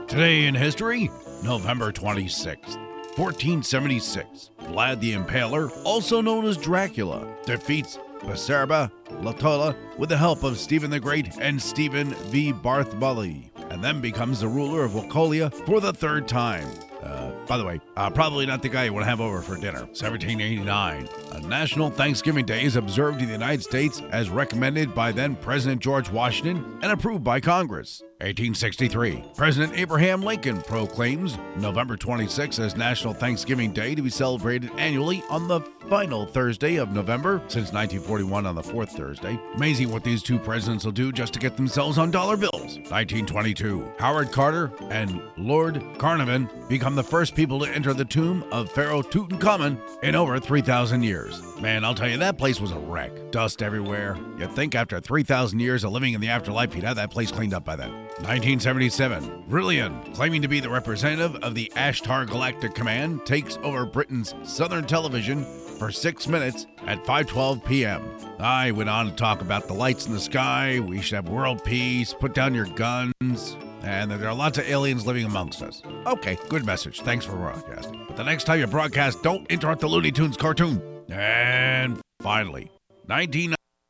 Today 0.09 0.47
in 0.47 0.55
history, 0.55 1.09
November 1.45 1.91
26th, 1.91 2.75
1476. 3.19 4.49
Vlad 4.63 4.99
the 4.99 5.13
Impaler, 5.13 5.71
also 5.83 6.19
known 6.19 6.43
as 6.43 6.57
Dracula, 6.57 7.31
defeats 7.45 7.99
Basarab 8.21 8.91
Laiotă 9.21 9.75
with 9.99 10.09
the 10.09 10.17
help 10.17 10.43
of 10.43 10.57
Stephen 10.57 10.89
the 10.89 10.99
Great 10.99 11.37
and 11.39 11.61
Stephen 11.61 12.15
V. 12.31 12.51
Bartholomew, 12.51 13.43
and 13.69 13.83
then 13.83 14.01
becomes 14.01 14.39
the 14.39 14.47
ruler 14.47 14.83
of 14.83 14.95
Wallachia 14.95 15.51
for 15.51 15.79
the 15.79 15.93
third 15.93 16.27
time. 16.27 16.67
Uh, 17.03 17.31
by 17.45 17.57
the 17.57 17.63
way, 17.63 17.79
uh, 17.95 18.09
probably 18.09 18.47
not 18.47 18.63
the 18.63 18.69
guy 18.69 18.85
you 18.85 18.93
want 18.93 19.03
to 19.03 19.09
have 19.09 19.21
over 19.21 19.39
for 19.39 19.55
dinner. 19.55 19.81
1789. 19.81 21.07
A 21.33 21.39
National 21.41 21.91
Thanksgiving 21.91 22.45
Day 22.45 22.63
is 22.63 22.75
observed 22.75 23.21
in 23.21 23.27
the 23.27 23.33
United 23.33 23.61
States 23.61 24.01
as 24.09 24.31
recommended 24.31 24.95
by 24.95 25.11
then 25.11 25.35
President 25.35 25.79
George 25.79 26.09
Washington 26.09 26.79
and 26.81 26.91
approved 26.91 27.23
by 27.23 27.39
Congress. 27.39 28.01
1863. 28.19 29.23
President 29.35 29.77
Abraham 29.77 30.21
Lincoln 30.21 30.61
proclaims 30.61 31.37
November 31.57 31.97
26 31.97 32.59
as 32.59 32.75
National 32.75 33.13
Thanksgiving 33.13 33.73
Day 33.73 33.93
to 33.93 34.01
be 34.01 34.09
celebrated 34.09 34.71
annually 34.77 35.21
on 35.29 35.47
the 35.47 35.59
final 35.89 36.25
Thursday 36.25 36.77
of 36.77 36.91
November 36.91 37.39
since 37.47 37.71
1941 37.73 38.45
on 38.45 38.55
the 38.55 38.63
fourth 38.63 38.91
Thursday. 38.91 39.39
Amazing 39.55 39.91
what 39.91 40.03
these 40.03 40.23
two 40.23 40.39
presidents 40.39 40.85
will 40.85 40.91
do 40.91 41.11
just 41.11 41.33
to 41.33 41.39
get 41.39 41.57
themselves 41.57 41.97
on 41.97 42.09
dollar 42.09 42.37
bills. 42.37 42.77
1922. 42.89 43.91
Howard 43.99 44.31
Carter 44.31 44.71
and 44.89 45.21
Lord 45.37 45.83
Carnarvon 45.97 46.49
become 46.69 46.95
the 46.95 47.03
first 47.03 47.35
people 47.35 47.59
to 47.59 47.69
enter 47.69 47.93
the 47.93 48.05
tomb 48.05 48.45
of 48.51 48.71
Pharaoh 48.71 49.01
Tutankhamun 49.01 49.79
in 50.03 50.15
over 50.15 50.39
3,000 50.39 51.03
years. 51.03 51.41
Man, 51.59 51.85
I'll 51.85 51.95
tell 51.95 52.09
you, 52.09 52.17
that 52.17 52.37
place 52.37 52.59
was 52.59 52.71
a 52.71 52.79
wreck. 52.79 53.31
Dust 53.31 53.61
everywhere. 53.61 54.17
You'd 54.37 54.51
think 54.53 54.73
after 54.73 54.99
3,000 54.99 55.59
years 55.59 55.83
of 55.83 55.91
living 55.91 56.13
in 56.13 56.21
the 56.21 56.29
afterlife, 56.29 56.75
you'd 56.75 56.83
have 56.83 56.95
that 56.95 57.11
place 57.11 57.31
cleaned 57.31 57.53
up 57.53 57.65
by 57.65 57.75
then. 57.75 58.04
1977. 58.19 59.45
Vrillon, 59.49 60.13
claiming 60.13 60.41
to 60.41 60.47
be 60.47 60.59
the 60.59 60.69
representative 60.69 61.35
of 61.43 61.55
the 61.55 61.71
Ashtar 61.75 62.27
Galactic 62.27 62.73
Command, 62.73 63.25
takes 63.25 63.57
over 63.63 63.85
Britain's 63.85 64.33
Southern 64.43 64.85
Television 64.85 65.43
for 65.77 65.91
six 65.91 66.27
minutes 66.27 66.67
at 66.87 67.03
5:12 67.05 67.65
p.m. 67.65 68.03
I 68.39 68.71
went 68.71 68.89
on 68.89 69.07
to 69.07 69.15
talk 69.15 69.41
about 69.41 69.67
the 69.67 69.73
lights 69.73 70.07
in 70.07 70.13
the 70.13 70.19
sky. 70.19 70.79
We 70.79 71.01
should 71.01 71.15
have 71.15 71.29
world 71.29 71.63
peace. 71.63 72.13
Put 72.13 72.33
down 72.33 72.53
your 72.53 72.65
guns. 72.65 73.57
And 73.83 74.09
that 74.09 74.19
there 74.19 74.29
are 74.29 74.35
lots 74.35 74.57
of 74.57 74.67
aliens 74.67 75.05
living 75.05 75.25
amongst 75.25 75.61
us. 75.61 75.83
Okay, 76.07 76.37
good 76.49 76.65
message. 76.65 77.01
Thanks 77.01 77.23
for 77.23 77.35
broadcasting. 77.35 78.03
But 78.07 78.17
the 78.17 78.23
next 78.23 78.45
time 78.45 78.59
you 78.59 78.67
broadcast, 78.67 79.21
don't 79.21 79.45
interrupt 79.51 79.81
the 79.81 79.87
Looney 79.87 80.11
Tunes 80.11 80.37
cartoon. 80.37 80.81
And 81.09 82.01
finally, 82.21 82.71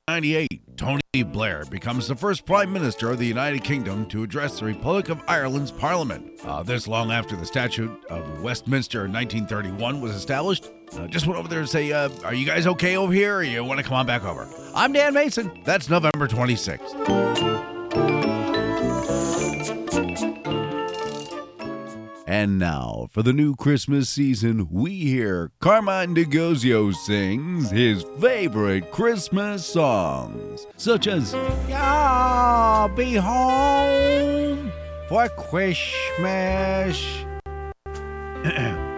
1998, 0.07 0.77
Tony 0.77 1.23
Blair 1.33 1.65
becomes 1.65 2.07
the 2.07 2.15
first 2.15 2.45
Prime 2.45 2.71
Minister 2.71 3.09
of 3.09 3.17
the 3.17 3.25
United 3.25 3.63
Kingdom 3.63 4.05
to 4.09 4.21
address 4.21 4.59
the 4.59 4.65
Republic 4.65 5.09
of 5.09 5.19
Ireland's 5.27 5.71
Parliament. 5.71 6.39
Uh, 6.43 6.61
this 6.61 6.87
long 6.87 7.11
after 7.11 7.35
the 7.35 7.43
Statute 7.43 7.89
of 8.05 8.43
Westminster 8.43 9.05
in 9.05 9.11
1931 9.11 10.01
was 10.01 10.13
established. 10.13 10.69
Uh, 10.93 11.07
just 11.07 11.25
went 11.25 11.39
over 11.39 11.47
there 11.47 11.61
and 11.61 11.67
say, 11.67 11.91
uh, 11.91 12.09
Are 12.23 12.35
you 12.35 12.45
guys 12.45 12.67
okay 12.67 12.97
over 12.97 13.11
here 13.11 13.37
or 13.37 13.43
you 13.43 13.63
want 13.63 13.79
to 13.79 13.83
come 13.83 13.95
on 13.95 14.05
back 14.05 14.23
over? 14.23 14.47
I'm 14.75 14.93
Dan 14.93 15.15
Mayson. 15.15 15.59
That's 15.63 15.89
November 15.89 16.27
26th. 16.27 17.74
And 22.27 22.57
now, 22.57 23.07
for 23.11 23.21
the 23.21 23.33
new 23.33 23.55
Christmas 23.55 24.09
season, 24.09 24.67
we 24.71 24.95
hear 24.95 25.51
Carmine 25.59 26.15
DeGozio 26.15 26.91
sings 26.91 27.69
his 27.69 28.03
favorite 28.19 28.91
Christmas 28.91 29.63
songs, 29.63 30.65
such 30.75 31.05
as 31.05 31.35
I'll 31.35 32.89
be 32.89 33.13
home 33.13 34.71
for 35.07 35.29
Christmas. 35.29 37.05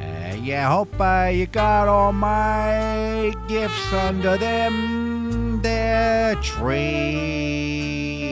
Uh, 0.00 0.36
yeah, 0.42 0.68
hope 0.68 1.00
uh, 1.00 1.30
you 1.32 1.46
got 1.46 1.86
all 1.88 2.12
my 2.12 3.32
gifts 3.46 3.92
under 3.92 4.36
them 4.36 5.62
there 5.62 6.34
tree. 6.36 8.23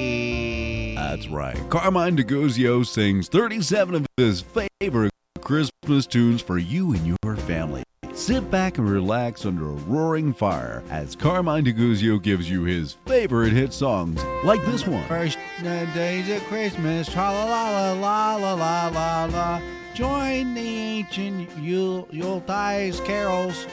Right. 1.32 1.56
Carmine 1.70 2.14
DeGuzio 2.14 2.84
sings 2.84 3.26
37 3.28 3.94
of 3.94 4.06
his 4.18 4.42
favorite 4.42 5.12
Christmas 5.40 6.06
tunes 6.06 6.42
for 6.42 6.58
you 6.58 6.92
and 6.92 7.06
your 7.06 7.36
family. 7.36 7.82
Sit 8.12 8.50
back 8.50 8.76
and 8.76 8.88
relax 8.88 9.46
under 9.46 9.70
a 9.70 9.72
roaring 9.88 10.34
fire 10.34 10.82
as 10.90 11.16
Carmine 11.16 11.64
DeGuzio 11.64 12.22
gives 12.22 12.50
you 12.50 12.64
his 12.64 12.98
favorite 13.06 13.54
hit 13.54 13.72
songs, 13.72 14.22
like 14.44 14.62
this 14.66 14.86
one. 14.86 15.08
First 15.08 15.38
uh, 15.60 15.86
days 15.94 16.28
of 16.28 16.42
Christmas, 16.48 17.08
tra 17.08 17.32
la 17.32 17.44
la 17.44 17.92
la 17.92 18.36
la 18.36 18.54
la 18.54 18.88
la 18.88 19.24
la. 19.24 19.62
Join 19.94 20.52
the 20.52 20.60
ancient 20.60 21.48
Yule 21.56 22.06
Yuletide 22.10 23.02
carols. 23.06 23.66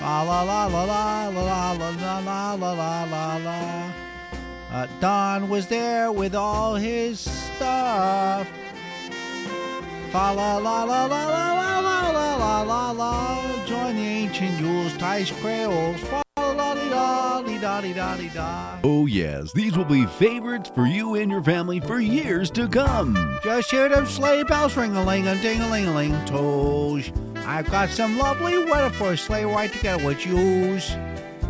La 0.00 0.22
la 0.22 0.42
la 0.44 0.66
la 0.66 0.84
la 0.84 1.28
la 1.28 1.72
la 1.72 1.72
la 1.72 2.18
la 2.20 2.54
la 2.54 2.54
la 2.54 3.04
la 3.04 3.36
la. 3.38 4.05
Uh, 4.76 4.86
Don 5.00 5.48
was 5.48 5.66
there 5.68 6.12
with 6.12 6.34
all 6.34 6.74
his 6.74 7.18
stuff. 7.18 8.46
Fa 10.12 10.34
la 10.36 10.58
la 10.58 10.84
la 10.84 11.06
la 11.06 11.24
la 11.24 11.52
la 11.54 11.78
la 11.78 12.10
la 12.10 12.36
la 12.36 12.60
la 12.60 12.90
la. 12.90 13.64
Join 13.64 13.96
the 13.96 14.02
ancient 14.02 14.60
Yuletide 14.60 15.28
carols. 15.40 15.98
Fa 16.00 16.22
la 16.36 16.74
di 16.74 17.56
da 17.58 17.80
da 17.80 18.16
da 18.16 18.28
da. 18.34 18.78
Oh 18.84 19.06
yes, 19.06 19.50
these 19.54 19.78
will 19.78 19.86
be 19.86 20.04
favorites 20.04 20.70
for 20.74 20.84
you 20.84 21.14
and 21.14 21.30
your 21.30 21.42
family 21.42 21.80
for 21.80 21.98
years 21.98 22.50
to 22.50 22.68
come. 22.68 23.16
Just 23.42 23.70
hear 23.70 23.88
them 23.88 24.04
sleigh 24.04 24.42
bells 24.42 24.76
ring 24.76 24.94
a 24.94 25.02
ling 25.02 25.26
a 25.26 25.40
ding 25.40 25.62
a 25.62 25.70
ling 25.70 25.86
a 25.86 25.94
ling 25.94 26.24
toes. 26.26 27.10
I've 27.46 27.70
got 27.70 27.88
some 27.88 28.18
lovely 28.18 28.62
weather 28.66 28.90
for 28.90 29.12
a 29.12 29.16
sleigh 29.16 29.46
ride 29.46 29.72
together 29.72 30.04
with 30.04 30.26
yous. 30.26 30.94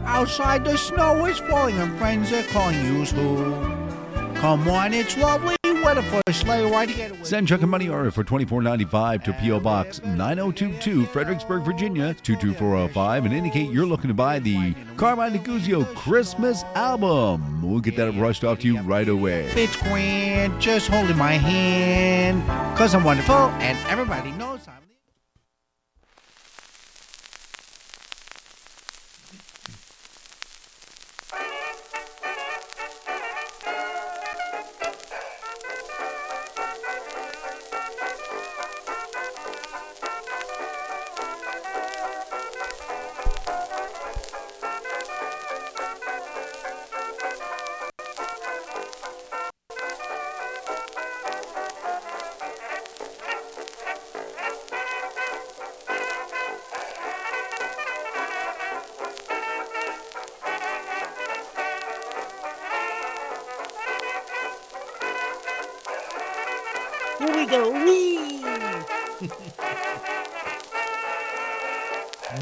Outside 0.06 0.64
the 0.64 0.76
snow 0.76 1.26
is 1.26 1.38
falling 1.38 1.76
and 1.78 1.98
friends 1.98 2.32
are 2.32 2.42
calling 2.44 2.82
yous 2.84 3.10
who. 3.10 3.52
Come 4.36 4.68
on, 4.68 4.94
it's 4.94 5.16
lovely 5.16 5.56
weather 5.86 6.02
for 6.02 6.20
a 6.26 6.32
sleigh 6.32 6.68
ride 6.68 6.88
together 6.88 7.16
Send 7.22 7.46
Chuck 7.46 7.62
a 7.62 7.66
money 7.66 7.88
order 7.88 8.10
for 8.10 8.24
twenty 8.24 8.44
four 8.44 8.60
ninety 8.62 8.84
five 8.84 9.22
to 9.24 9.32
P.O. 9.32 9.60
Box 9.60 10.02
9022, 10.02 11.06
Fredericksburg, 11.06 11.62
Virginia 11.62 12.14
22405 12.22 13.24
and 13.24 13.34
indicate 13.34 13.70
you're 13.70 13.86
looking 13.86 14.08
to 14.08 14.14
buy 14.14 14.38
the 14.38 14.74
Carmine 14.96 15.32
DeGuzio 15.32 15.84
Christmas 15.94 16.64
album. 16.74 17.62
We'll 17.62 17.80
get 17.80 17.96
that 17.96 18.12
rushed 18.12 18.44
off 18.44 18.58
to 18.60 18.66
you 18.66 18.80
right 18.80 19.08
away. 19.08 19.46
It's 19.54 19.76
grand, 19.76 20.60
just 20.60 20.88
holding 20.88 21.16
my 21.16 21.32
hand, 21.32 22.46
cause 22.76 22.94
I'm 22.94 23.04
wonderful 23.04 23.34
and 23.34 23.78
everybody 23.88 24.32
knows 24.32 24.66
I'm 24.66 24.85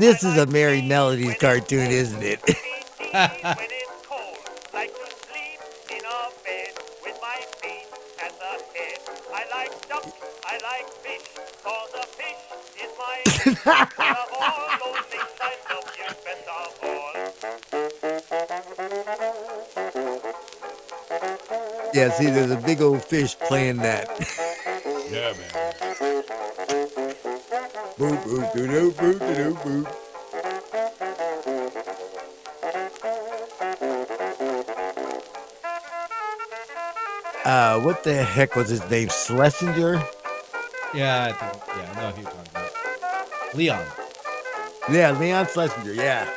those 0.04 0.36
a 0.36 0.44
I 0.46 0.76
love 1.16 1.34
cartoon, 1.36 1.90
isn't 1.90 2.22
it? 2.22 2.40
yeah, 21.94 22.10
see, 22.10 22.26
there's 22.26 22.50
a 22.50 22.60
big 22.60 22.82
old 22.82 23.02
fish 23.02 23.38
playing 23.38 23.78
that. 23.78 24.08
Yeah, 25.10 25.32
man. 25.32 25.63
Boop, 28.04 28.22
boop, 28.24 28.52
doo, 28.52 28.66
doo, 28.66 28.92
boop, 28.92 29.18
doo, 29.18 29.34
doo, 29.34 29.54
boop. 29.64 29.86
Uh, 37.46 37.80
what 37.80 38.04
the 38.04 38.12
heck 38.12 38.56
was 38.56 38.68
his 38.68 38.82
name? 38.90 39.08
Schlesinger? 39.08 40.02
Yeah, 40.92 41.24
I 41.24 41.32
think. 41.32 41.62
Yeah, 41.66 41.92
I 41.92 42.02
know 42.02 42.10
who 42.10 42.20
you're 42.20 42.30
talking 42.30 42.50
about. 42.50 43.54
Leon. 43.54 43.86
Yeah, 44.92 45.18
Leon 45.18 45.46
Schlesinger. 45.46 45.94
Yeah. 45.94 46.30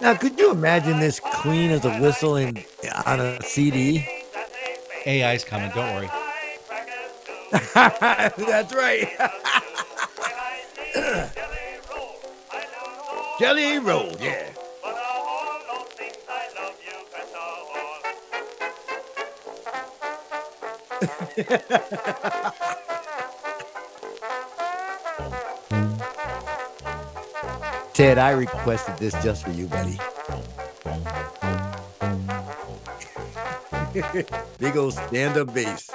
Now, 0.00 0.14
could 0.14 0.36
you 0.36 0.50
imagine 0.50 0.98
this 0.98 1.20
clean 1.42 1.72
as 1.72 1.84
a 1.84 1.98
whistle 1.98 2.36
in 2.36 2.62
on 3.04 3.18
a 3.18 3.42
CD? 3.42 4.06
AI's 5.04 5.42
coming. 5.44 5.72
Don't 5.74 5.92
worry. 5.96 6.08
That's 7.74 8.72
right. 8.72 9.08
Jelly 13.40 13.78
roll, 13.80 14.12
yeah. 14.20 14.50
But 14.82 14.92
of 14.92 14.94
all 14.94 15.58
those 15.68 15.88
things 15.94 16.16
I 16.28 16.30
love 16.54 16.76
you 16.86 16.94
best 17.10 17.34
of 17.34 17.40
all. 27.80 27.90
Ted, 27.94 28.18
I 28.18 28.30
requested 28.30 28.96
this 28.98 29.14
just 29.24 29.42
for 29.44 29.50
you, 29.50 29.66
buddy. 29.66 29.98
Big 34.58 34.76
old 34.76 34.94
stand-up 34.94 35.52
bass. 35.52 35.90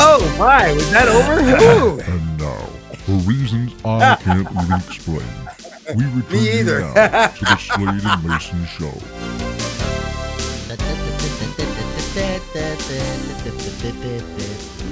Oh 0.00 0.36
my, 0.38 0.72
was 0.72 0.90
that 0.90 1.08
over? 1.08 1.40
Ooh. 1.62 2.00
And 2.00 2.38
now, 2.38 2.77
for 3.08 3.14
reasons 3.30 3.72
I 3.86 4.04
ah. 4.04 4.16
can't 4.20 4.40
even 4.40 4.72
explain, 4.76 5.96
we 5.96 6.04
return 6.14 6.30
Me 6.30 6.44
you 6.44 6.60
either. 6.60 6.80
now 6.80 7.28
to 7.28 7.44
the 7.44 7.56
Slade 7.56 8.04
and 8.04 8.24
Mayson 8.28 8.66
Show. 8.66 8.92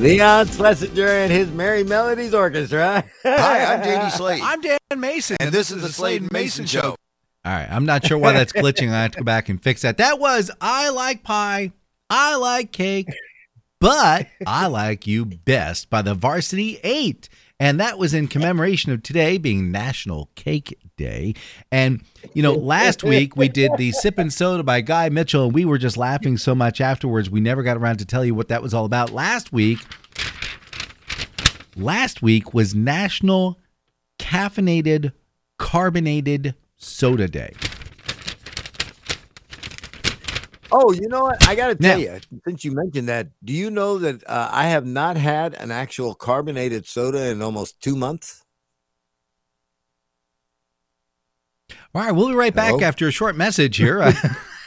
Leon 0.00 0.46
Schlesinger 0.46 1.06
and 1.06 1.30
his 1.30 1.48
Merrie 1.48 1.86
Melodies 1.86 2.32
Orchestra. 2.32 3.04
Hi, 3.22 3.74
I'm 3.74 3.82
JD 3.84 4.10
Slade. 4.12 4.40
I'm 4.42 4.62
Dan 4.62 4.78
Mayson, 4.96 5.36
and 5.38 5.52
this 5.52 5.70
is 5.70 5.82
the 5.82 5.90
Slade 5.90 6.22
and 6.22 6.32
Mayson 6.32 6.64
Show. 6.64 6.96
All 7.44 7.52
right, 7.52 7.68
I'm 7.70 7.84
not 7.84 8.06
sure 8.06 8.16
why 8.16 8.32
that's 8.32 8.52
glitching. 8.52 8.88
I 8.92 9.02
have 9.02 9.10
to 9.12 9.18
go 9.18 9.24
back 9.24 9.50
and 9.50 9.62
fix 9.62 9.82
that. 9.82 9.98
That 9.98 10.18
was 10.18 10.50
I 10.58 10.88
like 10.88 11.22
pie, 11.22 11.72
I 12.08 12.36
like 12.36 12.72
cake, 12.72 13.08
but 13.78 14.28
I 14.46 14.68
like 14.68 15.06
you 15.06 15.26
best 15.26 15.90
by 15.90 16.00
the 16.00 16.14
Varsity 16.14 16.80
Eight, 16.82 17.28
and 17.58 17.80
that 17.80 17.98
was 17.98 18.12
in 18.12 18.28
commemoration 18.28 18.92
of 18.92 19.02
today 19.02 19.38
being 19.38 19.70
National 19.70 20.30
Cake 20.34 20.78
Day. 20.96 21.34
And 21.72 22.02
you 22.34 22.42
know, 22.42 22.52
last 22.52 23.02
week 23.02 23.36
we 23.36 23.48
did 23.48 23.72
the 23.76 23.92
Sip 23.92 24.18
and 24.18 24.32
Soda 24.32 24.62
by 24.62 24.80
Guy 24.80 25.08
Mitchell, 25.08 25.44
and 25.44 25.54
we 25.54 25.64
were 25.64 25.78
just 25.78 25.96
laughing 25.96 26.36
so 26.36 26.54
much 26.54 26.80
afterwards 26.80 27.30
we 27.30 27.40
never 27.40 27.62
got 27.62 27.76
around 27.76 27.98
to 27.98 28.04
tell 28.04 28.24
you 28.24 28.34
what 28.34 28.48
that 28.48 28.62
was 28.62 28.74
all 28.74 28.84
about. 28.84 29.10
Last 29.10 29.52
week, 29.52 29.78
last 31.76 32.22
week 32.22 32.52
was 32.52 32.74
National 32.74 33.58
Caffeinated 34.18 35.12
Carbonated 35.58 36.54
Soda 36.76 37.28
Day. 37.28 37.52
Oh, 40.72 40.92
you 40.92 41.08
know 41.08 41.22
what? 41.22 41.46
I 41.46 41.54
got 41.54 41.68
to 41.68 41.74
tell 41.76 41.96
Now- 41.98 42.02
you, 42.14 42.20
since 42.46 42.64
you 42.64 42.72
mentioned 42.72 43.08
that, 43.08 43.28
do 43.44 43.52
you 43.52 43.70
know 43.70 43.98
that 43.98 44.22
uh, 44.28 44.48
I 44.52 44.66
have 44.68 44.84
not 44.86 45.16
had 45.16 45.54
an 45.54 45.70
actual 45.70 46.14
carbonated 46.14 46.86
soda 46.86 47.28
in 47.30 47.40
almost 47.42 47.80
two 47.80 47.94
months? 47.96 48.42
All 51.94 52.02
right, 52.02 52.12
we'll 52.12 52.28
be 52.28 52.34
right 52.34 52.54
back 52.54 52.70
Hello? 52.74 52.84
after 52.84 53.08
a 53.08 53.10
short 53.10 53.36
message 53.36 53.76
here. 53.76 54.12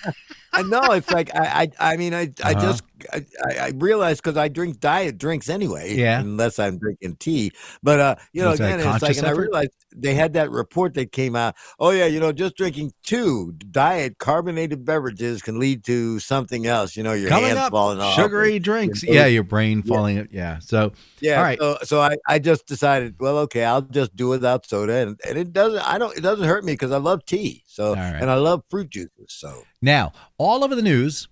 Uh, 0.05 0.11
I 0.53 0.61
know 0.63 0.79
it's 0.93 1.11
like 1.11 1.29
I, 1.35 1.69
I, 1.79 1.91
I 1.93 1.97
mean, 1.97 2.13
I, 2.13 2.31
I 2.43 2.53
Uh-huh. 2.53 2.61
just, 2.61 2.83
I, 3.13 3.25
I 3.59 3.71
realized 3.75 4.21
because 4.23 4.37
I 4.37 4.47
drink 4.47 4.79
diet 4.79 5.17
drinks 5.17 5.49
anyway, 5.49 5.95
Yeah. 5.95 6.19
unless 6.19 6.59
I'm 6.59 6.77
drinking 6.77 7.17
tea. 7.17 7.51
But 7.83 7.99
uh, 7.99 8.15
you 8.33 8.41
know, 8.41 8.51
Was 8.51 8.59
that 8.59 8.71
a 8.71 8.75
again, 8.81 8.93
it's 8.95 9.01
like, 9.03 9.17
and 9.17 9.27
I 9.27 9.31
realized 9.31 9.71
they 9.95 10.13
had 10.13 10.33
that 10.33 10.51
report 10.51 10.93
that 10.95 11.11
came 11.11 11.35
out. 11.35 11.55
Oh 11.79 11.91
yeah, 11.91 12.05
you 12.05 12.19
know, 12.19 12.31
just 12.31 12.55
drinking 12.55 12.93
two 13.03 13.53
diet 13.71 14.17
carbonated 14.17 14.85
beverages 14.85 15.41
can 15.41 15.59
lead 15.59 15.83
to 15.85 16.19
something 16.19 16.65
else. 16.67 16.95
You 16.95 17.03
know, 17.03 17.13
your 17.13 17.29
Coming 17.29 17.47
hands 17.47 17.59
up, 17.59 17.71
falling 17.71 17.99
off. 17.99 18.15
sugary 18.15 18.55
and- 18.57 18.63
drinks. 18.63 19.03
and- 19.03 19.13
Yeah, 19.13 19.25
your 19.25 19.43
brain 19.43 19.81
falling. 19.83 20.27
Yeah. 20.31 20.59
So, 20.59 20.91
Yeah. 21.19 21.37
All 21.37 21.43
right. 21.43 21.59
So, 21.59 21.77
so 21.83 22.01
I, 22.01 22.17
I 22.27 22.39
just 22.39 22.65
decided, 22.67 23.15
well, 23.19 23.37
okay, 23.39 23.63
I'll 23.63 23.81
just 23.81 24.15
do 24.15 24.27
without 24.27 24.65
soda, 24.65 24.93
and, 24.93 25.19
and 25.27 25.37
it 25.37 25.53
doesn't. 25.53 25.79
I 25.87 25.97
don't. 25.97 26.15
It 26.17 26.21
doesn't 26.21 26.45
hurt 26.45 26.63
me 26.65 26.73
because 26.73 26.91
I 26.91 26.97
love 26.97 27.25
tea. 27.25 27.63
So, 27.67 27.93
right. 27.95 28.15
and 28.21 28.29
I 28.29 28.35
love 28.35 28.63
fruit 28.69 28.89
juices. 28.89 29.09
So, 29.27 29.63
now 29.81 30.11
all 30.37 30.63
over 30.63 30.75
the 30.75 30.81
news, 30.81 31.27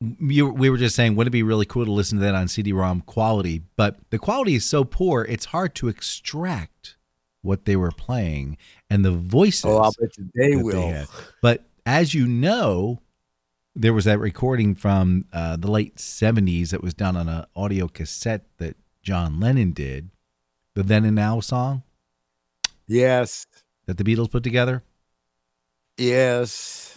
you, 0.00 0.48
we 0.48 0.68
were 0.70 0.76
just 0.76 0.94
saying, 0.96 1.16
wouldn't 1.16 1.32
it 1.32 1.38
be 1.38 1.42
really 1.42 1.66
cool 1.66 1.84
to 1.84 1.92
listen 1.92 2.18
to 2.18 2.24
that 2.24 2.34
on 2.34 2.48
CD-ROM 2.48 3.02
quality? 3.02 3.62
But 3.76 3.96
the 4.10 4.18
quality 4.18 4.54
is 4.54 4.64
so 4.64 4.84
poor, 4.84 5.24
it's 5.24 5.46
hard 5.46 5.74
to 5.76 5.88
extract 5.88 6.96
what 7.42 7.64
they 7.64 7.76
were 7.76 7.92
playing 7.92 8.56
and 8.90 9.04
the 9.04 9.12
voices. 9.12 9.64
oh, 9.66 9.78
I'll 9.78 9.92
bet 9.98 10.16
you 10.18 10.28
they 10.34 10.56
will. 10.56 10.88
had. 10.90 11.06
But 11.40 11.64
as 11.86 12.12
you 12.12 12.26
know, 12.26 13.00
there 13.74 13.92
was 13.92 14.04
that 14.06 14.18
recording 14.18 14.74
from 14.74 15.26
uh, 15.32 15.56
the 15.56 15.70
late 15.70 15.96
70s 15.96 16.70
that 16.70 16.82
was 16.82 16.94
done 16.94 17.16
on 17.16 17.28
an 17.28 17.44
audio 17.54 17.88
cassette 17.88 18.44
that 18.58 18.76
John 19.02 19.38
Lennon 19.38 19.72
did, 19.72 20.10
the 20.74 20.82
Then 20.82 21.04
and 21.04 21.14
Now 21.14 21.40
song 21.40 21.82
Yes. 22.88 23.46
that 23.86 23.96
the 23.98 24.04
Beatles 24.04 24.30
put 24.30 24.42
together. 24.42 24.82
Yes. 25.96 26.95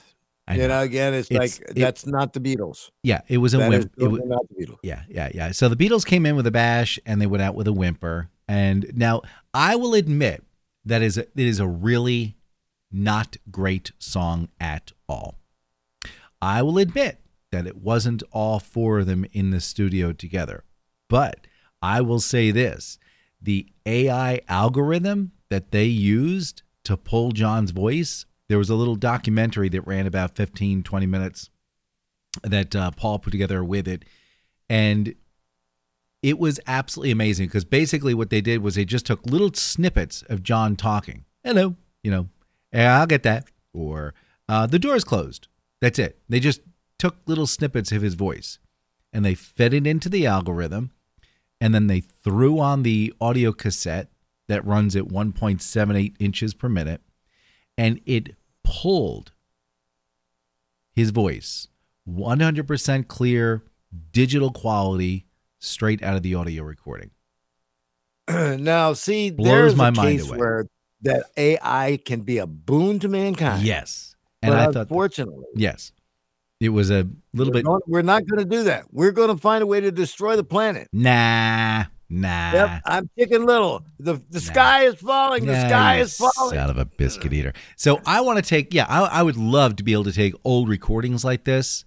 I 0.50 0.54
you 0.56 0.62
know. 0.64 0.68
know, 0.70 0.80
again, 0.82 1.14
it's, 1.14 1.30
It's- 1.32 1.60
like 1.60 1.70
it- 1.70 1.76
that's 1.80 2.06
not 2.06 2.34
the 2.34 2.39
Beatles. 2.39 2.89
Yeah, 3.04 3.22
it 3.28 3.38
was 3.38 3.54
a 3.54 3.58
That 3.58 3.70
whimper. 3.70 3.89
It 3.97 4.28
not 4.28 4.41
the 4.50 4.66
Beatles. 4.66 4.78
yeah, 4.84 5.04
yeah, 5.08 5.30
yeah. 5.34 5.52
So 5.52 5.70
the 5.70 5.76
Beatles 5.76 6.06
came 6.06 6.26
in 6.26 6.36
with 6.36 6.47
a 6.47 6.52
bash 6.52 7.00
and 7.06 7.22
they 7.22 7.28
went 7.28 7.43
out 7.43 7.56
with 7.56 7.68
a 7.68 7.74
whimper. 7.74 8.30
And 8.47 8.91
now 8.95 9.22
I 9.54 9.76
will 9.76 9.93
admit 9.93 10.43
that 10.86 11.02
is 11.04 11.18
a, 11.18 11.22
it 11.22 11.30
is 11.45 11.60
a 11.60 11.68
really 11.68 12.36
not 12.91 13.38
great 13.52 13.91
song 14.00 14.50
at 14.60 14.91
all. 15.08 15.36
I 16.41 16.64
will 16.64 16.78
admit 16.80 17.20
that 17.52 17.68
it 17.68 17.78
wasn't 17.78 18.24
all 18.32 18.60
four 18.60 19.00
of 19.00 19.06
them 19.06 19.26
in 19.32 19.52
the 19.52 19.60
studio 19.62 20.14
together. 20.14 20.64
But 21.10 21.45
I 21.82 22.02
will 22.02 22.20
say 22.20 22.52
this 22.52 22.97
the 23.41 23.68
AI 23.86 24.41
algorithm 24.47 25.32
that 25.50 25.72
they 25.72 25.86
used 25.86 26.64
to 26.84 26.97
pull 26.97 27.32
John's 27.32 27.72
voice, 27.72 28.26
there 28.50 28.58
was 28.58 28.70
a 28.70 28.76
little 28.76 28.95
documentary 28.95 29.70
that 29.70 29.88
ran 29.88 30.06
about 30.06 30.36
15, 30.36 30.84
20 30.84 31.06
minutes 31.06 31.50
that 32.43 32.76
uh, 32.76 32.91
Paul 32.91 33.20
put 33.20 33.32
together 33.32 33.64
with 33.64 33.88
it. 33.88 34.04
And 34.70 35.16
it 36.22 36.38
was 36.38 36.60
absolutely 36.68 37.12
amazing 37.12 37.47
because 37.47 37.64
basically 37.64 38.14
what 38.14 38.30
they 38.30 38.41
did 38.41 38.62
was 38.62 38.76
they 38.76 38.86
just 38.86 39.06
took 39.06 39.26
little 39.26 39.54
snippets 39.54 40.24
of 40.24 40.43
John 40.43 40.76
talking. 40.76 41.26
Hello, 41.43 41.76
you 42.04 42.12
know, 42.12 42.28
yeah, 42.74 43.00
I'll 43.00 43.08
get 43.08 43.24
that. 43.24 43.45
Or 43.74 44.14
uh, 44.50 44.68
the 44.68 44.80
door's 44.80 45.04
closed. 45.04 45.47
That's 45.80 46.00
it. 46.00 46.20
They 46.28 46.39
just 46.39 46.62
took 46.97 47.16
little 47.26 47.47
snippets 47.47 47.91
of 47.91 48.02
his 48.02 48.16
voice 48.16 48.60
and 49.14 49.24
they 49.24 49.34
fed 49.36 49.74
it 49.74 49.88
into 49.88 50.10
the 50.10 50.26
algorithm. 50.26 50.91
and 51.62 51.74
then 51.74 51.88
they 51.88 52.00
threw 52.00 52.60
on 52.60 52.84
the 52.84 53.14
audio 53.20 53.52
cassette 53.52 54.10
that 54.47 54.66
runs 54.66 54.95
at 54.95 55.06
1.78 55.06 56.16
inches 56.20 56.54
per 56.54 56.70
minute, 56.70 57.02
and 57.78 58.02
it 58.06 58.36
pulled 58.70 59.32
his 60.96 61.10
voice 61.10 61.68
100% 62.08 63.08
clear, 63.08 63.64
digital 64.12 64.52
quality, 64.52 65.26
straight 65.60 66.04
out 66.04 66.16
of 66.16 66.24
the 66.24 66.36
audio 66.36 66.64
recording. 66.64 67.12
now, 68.30 68.94
see, 68.94 69.32
Blows 69.32 69.48
there's 69.48 69.76
my 69.76 69.90
mind 69.90 70.22
away. 70.22 70.38
where 70.38 70.66
that 71.02 71.26
AI 71.38 72.00
can 72.06 72.22
be 72.22 72.38
a 72.38 72.48
boon 72.48 73.00
to 73.00 73.08
mankind. 73.08 73.64
Yes. 73.64 74.16
And 74.42 74.52
but 74.52 74.60
I 74.60 74.66
thought, 74.66 74.76
unfortunately, 74.82 75.46
yes, 75.56 75.92
it 76.60 76.70
was 76.70 76.92
a 76.92 77.08
little 77.34 77.52
we're 77.52 77.60
bit, 77.60 77.66
not, 77.66 77.82
we're 77.88 78.02
not 78.02 78.26
going 78.26 78.40
to 78.40 78.50
do 78.50 78.64
that. 78.64 78.86
We're 78.92 79.12
going 79.12 79.30
to 79.30 79.38
find 79.38 79.64
a 79.64 79.68
way 79.68 79.82
to 79.82 79.92
destroy 79.92 80.36
the 80.36 80.44
planet. 80.44 80.88
nah, 80.94 81.86
nah. 82.10 82.51
Yep, 82.53 82.82
I'm 82.86 83.10
chicken 83.18 83.45
little. 83.45 83.84
The 83.99 84.22
the 84.30 84.39
sky 84.39 84.86
is 84.86 84.95
falling. 84.95 85.45
The 85.45 85.53
Nah, 85.53 85.68
sky 85.68 85.99
is 85.99 86.16
falling. 86.18 86.55
Son 86.55 86.70
of 86.70 86.78
a 86.78 86.86
biscuit 86.86 87.34
eater. 87.34 87.53
So 87.76 88.01
I 88.05 88.22
want 88.22 88.38
to 88.38 88.47
take, 88.47 88.74
yeah, 88.74 88.86
I, 88.89 89.20
I 89.20 89.24
would 89.24 89.38
love 89.38 89.76
to 89.78 89.84
be 89.84 89.93
able 89.93 90.05
to 90.05 90.14
take 90.14 90.34
old 90.43 90.70
recordings 90.70 91.24
like 91.24 91.43
this, 91.43 91.86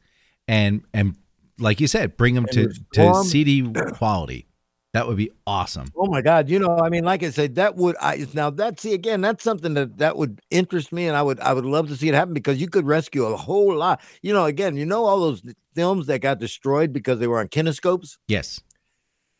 and 0.48 0.82
and 0.94 1.16
like 1.58 1.80
you 1.80 1.86
said, 1.86 2.16
bring 2.16 2.34
them 2.34 2.46
to 2.52 2.72
to. 2.94 3.24
CD 3.24 3.70
quality. 3.94 4.46
That 4.92 5.08
would 5.08 5.16
be 5.16 5.30
awesome. 5.46 5.86
Oh 5.96 6.06
my 6.06 6.20
God! 6.20 6.50
You 6.50 6.58
know, 6.58 6.78
I 6.78 6.90
mean, 6.90 7.02
like 7.02 7.22
I 7.22 7.30
said, 7.30 7.54
that 7.54 7.76
would 7.76 7.96
I 7.98 8.26
now 8.34 8.50
that 8.50 8.78
see 8.78 8.92
again, 8.92 9.22
that's 9.22 9.42
something 9.42 9.72
that 9.72 9.96
that 9.96 10.18
would 10.18 10.40
interest 10.50 10.92
me, 10.92 11.06
and 11.06 11.16
I 11.16 11.22
would 11.22 11.40
I 11.40 11.54
would 11.54 11.64
love 11.64 11.88
to 11.88 11.96
see 11.96 12.10
it 12.10 12.14
happen 12.14 12.34
because 12.34 12.60
you 12.60 12.68
could 12.68 12.86
rescue 12.86 13.24
a 13.24 13.34
whole 13.34 13.74
lot. 13.74 14.02
You 14.20 14.34
know, 14.34 14.44
again, 14.44 14.76
you 14.76 14.84
know 14.84 15.06
all 15.06 15.20
those 15.20 15.42
films 15.74 16.08
that 16.08 16.18
got 16.18 16.40
destroyed 16.40 16.92
because 16.92 17.20
they 17.20 17.26
were 17.26 17.40
on 17.40 17.48
kinescopes. 17.48 18.18
Yes. 18.28 18.60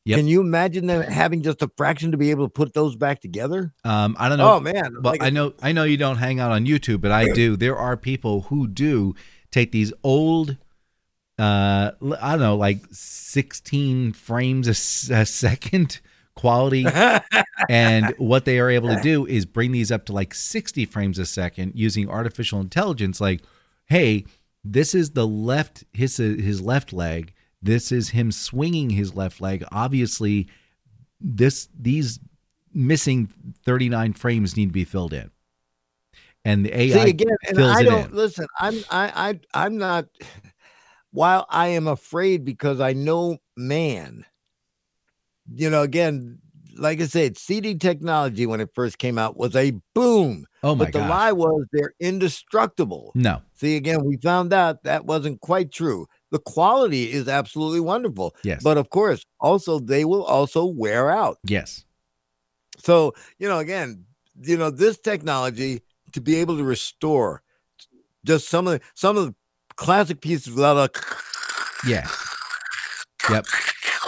Yep. 0.05 0.19
Can 0.19 0.27
you 0.27 0.41
imagine 0.41 0.87
them 0.87 1.03
having 1.03 1.43
just 1.43 1.63
a 1.63 1.71
fraction 1.77 2.11
to 2.11 2.17
be 2.17 2.31
able 2.31 2.47
to 2.47 2.53
put 2.53 2.75
those 2.75 2.97
back 2.97 3.21
together? 3.21 3.73
Um, 3.85 4.17
I 4.19 4.29
don't 4.29 4.39
know. 4.39 4.55
Oh 4.55 4.61
man! 4.61 4.95
Well, 5.01 5.13
like 5.13 5.23
I 5.23 5.31
know 5.31 5.55
I 5.63 5.73
know 5.73 5.85
you 5.85 5.97
don't 5.97 6.17
hang 6.17 6.41
out 6.41 6.51
on 6.51 6.67
YouTube, 6.67 7.01
but 7.01 7.13
I 7.13 7.29
do. 7.33 7.57
There 7.57 7.77
are 7.77 7.97
people 7.97 8.43
who 8.43 8.67
do 8.67 9.15
take 9.53 9.71
these 9.71 9.93
old 10.03 10.57
uh 11.39 11.93
I 12.21 12.31
don't 12.33 12.41
know, 12.41 12.57
like 12.57 12.81
16 12.91 14.13
frames 14.13 14.69
a 14.69 14.75
second 15.25 16.01
quality 16.35 16.87
and 17.69 18.15
what 18.17 18.45
they 18.45 18.59
are 18.59 18.71
able 18.71 18.89
to 18.89 19.01
do 19.03 19.27
is 19.27 19.45
bring 19.45 19.71
these 19.71 19.93
up 19.93 20.07
to 20.07 20.13
like 20.15 20.33
60 20.35 20.87
frames 20.87 21.19
a 21.19 21.27
second 21.27 21.73
using 21.75 22.09
artificial 22.09 22.59
intelligence 22.59 23.21
like 23.21 23.43
hey, 23.87 24.25
this 24.65 24.95
is 24.95 25.11
the 25.11 25.27
left 25.27 25.85
his 25.93 26.17
his 26.17 26.61
left 26.61 26.93
leg. 26.93 27.35
This 27.63 27.93
is 27.93 28.11
him 28.11 28.33
swinging 28.33 28.91
his 28.91 29.15
left 29.15 29.41
leg. 29.41 29.65
Obviously 29.71 30.49
this 31.21 31.69
these 31.79 32.19
missing 32.75 33.33
39 33.65 34.13
frames 34.15 34.57
need 34.57 34.67
to 34.67 34.73
be 34.73 34.85
filled 34.85 35.13
in. 35.13 35.31
And 36.45 36.67
the 36.67 36.77
AI 36.77 37.05
See 37.05 37.11
again, 37.11 37.37
and 37.49 37.61
I 37.63 37.81
it 37.81 37.85
don't 37.85 38.11
in. 38.11 38.17
listen. 38.17 38.47
I'm 38.59 38.75
I 38.91 39.39
I 39.55 39.65
I'm 39.67 39.79
not. 39.79 40.07
While 41.13 41.47
I 41.51 41.69
am 41.69 41.87
afraid 41.87 42.45
because 42.45 42.81
I 42.81 42.95
know 42.95 43.37
man, 43.57 44.25
you 45.55 45.69
know, 45.69 45.83
again, 45.83 46.39
like 46.79 47.01
I 47.03 47.07
said, 47.07 47.37
CD 47.37 47.75
technology 47.75 48.47
when 48.47 48.61
it 48.61 48.71
first 48.75 48.99
came 48.99 49.19
out 49.19 49.37
was 49.37 49.55
a 49.55 49.73
boom. 49.95 50.47
Oh 50.63 50.75
my 50.75 50.87
but 50.87 50.95
the 50.95 51.01
gosh. 51.01 51.11
lie 51.11 51.33
was 51.33 51.67
they're 51.71 51.93
indestructible. 52.01 53.13
No. 53.15 53.43
See, 53.53 53.77
again, 53.77 54.05
we 54.05 54.17
found 54.17 54.53
out 54.53 54.85
that 54.85 55.05
wasn't 55.05 55.41
quite 55.41 55.71
true. 55.71 56.07
The 56.33 56.41
quality 56.41 57.13
is 57.13 57.29
absolutely 57.29 57.79
wonderful, 57.81 58.35
Yes. 58.43 58.63
but 58.65 58.77
of 58.79 58.91
course, 58.91 59.25
also 59.39 59.79
they 59.79 60.05
will 60.05 60.25
also 60.25 60.65
wear 60.65 61.11
out. 61.11 61.39
yes. 61.47 61.85
So, 62.79 63.13
you 63.39 63.49
know, 63.49 63.59
again, 63.61 64.07
you 64.43 64.57
know, 64.57 64.71
this 64.71 64.99
technology 64.99 65.83
to 66.15 66.21
be 66.21 66.37
able 66.37 66.57
to 66.57 66.65
restore 66.65 67.43
just 68.25 68.49
some 68.49 68.67
of 68.67 68.73
the 68.73 68.81
some 68.95 69.17
of 69.17 69.27
the 69.27 69.35
classic 69.77 70.21
pieces 70.21 70.53
without 70.53 70.77
a 70.79 70.91
Yeah. 71.89 72.09
Yep. 73.31 73.47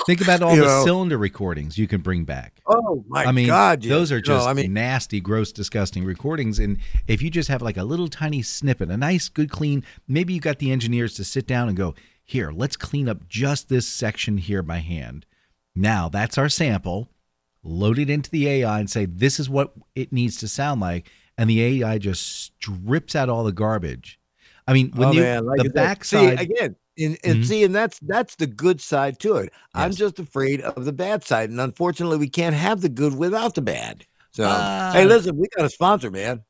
Think 0.07 0.21
about 0.21 0.43
all 0.43 0.55
You 0.55 0.63
the 0.63 0.67
know. 0.67 0.85
cylinder 0.85 1.17
recordings 1.17 1.79
you 1.79 1.87
can 1.87 2.01
bring 2.01 2.25
back. 2.25 2.61
oh 2.67 3.05
my 3.09 3.25
I 3.25 3.33
mean, 3.33 3.47
god, 3.47 3.81
those 3.83 4.11
are 4.13 4.21
just 4.21 4.47
I 4.47 4.53
mean, 4.53 4.73
nasty, 4.75 5.21
gross, 5.21 5.53
disgusting 5.53 6.05
recordings. 6.05 6.59
And 6.59 6.79
if 7.07 7.23
you 7.23 7.31
just 7.31 7.49
have 7.49 7.63
like 7.63 7.77
a 7.77 7.85
little 7.85 8.09
tiny 8.09 8.43
snippet, 8.43 8.91
a 8.91 8.97
nice, 8.97 9.29
good, 9.29 9.51
clean, 9.51 9.85
maybe 10.09 10.35
you 10.35 10.41
got 10.41 10.59
the 10.59 10.73
engineers 10.73 11.15
to 11.15 11.25
sit 11.25 11.47
down 11.47 11.69
and 11.69 11.77
go, 11.77 11.95
here, 12.25 12.51
let's 12.51 12.77
clean 12.77 13.09
up 13.09 13.29
just 13.29 13.69
this 13.69 13.87
section 13.87 14.39
here 14.39 14.63
by 14.63 14.79
hand. 14.79 15.27
Now 15.75 16.09
that's 16.09 16.39
our 16.39 16.49
sample. 16.49 17.11
Load 17.63 17.99
it 17.99 18.11
into 18.11 18.31
the 18.31 18.49
AI 18.49 18.81
and 18.81 18.91
say, 18.91 19.07
this 19.07 19.41
is 19.41 19.49
what 19.49 19.73
it 19.95 20.13
needs 20.13 20.37
to 20.39 20.49
sound 20.49 20.81
like. 20.81 21.11
And 21.37 21.51
the 21.51 21.63
AI 21.83 21.99
just 21.99 22.23
strips 22.27 23.17
out 23.17 23.29
all 23.29 23.43
the 23.45 23.53
garbage. 23.53 24.21
I 24.69 24.73
mean, 24.73 24.93
when 24.95 25.09
oh 25.09 25.13
you, 25.13 25.21
man, 25.23 25.45
like 25.47 25.63
the 25.63 25.71
backside, 25.71 26.39
See, 26.39 26.45
again, 26.45 26.77
and, 26.97 27.19
and 27.25 27.41
Mhm. 27.41 27.45
see, 27.45 27.65
and 27.65 27.75
that's 27.75 27.99
that's 28.01 28.37
the 28.37 28.47
good 28.47 28.81
side 28.81 29.19
to 29.21 29.37
it. 29.37 29.53
I'm 29.75 29.93
just 29.93 30.19
afraid 30.19 30.61
of 30.61 30.85
the 30.85 30.93
bad 30.93 31.25
side, 31.25 31.51
and 31.51 31.61
unfortunately, 31.61 32.19
we 32.19 32.29
can't 32.29 32.55
have 32.55 32.81
the 32.81 32.89
good 32.89 33.17
without 33.17 33.57
the 33.57 33.63
bad. 33.63 34.07
So, 34.31 34.45
Uh, 34.45 34.93
hey, 34.93 35.05
listen, 35.05 35.37
we 35.37 35.49
got 35.57 35.67
a 35.67 35.71
sponsor, 35.71 36.11
man. 36.11 36.45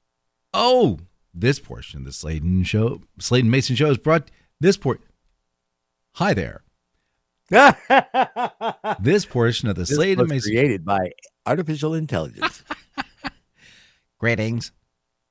Oh, 0.53 0.99
this 1.33 1.59
portion 1.59 2.01
of 2.01 2.05
the 2.05 2.13
Sladen 2.13 2.63
show, 2.65 3.01
Sladen 3.19 3.51
Mayson 3.51 3.75
show 3.75 3.91
is 3.91 3.99
brought. 3.99 4.31
This 4.61 4.77
port. 4.77 5.01
Hi 6.15 6.33
there. 6.35 6.63
This 9.01 9.27
portion 9.27 9.69
of 9.69 9.75
the 9.77 9.83
This 9.83 9.97
Sladen 9.97 10.23
was 10.23 10.31
Mayson. 10.31 10.53
created 10.53 10.85
by 10.85 11.11
artificial 11.45 11.93
intelligence. 11.95 12.63
Greetings. 14.19 14.73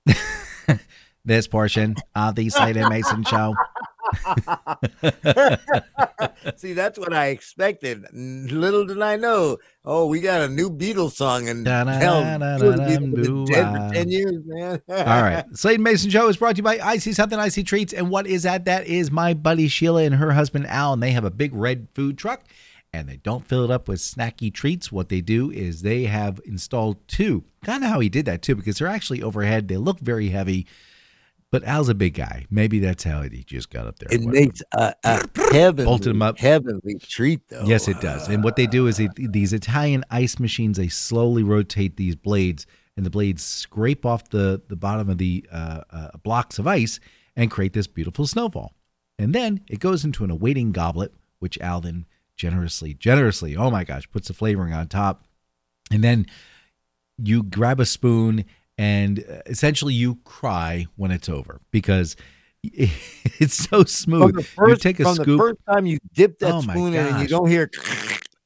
this 1.26 1.48
portion 1.48 1.96
of 2.16 2.36
the 2.36 2.50
Sladen 2.50 2.90
Mayson 2.90 3.24
show. 3.24 3.56
See, 6.56 6.74
that's 6.74 7.00
what 7.00 7.14
I 7.14 7.28
expected. 7.28 8.06
Little 8.14 8.86
did 8.86 9.02
I 9.02 9.16
know. 9.16 9.58
Oh, 9.86 10.08
we 10.08 10.22
got 10.22 10.42
a 10.42 10.48
new 10.48 10.70
Beatles 10.70 11.12
song, 11.12 11.50
and 11.50 11.68
hell, 11.68 12.24
years, 14.10 14.42
man. 14.46 14.82
All 14.90 14.96
right. 14.96 15.44
Sladen 15.54 15.84
Mayson 15.84 16.10
show 16.10 16.30
is 16.30 16.38
brought 16.38 16.56
to 16.56 16.58
you 16.58 16.64
by 16.64 16.78
Icey 16.78 17.14
Somethin 17.14 17.40
Icey 17.40 17.66
Treats. 17.66 17.94
And 17.94 18.10
what 18.10 18.28
is 18.28 18.44
that? 18.44 18.66
That 18.66 18.88
is 18.88 19.12
my 19.12 19.34
buddy 19.34 19.68
Sheila 19.68 20.04
and 20.04 20.16
her 20.16 20.32
husband 20.32 20.68
Al. 20.68 20.94
And 20.94 21.04
they 21.04 21.12
have 21.12 21.26
a 21.26 21.32
big 21.32 21.54
red 21.54 21.90
food 21.94 22.18
truck 22.18 22.44
and 22.94 23.10
they 23.10 23.18
don't 23.18 23.48
fill 23.48 23.66
it 23.66 23.72
up 23.72 23.88
with 23.88 24.00
snacky 24.00 24.54
treats. 24.54 24.92
What 24.92 25.10
they 25.10 25.20
do 25.20 25.52
is 25.52 25.82
they 25.82 26.04
have 26.04 26.40
installed 26.46 27.06
two. 27.08 27.44
Kind 27.66 27.84
of 27.84 27.90
how 27.90 28.00
he 28.00 28.08
did 28.08 28.26
that 28.26 28.44
too, 28.44 28.56
because 28.56 28.78
they're 28.78 28.88
actually 28.88 29.24
overhead. 29.24 29.68
They 29.68 29.78
look 29.78 30.00
very 30.00 30.30
heavy. 30.30 30.68
But 31.54 31.66
Al's 31.66 31.88
a 31.88 31.94
big 31.94 32.16
guy. 32.16 32.48
Maybe 32.50 32.80
that's 32.80 33.04
how 33.04 33.22
he 33.22 33.44
just 33.44 33.70
got 33.70 33.86
up 33.86 34.00
there. 34.00 34.10
It 34.12 34.26
makes 34.26 34.64
a, 34.72 34.96
a 35.04 35.22
heavenly, 35.52 35.86
Bolted 35.86 36.10
'em 36.10 36.24
up. 36.24 36.40
heavenly 36.40 36.96
treat, 36.98 37.48
though. 37.48 37.66
Yes, 37.66 37.88
it 37.88 38.02
does. 38.02 38.28
And 38.28 38.44
what 38.44 38.56
they 38.56 38.66
do 38.66 38.88
is 38.88 38.98
they, 38.98 39.08
these 39.16 39.54
Italian 39.54 40.04
ice 40.10 40.40
machines, 40.40 40.78
they 40.78 40.88
slowly 40.88 41.44
rotate 41.44 41.96
these 41.96 42.16
blades, 42.16 42.66
and 42.98 43.06
the 43.06 43.12
blades 43.12 43.44
scrape 43.44 44.04
off 44.04 44.30
the, 44.30 44.64
the 44.68 44.76
bottom 44.76 45.12
of 45.12 45.20
the 45.20 45.46
uh, 45.52 45.82
uh, 45.92 46.08
blocks 46.24 46.58
of 46.58 46.66
ice 46.66 47.00
and 47.36 47.52
create 47.52 47.74
this 47.74 47.86
beautiful 47.86 48.26
snowfall. 48.26 48.74
And 49.20 49.36
then 49.36 49.62
it 49.70 49.80
goes 49.80 50.04
into 50.04 50.24
an 50.24 50.32
awaiting 50.32 50.72
goblet, 50.72 51.14
which 51.38 51.60
Al 51.60 51.82
then 51.82 52.08
generously, 52.36 52.96
generously, 52.96 53.56
oh 53.56 53.70
my 53.70 53.84
gosh, 53.84 54.10
puts 54.10 54.28
the 54.28 54.34
flavoring 54.34 54.74
on 54.74 54.88
top. 54.88 55.24
And 55.92 56.04
then 56.04 56.26
you 57.20 57.44
grab 57.44 57.80
a 57.80 57.86
spoon 57.86 58.46
and 58.84 59.20
uh, 59.20 59.42
essentially 59.46 59.94
you 59.94 60.16
cry 60.26 60.86
when 60.98 61.12
it's 61.12 61.30
over 61.30 61.62
because 61.72 62.18
it's 62.64 63.54
so 63.54 63.86
smooth. 63.86 64.36
the 64.36 64.44
first, 64.44 64.70
you 64.70 64.76
take 64.76 65.00
a 65.00 65.04
from 65.04 65.16
scoop. 65.16 65.28
the 65.28 65.38
first 65.38 65.60
time 65.70 65.86
you 65.86 66.00
dip 66.14 66.40
that 66.40 66.54
Oh 66.54 66.62
spoon 66.62 66.94
in, 66.94 67.06
and 67.06 67.22
you 67.22 67.28
don't 67.30 67.48
hear, 67.50 67.70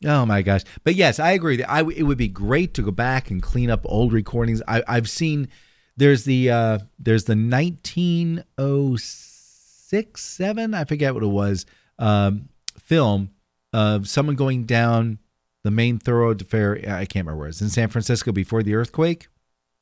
Oh 0.05 0.25
my 0.25 0.41
gosh! 0.41 0.63
But 0.83 0.95
yes, 0.95 1.17
I 1.19 1.31
agree. 1.31 1.63
I 1.63 1.81
it 1.81 2.03
would 2.03 2.17
be 2.17 2.27
great 2.27 2.73
to 2.73 2.81
go 2.81 2.91
back 2.91 3.31
and 3.31 3.41
clean 3.41 3.69
up 3.69 3.85
old 3.85 4.11
recordings. 4.11 4.61
I, 4.67 4.83
I've 4.87 5.09
seen 5.09 5.47
there's 5.95 6.25
the 6.25 6.49
uh, 6.49 6.79
there's 6.99 7.23
the 7.25 7.35
1906 7.35 10.21
seven 10.21 10.73
I 10.73 10.83
forget 10.85 11.13
what 11.13 11.21
it 11.23 11.27
was 11.27 11.67
um, 11.99 12.49
film 12.79 13.29
of 13.71 14.09
someone 14.09 14.35
going 14.35 14.65
down 14.65 15.19
the 15.63 15.71
main 15.71 15.99
thoroughfare. 15.99 16.79
I 16.87 17.05
can't 17.05 17.25
remember 17.25 17.37
where 17.37 17.47
it's 17.47 17.61
in 17.61 17.69
San 17.69 17.87
Francisco 17.89 18.33
before 18.33 18.63
the 18.63 18.75
earthquake. 18.75 19.27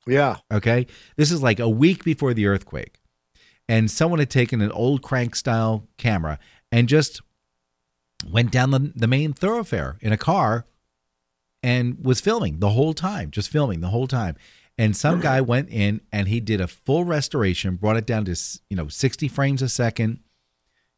Yeah. 0.07 0.37
Okay. 0.51 0.87
This 1.15 1.31
is 1.31 1.43
like 1.43 1.59
a 1.59 1.69
week 1.69 2.03
before 2.03 2.33
the 2.33 2.47
earthquake. 2.47 2.99
And 3.69 3.89
someone 3.89 4.19
had 4.19 4.29
taken 4.29 4.61
an 4.61 4.71
old 4.71 5.01
crank 5.01 5.35
style 5.35 5.87
camera 5.97 6.39
and 6.71 6.89
just 6.89 7.21
went 8.29 8.51
down 8.51 8.71
the, 8.71 8.91
the 8.95 9.07
main 9.07 9.33
thoroughfare 9.33 9.97
in 10.01 10.11
a 10.11 10.17
car 10.17 10.65
and 11.63 12.03
was 12.03 12.19
filming 12.21 12.59
the 12.59 12.71
whole 12.71 12.93
time, 12.93 13.31
just 13.31 13.49
filming 13.49 13.81
the 13.81 13.89
whole 13.89 14.07
time. 14.07 14.35
And 14.77 14.95
some 14.95 15.19
guy 15.19 15.41
went 15.41 15.69
in 15.69 16.01
and 16.11 16.27
he 16.27 16.39
did 16.39 16.59
a 16.59 16.67
full 16.67 17.05
restoration, 17.05 17.75
brought 17.75 17.97
it 17.97 18.05
down 18.05 18.25
to 18.25 18.35
you 18.69 18.75
know 18.75 18.87
60 18.87 19.27
frames 19.27 19.61
a 19.61 19.69
second, 19.69 20.19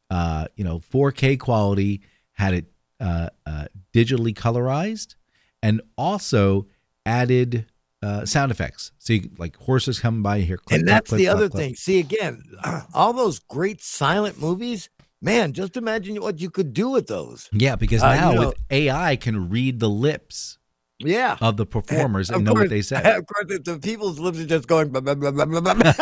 uh, 0.10 0.48
you 0.56 0.64
know 0.64 0.80
4K 0.80 1.40
quality, 1.40 2.02
had 2.34 2.54
it 2.54 2.66
uh, 3.00 3.30
uh, 3.46 3.66
digitally 3.94 4.34
colorized, 4.34 5.16
and 5.62 5.82
also 5.98 6.68
added 7.06 7.66
uh, 8.04 8.26
sound 8.26 8.52
effects. 8.52 8.92
So 9.00 9.14
you, 9.14 9.30
like 9.38 9.56
horses 9.56 10.00
coming 10.00 10.22
by 10.22 10.42
here, 10.42 10.58
click, 10.58 10.80
and 10.80 10.88
that's 10.88 11.10
click, 11.10 11.20
the 11.20 11.26
click, 11.26 11.36
other 11.36 11.50
click. 11.50 11.64
thing. 11.64 11.76
See, 11.76 12.00
again, 12.00 12.44
all 12.94 13.14
those 13.14 13.40
great 13.40 13.82
silent 13.82 14.40
movies, 14.40 14.90
man, 15.22 15.54
just 15.54 15.78
imagine 15.78 16.16
what 16.22 16.40
you 16.42 16.50
could 16.50 16.74
do 16.74 16.90
with 16.90 17.08
those. 17.08 17.50
Yeah, 17.54 17.76
because 17.78 18.04
Uh, 18.04 18.16
now 18.16 18.30
you 18.32 18.36
know- 18.40 18.48
with 18.50 18.58
AI 18.70 19.16
can 19.16 19.50
read 19.50 19.80
the 19.80 19.90
lips 19.90 20.58
Yeah. 21.00 21.38
of 21.42 21.56
the 21.58 21.66
performers 21.66 22.30
Of 22.30 22.36
and 22.38 22.46
know 22.46 22.54
what 22.54 22.70
they 22.70 22.82
say. 22.82 22.98
Of 22.98 23.26
course, 23.26 23.46
if 23.50 23.64
the 23.64 23.80
people's 23.80 24.20
lips 24.20 24.40
are 24.40 24.46
just 24.46 24.68
going. 24.68 24.90
Blah, 24.90 25.02
blah, 25.02 25.16
blah, 25.16 25.32
blah, 25.32 25.46
blah, 25.46 25.74
blah. 25.74 25.94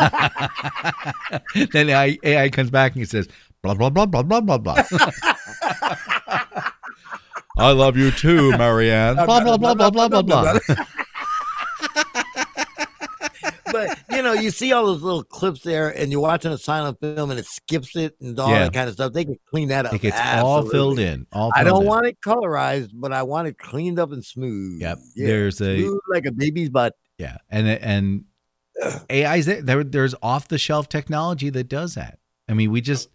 then 1.72 1.88
AI, 1.90 2.18
AI 2.24 2.48
comes 2.50 2.70
back 2.70 2.92
and 2.92 3.00
he 3.00 3.06
says, 3.06 3.28
blah, 3.62 3.74
blah, 3.74 3.90
blah, 3.90 4.06
blah, 4.06 4.22
blah, 4.22 4.40
blah, 4.40 4.58
blah. 4.58 4.82
I 7.58 7.70
love 7.72 7.96
you 7.96 8.10
too, 8.10 8.50
Marianne. 8.56 9.16
Blah, 9.16 9.26
blah, 9.44 9.56
blah, 9.58 9.74
blah, 9.74 9.90
blah, 9.90 10.08
blah, 10.08 10.22
blah. 10.22 10.58
But 13.72 13.98
you 14.10 14.22
know, 14.22 14.32
you 14.34 14.50
see 14.50 14.72
all 14.72 14.86
those 14.86 15.02
little 15.02 15.24
clips 15.24 15.62
there, 15.62 15.88
and 15.90 16.12
you're 16.12 16.20
watching 16.20 16.52
a 16.52 16.58
silent 16.58 17.00
film, 17.00 17.30
and 17.30 17.40
it 17.40 17.46
skips 17.46 17.96
it 17.96 18.14
and 18.20 18.38
all 18.38 18.50
Yeah. 18.50 18.64
that 18.64 18.72
kind 18.72 18.88
of 18.88 18.94
stuff. 18.94 19.12
They 19.12 19.24
can 19.24 19.36
clean 19.50 19.68
that 19.68 19.86
up. 19.86 19.94
It 19.94 20.02
gets 20.02 20.18
all 20.20 20.68
filled 20.68 20.98
in. 20.98 21.26
All 21.32 21.50
I 21.54 21.64
don't 21.64 21.82
in. 21.82 21.88
want 21.88 22.06
it 22.06 22.18
colorized, 22.24 22.90
but 22.94 23.12
I 23.12 23.22
want 23.24 23.48
it 23.48 23.58
cleaned 23.58 23.98
up 23.98 24.12
and 24.12 24.24
smooth. 24.24 24.80
Yep. 24.80 24.98
Yeah, 25.16 25.26
There's 25.26 25.60
a 25.60 25.90
like 26.08 26.26
a 26.26 26.32
baby's 26.32 26.68
butt. 26.70 26.94
yeah, 27.18 27.38
and 27.50 27.66
and 27.68 28.24
AI's 29.10 29.46
there. 29.46 29.62
there. 29.62 29.84
There's 29.84 30.14
off 30.22 30.48
the 30.48 30.58
shelf 30.58 30.88
technology 30.88 31.50
that 31.50 31.68
does 31.68 31.94
that. 31.94 32.18
I 32.48 32.54
mean, 32.54 32.70
we 32.70 32.80
just. 32.80 33.08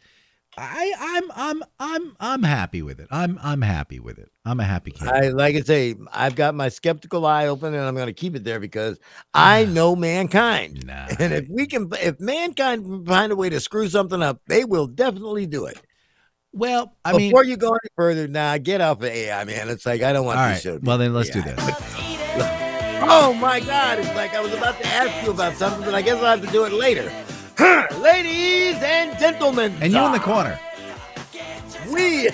I, 0.59 0.93
I'm 0.99 1.31
I'm 1.35 1.63
I'm 1.79 2.15
I'm 2.19 2.43
happy 2.43 2.81
with 2.81 2.99
it. 2.99 3.07
I'm 3.11 3.37
I'm 3.43 3.61
happy 3.61 3.99
with 3.99 4.17
it. 4.17 4.31
I'm 4.47 4.61
a 4.61 4.63
happy 4.63 4.91
kid. 4.91 5.09
I 5.09 5.27
like 5.29 5.57
I 5.57 5.61
say, 5.61 5.95
I've 6.13 6.35
got 6.35 6.55
my 6.55 6.69
skeptical 6.69 7.25
eye 7.25 7.47
open, 7.47 7.73
and 7.73 7.83
I'm 7.83 7.95
going 7.95 8.07
to 8.07 8.13
keep 8.13 8.33
it 8.33 8.45
there 8.45 8.61
because 8.61 8.97
I 9.33 9.65
ah. 9.65 9.69
know 9.69 9.93
mankind. 9.93 10.85
Nah. 10.85 11.07
And 11.19 11.33
if 11.33 11.49
we 11.49 11.67
can, 11.67 11.89
if 12.01 12.19
mankind 12.21 12.85
can 12.85 13.05
find 13.05 13.33
a 13.33 13.35
way 13.35 13.49
to 13.49 13.59
screw 13.59 13.89
something 13.89 14.21
up, 14.23 14.39
they 14.47 14.63
will 14.63 14.87
definitely 14.87 15.47
do 15.47 15.65
it. 15.65 15.81
Well, 16.53 16.95
I 17.03 17.11
mean, 17.11 17.29
Before 17.29 17.43
you 17.43 17.57
go 17.57 17.71
any 17.71 17.89
further, 17.97 18.29
now 18.29 18.57
get 18.57 18.79
off 18.79 18.99
of 18.99 19.03
AI, 19.03 19.43
man. 19.43 19.67
It's 19.67 19.85
like 19.85 20.01
I 20.01 20.13
don't 20.13 20.21
all 20.21 20.27
want 20.27 20.37
right. 20.37 20.53
this 20.53 20.63
show. 20.63 20.79
Well, 20.81 20.97
then 20.97 21.13
let's 21.13 21.29
do 21.29 21.39
AI. 21.39 21.53
this. 21.53 22.63
Oh 23.09 23.31
my 23.31 23.59
God! 23.59 23.99
It's 23.99 24.13
like 24.15 24.33
I 24.33 24.41
was 24.41 24.51
about 24.53 24.81
to 24.81 24.87
ask 24.87 25.23
you 25.23 25.31
about 25.31 25.55
something, 25.55 25.85
but 25.85 25.93
I 25.93 26.01
guess 26.01 26.17
I'll 26.17 26.35
have 26.35 26.41
to 26.41 26.51
do 26.51 26.65
it 26.65 26.73
later. 26.73 27.03
Ladies 27.99 28.75
and 28.81 29.17
gentlemen, 29.19 29.77
And 29.79 29.93
you 29.93 30.03
in 30.03 30.11
the 30.11 30.19
corner. 30.19 30.59
we 31.93 32.27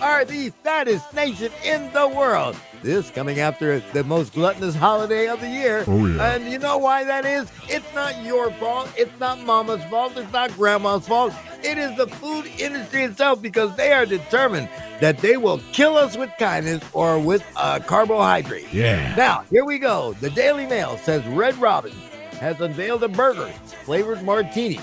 are 0.00 0.24
the 0.24 0.50
fattest 0.62 1.12
nation 1.14 1.50
in 1.64 1.92
the 1.92 2.08
world. 2.08 2.56
This 2.82 3.10
coming 3.10 3.40
after 3.40 3.80
the 3.80 4.04
most 4.04 4.34
gluttonous 4.34 4.74
holiday 4.74 5.28
of 5.28 5.40
the 5.40 5.48
year. 5.48 5.84
Oh, 5.86 6.06
yeah. 6.06 6.34
And 6.34 6.50
you 6.50 6.58
know 6.58 6.76
why 6.76 7.04
that 7.04 7.24
is? 7.24 7.50
It's 7.68 7.94
not 7.94 8.22
your 8.22 8.50
fault. 8.52 8.92
It's 8.96 9.18
not 9.18 9.40
mama's 9.40 9.82
fault. 9.84 10.16
It's 10.16 10.32
not 10.32 10.54
grandma's 10.54 11.08
fault. 11.08 11.32
It 11.62 11.78
is 11.78 11.96
the 11.96 12.06
food 12.06 12.46
industry 12.58 13.04
itself 13.04 13.40
because 13.40 13.74
they 13.76 13.92
are 13.92 14.04
determined 14.04 14.68
that 15.00 15.18
they 15.18 15.38
will 15.38 15.60
kill 15.72 15.96
us 15.96 16.16
with 16.16 16.30
kindness 16.38 16.84
or 16.92 17.18
with 17.18 17.42
uh, 17.56 17.78
carbohydrate. 17.80 18.72
Yeah. 18.72 19.14
Now, 19.16 19.44
here 19.50 19.64
we 19.64 19.78
go. 19.78 20.12
The 20.20 20.30
Daily 20.30 20.66
Mail 20.66 20.98
says 20.98 21.24
Red 21.28 21.56
Robin 21.56 21.92
has 22.40 22.60
unveiled 22.60 23.02
a 23.02 23.08
burger 23.08 23.48
flavored 23.84 24.22
martini 24.22 24.80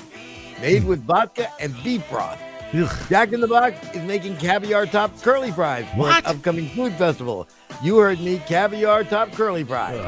made 0.60 0.84
with 0.84 1.04
vodka 1.04 1.52
and 1.60 1.76
beef 1.84 2.08
broth. 2.10 2.42
Ugh. 2.74 2.90
Jack 3.10 3.34
in 3.34 3.42
the 3.42 3.48
Box 3.48 3.76
is 3.96 4.06
making 4.08 4.38
caviar 4.38 4.86
topped 4.86 5.22
curly 5.22 5.52
fries 5.52 5.86
for 5.92 5.98
What? 6.00 6.26
an 6.26 6.38
upcoming 6.38 6.70
food 6.70 6.94
festival. 6.94 7.48
You 7.84 7.98
heard 7.98 8.20
me, 8.20 8.42
caviar 8.48 9.04
topped 9.04 9.34
curly 9.34 9.64
fries. 9.64 10.00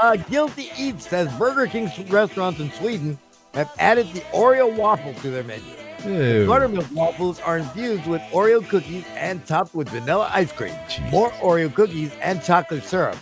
Uh, 0.00 0.16
Guilty 0.16 0.70
Eats 0.78 1.08
says 1.08 1.32
Burger 1.36 1.66
King 1.66 1.90
restaurants 2.08 2.60
in 2.60 2.70
Sweden 2.72 3.18
have 3.54 3.70
added 3.78 4.08
the 4.12 4.20
Oreo 4.32 4.74
waffle 4.74 5.14
to 5.14 5.30
their 5.30 5.44
menu. 5.44 5.64
Ew. 6.06 6.46
Buttermilk 6.46 6.86
waffles 6.92 7.38
are 7.40 7.58
infused 7.58 8.06
with 8.06 8.20
Oreo 8.32 8.66
cookies 8.68 9.04
and 9.16 9.44
topped 9.46 9.74
with 9.74 9.88
vanilla 9.88 10.28
ice 10.32 10.50
cream. 10.52 10.74
Jesus. 10.88 11.12
More 11.12 11.30
Oreo 11.32 11.72
cookies 11.72 12.12
and 12.20 12.42
chocolate 12.42 12.84
syrup. 12.84 13.16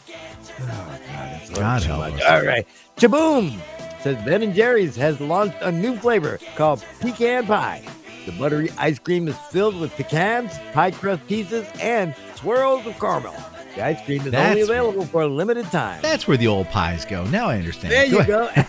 Oh, 0.61 0.67
God, 0.67 1.01
that's 1.07 1.51
God 1.51 1.83
too 1.83 1.97
much. 1.97 2.23
All 2.23 2.43
right. 2.45 2.67
Chew 2.99 3.09
Boom 3.09 3.61
says 4.01 4.17
Ben 4.25 4.43
and 4.43 4.55
Jerry's 4.55 4.97
has 4.97 5.21
launched 5.21 5.57
a 5.61 5.71
new 5.71 5.95
flavor 5.97 6.39
called 6.57 6.83
pecan 7.01 7.47
pie. 7.47 7.83
The 8.27 8.33
buttery 8.33 8.71
ice 8.79 8.99
cream 8.99 9.29
is 9.29 9.37
filled 9.51 9.79
with 9.81 9.95
pecans, 9.97 10.53
pie 10.73 10.91
crust 10.91 11.27
pieces, 11.27 11.66
and 11.81 12.14
swirls 12.35 12.87
of 12.87 12.99
caramel. 12.99 13.35
The 13.75 13.85
ice 13.85 14.05
cream 14.05 14.21
is 14.21 14.27
only 14.27 14.31
That's- 14.37 14.64
available 14.68 15.07
for 15.07 15.23
a 15.23 15.27
limited 15.29 15.66
time. 15.66 16.01
That's 16.03 16.27
where 16.29 16.37
the 16.37 16.47
old 16.49 16.68
pies 16.68 17.05
go. 17.05 17.25
Now 17.27 17.47
I 17.49 17.57
understand. 17.57 17.93
There 17.93 18.05
you 18.07 18.18
ahead. 18.18 18.27
go. 18.29 18.64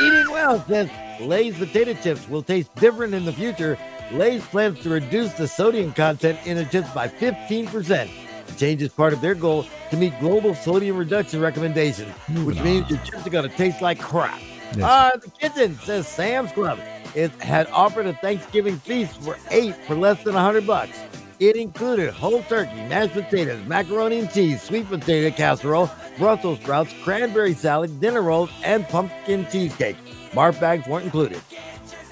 Eating 0.06 0.30
well 0.30 0.64
says 0.66 0.88
Lay's 1.20 1.56
potato 1.58 1.94
chips 1.94 2.28
will 2.28 2.42
taste 2.42 2.74
different 2.76 3.14
in 3.14 3.24
the 3.24 3.32
future. 3.32 3.78
Lay's 4.12 4.44
plans 4.46 4.80
to 4.80 4.90
reduce 4.90 5.32
the 5.34 5.48
sodium 5.48 5.92
content 5.92 6.38
in 6.46 6.56
their 6.56 6.66
chips 6.66 6.90
by 6.90 7.08
15%. 7.08 8.10
The 8.46 8.52
change 8.58 8.82
is 8.82 8.90
part 8.90 9.12
of 9.12 9.20
their 9.20 9.34
goal 9.34 9.64
to 9.90 9.96
meet 9.96 10.18
global 10.20 10.54
sodium 10.54 10.96
reduction 10.96 11.40
recommendations, 11.40 12.10
which 12.28 12.56
Moving 12.58 12.64
means 12.64 12.84
on. 12.84 12.88
your 12.90 12.98
chips 13.04 13.26
are 13.26 13.30
going 13.30 13.48
to 13.48 13.56
taste 13.56 13.80
like 13.80 13.98
crap. 13.98 14.40
Yes. 14.76 14.82
Uh, 14.82 15.16
the 15.22 15.30
kitchen 15.30 15.78
says 15.80 16.08
Sam's 16.08 16.52
Club 16.52 16.78
is, 17.14 17.30
had 17.36 17.68
offered 17.68 18.06
a 18.06 18.14
Thanksgiving 18.14 18.78
feast 18.78 19.20
for 19.20 19.36
eight 19.50 19.74
for 19.86 19.94
less 19.94 20.22
than 20.22 20.34
100 20.34 20.66
bucks. 20.66 20.98
It 21.40 21.56
included 21.56 22.14
whole 22.14 22.42
turkey, 22.44 22.74
mashed 22.86 23.14
potatoes, 23.14 23.66
macaroni 23.66 24.20
and 24.20 24.30
cheese, 24.32 24.62
sweet 24.62 24.88
potato 24.88 25.34
casserole, 25.34 25.90
Brussels 26.16 26.60
sprouts, 26.60 26.94
cranberry 27.02 27.54
salad, 27.54 28.00
dinner 28.00 28.22
rolls, 28.22 28.50
and 28.62 28.86
pumpkin 28.88 29.46
cheesecake. 29.50 29.96
Barf 30.30 30.60
bags 30.60 30.86
weren't 30.86 31.04
included. 31.04 31.40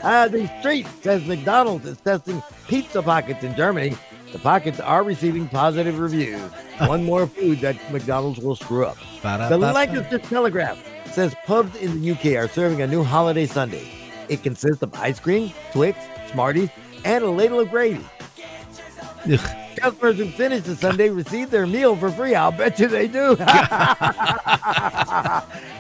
Uh, 0.03 0.29
the 0.29 0.51
street 0.59 0.87
says 1.03 1.25
McDonald's 1.27 1.87
is 1.87 1.99
testing 1.99 2.43
pizza 2.67 3.03
pockets 3.03 3.45
in 3.45 3.55
Germany. 3.55 3.97
The 4.33 4.39
pockets 4.39 4.81
are 4.81 5.03
receiving 5.03 5.49
positive 5.49 5.99
reviews. 5.99 6.41
One 6.79 7.05
more 7.05 7.27
food 7.27 7.61
that 7.61 7.77
McDonald's 7.93 8.41
will 8.41 8.57
screw 8.57 8.87
up. 8.87 8.97
The. 9.23 9.59
Lancashire 9.59 10.19
Telegraph 10.19 10.83
says 11.13 11.35
pubs 11.45 11.77
in 11.77 12.01
the 12.01 12.11
UK 12.13 12.37
are 12.37 12.49
serving 12.49 12.83
a 12.83 12.87
new 12.87 13.03
holiday 13.03 13.47
Sunday. 13.47 13.89
It 14.29 14.43
consists 14.43 14.83
of 14.83 14.95
ice 14.95 15.19
cream, 15.19 15.53
Twix, 15.73 15.99
Smarties, 16.31 16.71
and 17.05 17.25
a 17.25 17.31
ladle 17.31 17.61
of 17.61 17.71
gravy. 17.71 18.05
Ugh. 19.31 19.41
Customers 19.77 20.17
who 20.17 20.31
finish 20.31 20.63
the 20.65 20.77
Sunday 20.77 21.09
receive 21.21 21.51
their 21.51 21.67
meal 21.67 21.97
for 21.97 22.11
free. 22.11 22.35
I'll 22.35 22.53
bet 22.53 22.79
you 22.79 22.89
they 22.89 23.09
do. 23.09 23.37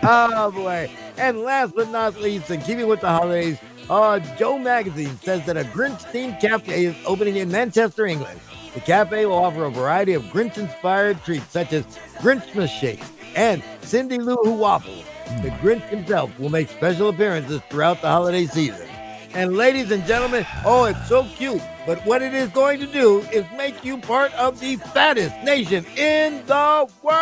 oh 0.02 0.52
boy! 0.54 0.90
And 1.18 1.40
last 1.40 1.74
but 1.74 1.90
not 1.90 2.18
least, 2.20 2.50
in 2.50 2.60
keeping 2.62 2.86
with 2.86 3.00
the 3.00 3.08
holidays, 3.08 3.58
uh, 3.90 4.20
Joe 4.36 4.58
Magazine 4.58 5.18
says 5.22 5.44
that 5.46 5.56
a 5.56 5.64
Grinch-themed 5.64 6.40
cafe 6.40 6.86
is 6.86 6.96
opening 7.04 7.36
in 7.36 7.50
Manchester, 7.50 8.06
England. 8.06 8.40
The 8.74 8.80
cafe 8.80 9.26
will 9.26 9.34
offer 9.34 9.64
a 9.64 9.70
variety 9.70 10.12
of 10.12 10.22
Grinch-inspired 10.24 11.22
treats 11.24 11.50
such 11.50 11.72
as 11.72 11.84
Grinchmas 12.18 12.68
shakes 12.68 13.10
and 13.34 13.62
Cindy 13.82 14.18
Lou 14.18 14.36
Who 14.36 14.52
waffles. 14.52 15.04
The 15.42 15.50
Grinch 15.62 15.82
himself 15.88 16.38
will 16.38 16.50
make 16.50 16.68
special 16.68 17.08
appearances 17.08 17.60
throughout 17.70 18.02
the 18.02 18.08
holiday 18.08 18.46
season. 18.46 18.86
And 19.32 19.56
ladies 19.56 19.90
and 19.90 20.04
gentlemen, 20.06 20.44
oh, 20.64 20.84
it's 20.84 21.08
so 21.08 21.24
cute. 21.36 21.62
But 21.86 22.04
what 22.04 22.20
it 22.20 22.34
is 22.34 22.50
going 22.50 22.78
to 22.80 22.86
do 22.86 23.20
is 23.32 23.44
make 23.56 23.84
you 23.84 23.96
part 23.98 24.32
of 24.34 24.60
the 24.60 24.76
fattest 24.76 25.34
nation 25.44 25.84
in 25.96 26.44
the 26.46 26.90
world. 27.02 27.20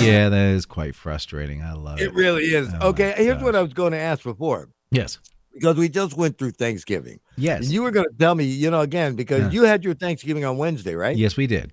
Yeah, 0.00 0.28
that 0.28 0.54
is 0.54 0.64
quite 0.64 0.94
frustrating. 0.94 1.62
I 1.62 1.72
love 1.74 2.00
it. 2.00 2.04
It 2.04 2.14
really 2.14 2.44
is. 2.44 2.68
Oh, 2.80 2.88
okay, 2.90 3.14
here's 3.16 3.42
what. 3.42 3.54
I 3.56 3.62
was 3.62 3.72
going 3.74 3.92
to 3.92 3.98
ask 3.98 4.22
before 4.22 4.68
Yes. 4.90 5.18
because 5.52 5.76
we 5.76 5.88
just 5.88 6.16
went 6.16 6.38
through 6.38 6.52
Thanksgiving. 6.52 7.20
Yes. 7.36 7.64
And 7.64 7.72
you 7.72 7.82
were 7.82 7.90
going 7.90 8.06
to 8.08 8.14
tell 8.18 8.34
me, 8.34 8.44
you 8.44 8.70
know, 8.70 8.80
again 8.80 9.16
because 9.16 9.40
Yeah. 9.42 9.50
you 9.50 9.62
had 9.64 9.84
your 9.84 9.94
Thanksgiving 9.94 10.44
on 10.44 10.56
Wednesday, 10.56 10.94
right? 10.94 11.16
Yes, 11.16 11.36
we 11.36 11.46
did. 11.46 11.72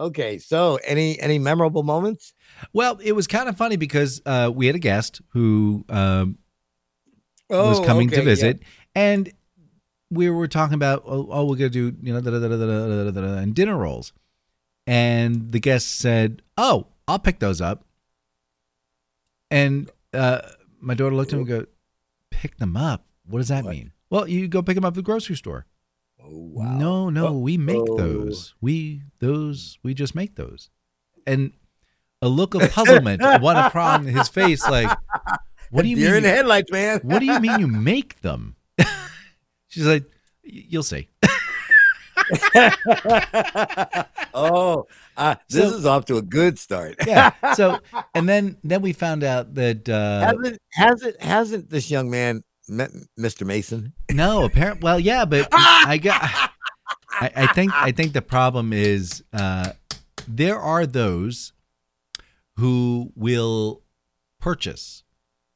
Okay, 0.00 0.38
so 0.38 0.78
any 0.82 1.20
any 1.20 1.38
memorable 1.38 1.82
moments? 1.82 2.32
Well, 2.72 2.98
it 3.02 3.12
was 3.12 3.26
kind 3.26 3.50
of 3.50 3.58
funny 3.58 3.76
because 3.76 4.22
uh, 4.24 4.50
we 4.52 4.64
had 4.64 4.74
a 4.74 4.78
guest 4.78 5.20
who 5.34 5.84
um, 5.90 6.38
oh, 7.50 7.68
was 7.68 7.86
coming 7.86 8.08
okay, 8.08 8.16
to 8.16 8.22
visit, 8.22 8.60
yeah. 8.60 9.02
and 9.02 9.32
we 10.10 10.30
were 10.30 10.48
talking 10.48 10.72
about 10.72 11.02
oh, 11.04 11.28
oh 11.30 11.44
we're 11.44 11.56
gonna 11.56 11.68
do 11.68 11.94
you 12.00 12.14
know 12.14 12.20
da, 12.22 12.30
da, 12.30 12.38
da, 12.38 13.34
and 13.36 13.54
dinner 13.54 13.76
rolls, 13.76 14.14
and 14.86 15.52
the 15.52 15.60
guest 15.60 15.98
said, 15.98 16.40
"Oh, 16.56 16.86
I'll 17.06 17.18
pick 17.18 17.38
those 17.38 17.60
up," 17.60 17.84
and 19.50 19.90
uh, 20.14 20.40
my 20.80 20.94
daughter 20.94 21.14
looked 21.14 21.34
at 21.34 21.34
him 21.34 21.40
and 21.40 21.48
go, 21.48 21.66
"Pick 22.30 22.56
them 22.56 22.74
up? 22.74 23.04
What 23.26 23.40
does 23.40 23.48
that 23.48 23.64
what? 23.64 23.74
mean?" 23.74 23.92
Well, 24.08 24.26
you 24.26 24.48
go 24.48 24.62
pick 24.62 24.76
them 24.76 24.86
up 24.86 24.92
at 24.92 24.96
the 24.96 25.02
grocery 25.02 25.36
store. 25.36 25.66
Oh, 26.32 26.50
wow. 26.52 26.78
No, 26.78 27.10
no, 27.10 27.32
we 27.32 27.56
make 27.58 27.84
those. 27.96 28.54
We 28.60 29.02
those 29.18 29.78
we 29.82 29.94
just 29.94 30.14
make 30.14 30.36
those. 30.36 30.70
And 31.26 31.52
a 32.22 32.28
look 32.28 32.54
of 32.54 32.70
puzzlement 32.70 33.20
went 33.42 33.58
upon 33.58 34.04
his 34.06 34.28
face, 34.28 34.62
like, 34.68 34.90
what 35.70 35.82
do 35.82 35.88
you 35.88 35.96
in 35.96 36.00
mean? 36.02 36.08
You're 36.08 36.16
in 36.18 36.22
the 36.22 36.28
headlights, 36.30 36.70
man. 36.70 37.00
what 37.02 37.18
do 37.20 37.26
you 37.26 37.40
mean 37.40 37.60
you 37.60 37.66
make 37.66 38.20
them? 38.20 38.56
She's 39.68 39.86
like, 39.86 40.04
you'll 40.42 40.82
see. 40.82 41.08
oh, 44.34 44.86
uh, 45.16 45.34
this 45.48 45.70
So- 45.70 45.76
is 45.76 45.86
off 45.86 46.04
to 46.06 46.16
a 46.16 46.22
good 46.22 46.58
start. 46.58 46.96
Yeah. 47.06 47.32
So 47.54 47.78
and 48.14 48.28
then 48.28 48.56
then 48.62 48.82
we 48.82 48.92
found 48.92 49.24
out 49.24 49.54
that 49.54 49.88
uh 49.88 50.20
hasn't 50.26 50.58
hasn't 50.72 51.22
hasn't 51.22 51.70
this 51.70 51.90
young 51.90 52.10
man 52.10 52.42
met 52.70 52.90
Mr. 53.18 53.46
Mayson? 53.46 53.92
no, 54.10 54.44
apparent 54.44 54.82
well, 54.82 54.98
yeah, 54.98 55.24
but 55.24 55.48
I 55.52 55.98
got 55.98 56.22
I, 57.10 57.30
I 57.36 57.46
think 57.48 57.72
I 57.74 57.92
think 57.92 58.12
the 58.12 58.22
problem 58.22 58.72
is 58.72 59.22
uh 59.32 59.72
there 60.28 60.58
are 60.58 60.86
those 60.86 61.52
who 62.56 63.12
will 63.14 63.82
purchase 64.38 65.02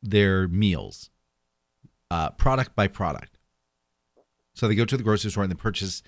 their 0.02 0.48
meals 0.48 1.10
uh, 2.10 2.30
product 2.30 2.76
by 2.76 2.86
product. 2.86 3.38
So 4.54 4.68
they 4.68 4.74
go 4.74 4.84
to 4.84 4.96
the 4.96 5.02
grocery 5.02 5.30
store 5.30 5.42
and 5.42 5.50
they 5.50 5.56
purchase 5.56 6.02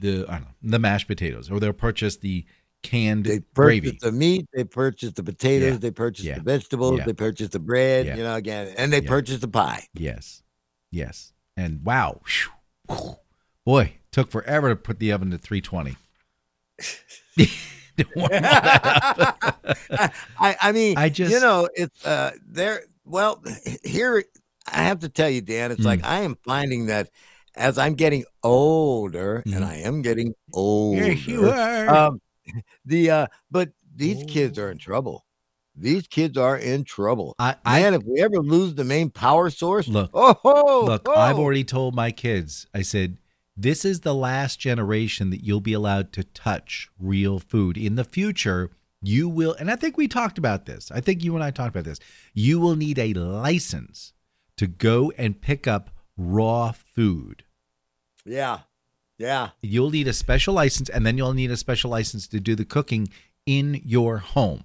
the 0.00 0.24
I 0.28 0.38
don't 0.38 0.44
know 0.44 0.54
the 0.62 0.78
mashed 0.78 1.06
potatoes, 1.06 1.50
or 1.50 1.60
they'll 1.60 1.72
purchase 1.72 2.16
the 2.16 2.46
canned 2.84 3.24
They 3.26 3.40
gravy. 3.54 3.98
the 4.00 4.12
meat, 4.12 4.46
they 4.54 4.62
purchased 4.62 5.16
the 5.16 5.24
potatoes, 5.24 5.72
Yeah. 5.72 5.78
they 5.78 5.90
purchased 5.90 6.26
Yeah. 6.28 6.34
the 6.36 6.42
vegetables, 6.42 6.98
Yeah. 6.98 7.06
they 7.06 7.12
purchased 7.14 7.50
the 7.52 7.58
bread, 7.58 8.06
you 8.16 8.22
know, 8.22 8.36
again, 8.36 8.72
and 8.78 8.92
they 8.92 9.00
purchased 9.00 9.40
the 9.40 9.48
pie. 9.48 9.88
Yes, 9.94 10.42
yes, 10.92 11.32
and 11.56 11.82
wow, 11.84 12.20
boy, 13.66 13.94
took 14.12 14.30
forever 14.30 14.68
to 14.68 14.76
put 14.76 15.00
the 15.00 15.10
oven 15.10 15.30
to 15.32 15.38
three 15.38 15.60
twenty. 15.60 15.96
I, 18.38 20.10
I 20.60 20.72
mean, 20.72 20.96
I 20.98 21.08
just- 21.08 21.32
you 21.32 21.40
know, 21.40 21.68
it's 21.74 22.04
uh 22.04 22.32
there. 22.46 22.82
Well, 23.04 23.42
here 23.84 24.24
I 24.66 24.82
have 24.84 25.00
to 25.00 25.08
tell 25.08 25.28
you, 25.30 25.40
Dan, 25.40 25.70
it's 25.72 25.82
Mm. 25.82 25.84
like 25.86 26.04
I 26.04 26.20
am 26.20 26.36
finding 26.44 26.86
that 26.86 27.10
as 27.56 27.78
I'm 27.78 27.94
getting 27.94 28.24
older, 28.42 29.42
Mhm. 29.46 29.56
and 29.56 29.64
I 29.64 29.76
am 29.76 30.02
getting 30.02 30.34
older. 30.52 31.12
Yes, 31.12 31.26
you 31.26 31.48
are. 31.48 31.88
Um, 31.94 32.20
the 32.84 33.10
uh, 33.10 33.26
but 33.50 33.70
these 33.94 34.24
kids 34.24 34.58
are 34.58 34.70
in 34.70 34.78
trouble. 34.78 35.24
These 35.76 36.06
kids 36.06 36.38
are 36.38 36.56
in 36.56 36.84
trouble. 36.84 37.34
I, 37.38 37.56
I 37.64 37.80
Man, 37.80 37.94
if 37.94 38.02
we 38.04 38.20
ever 38.22 38.38
lose 38.38 38.74
the 38.74 38.84
main 38.84 39.10
power 39.10 39.50
source, 39.50 39.88
Look, 39.88 40.10
oh, 40.14 40.84
Look, 40.86 41.06
ho. 41.06 41.14
I've 41.14 41.38
already 41.38 41.64
told 41.64 41.94
my 41.94 42.12
kids, 42.12 42.66
I 42.72 42.82
said, 42.82 43.18
this 43.56 43.84
is 43.84 44.00
the 44.00 44.14
last 44.14 44.58
generation 44.60 45.30
that 45.30 45.44
you'll 45.44 45.60
be 45.60 45.72
allowed 45.72 46.12
to 46.12 46.24
touch 46.24 46.90
real 46.98 47.38
food. 47.38 47.76
In 47.76 47.96
the 47.96 48.04
future, 48.04 48.70
you 49.00 49.28
will, 49.28 49.54
and 49.54 49.70
I 49.70 49.76
think 49.76 49.96
we 49.96 50.08
talked 50.08 50.38
about 50.38 50.66
this. 50.66 50.90
I 50.92 51.00
think 51.00 51.22
you 51.22 51.34
and 51.34 51.44
I 51.44 51.50
talked 51.50 51.74
about 51.74 51.84
this. 51.84 52.00
You 52.32 52.60
will 52.60 52.76
need 52.76 52.98
a 52.98 53.14
license 53.14 54.12
to 54.56 54.66
go 54.66 55.12
and 55.18 55.40
pick 55.40 55.66
up 55.66 55.90
raw 56.16 56.72
food. 56.72 57.44
yeah, 58.24 58.60
yeah. 59.18 59.50
You'll 59.62 59.90
need 59.90 60.08
a 60.08 60.12
special 60.12 60.54
license, 60.54 60.88
and 60.88 61.04
then 61.06 61.16
you'll 61.18 61.32
need 61.34 61.50
a 61.50 61.56
special 61.56 61.90
license 61.90 62.26
to 62.28 62.40
do 62.40 62.54
the 62.54 62.64
cooking 62.64 63.08
in 63.46 63.80
your 63.84 64.18
home. 64.18 64.64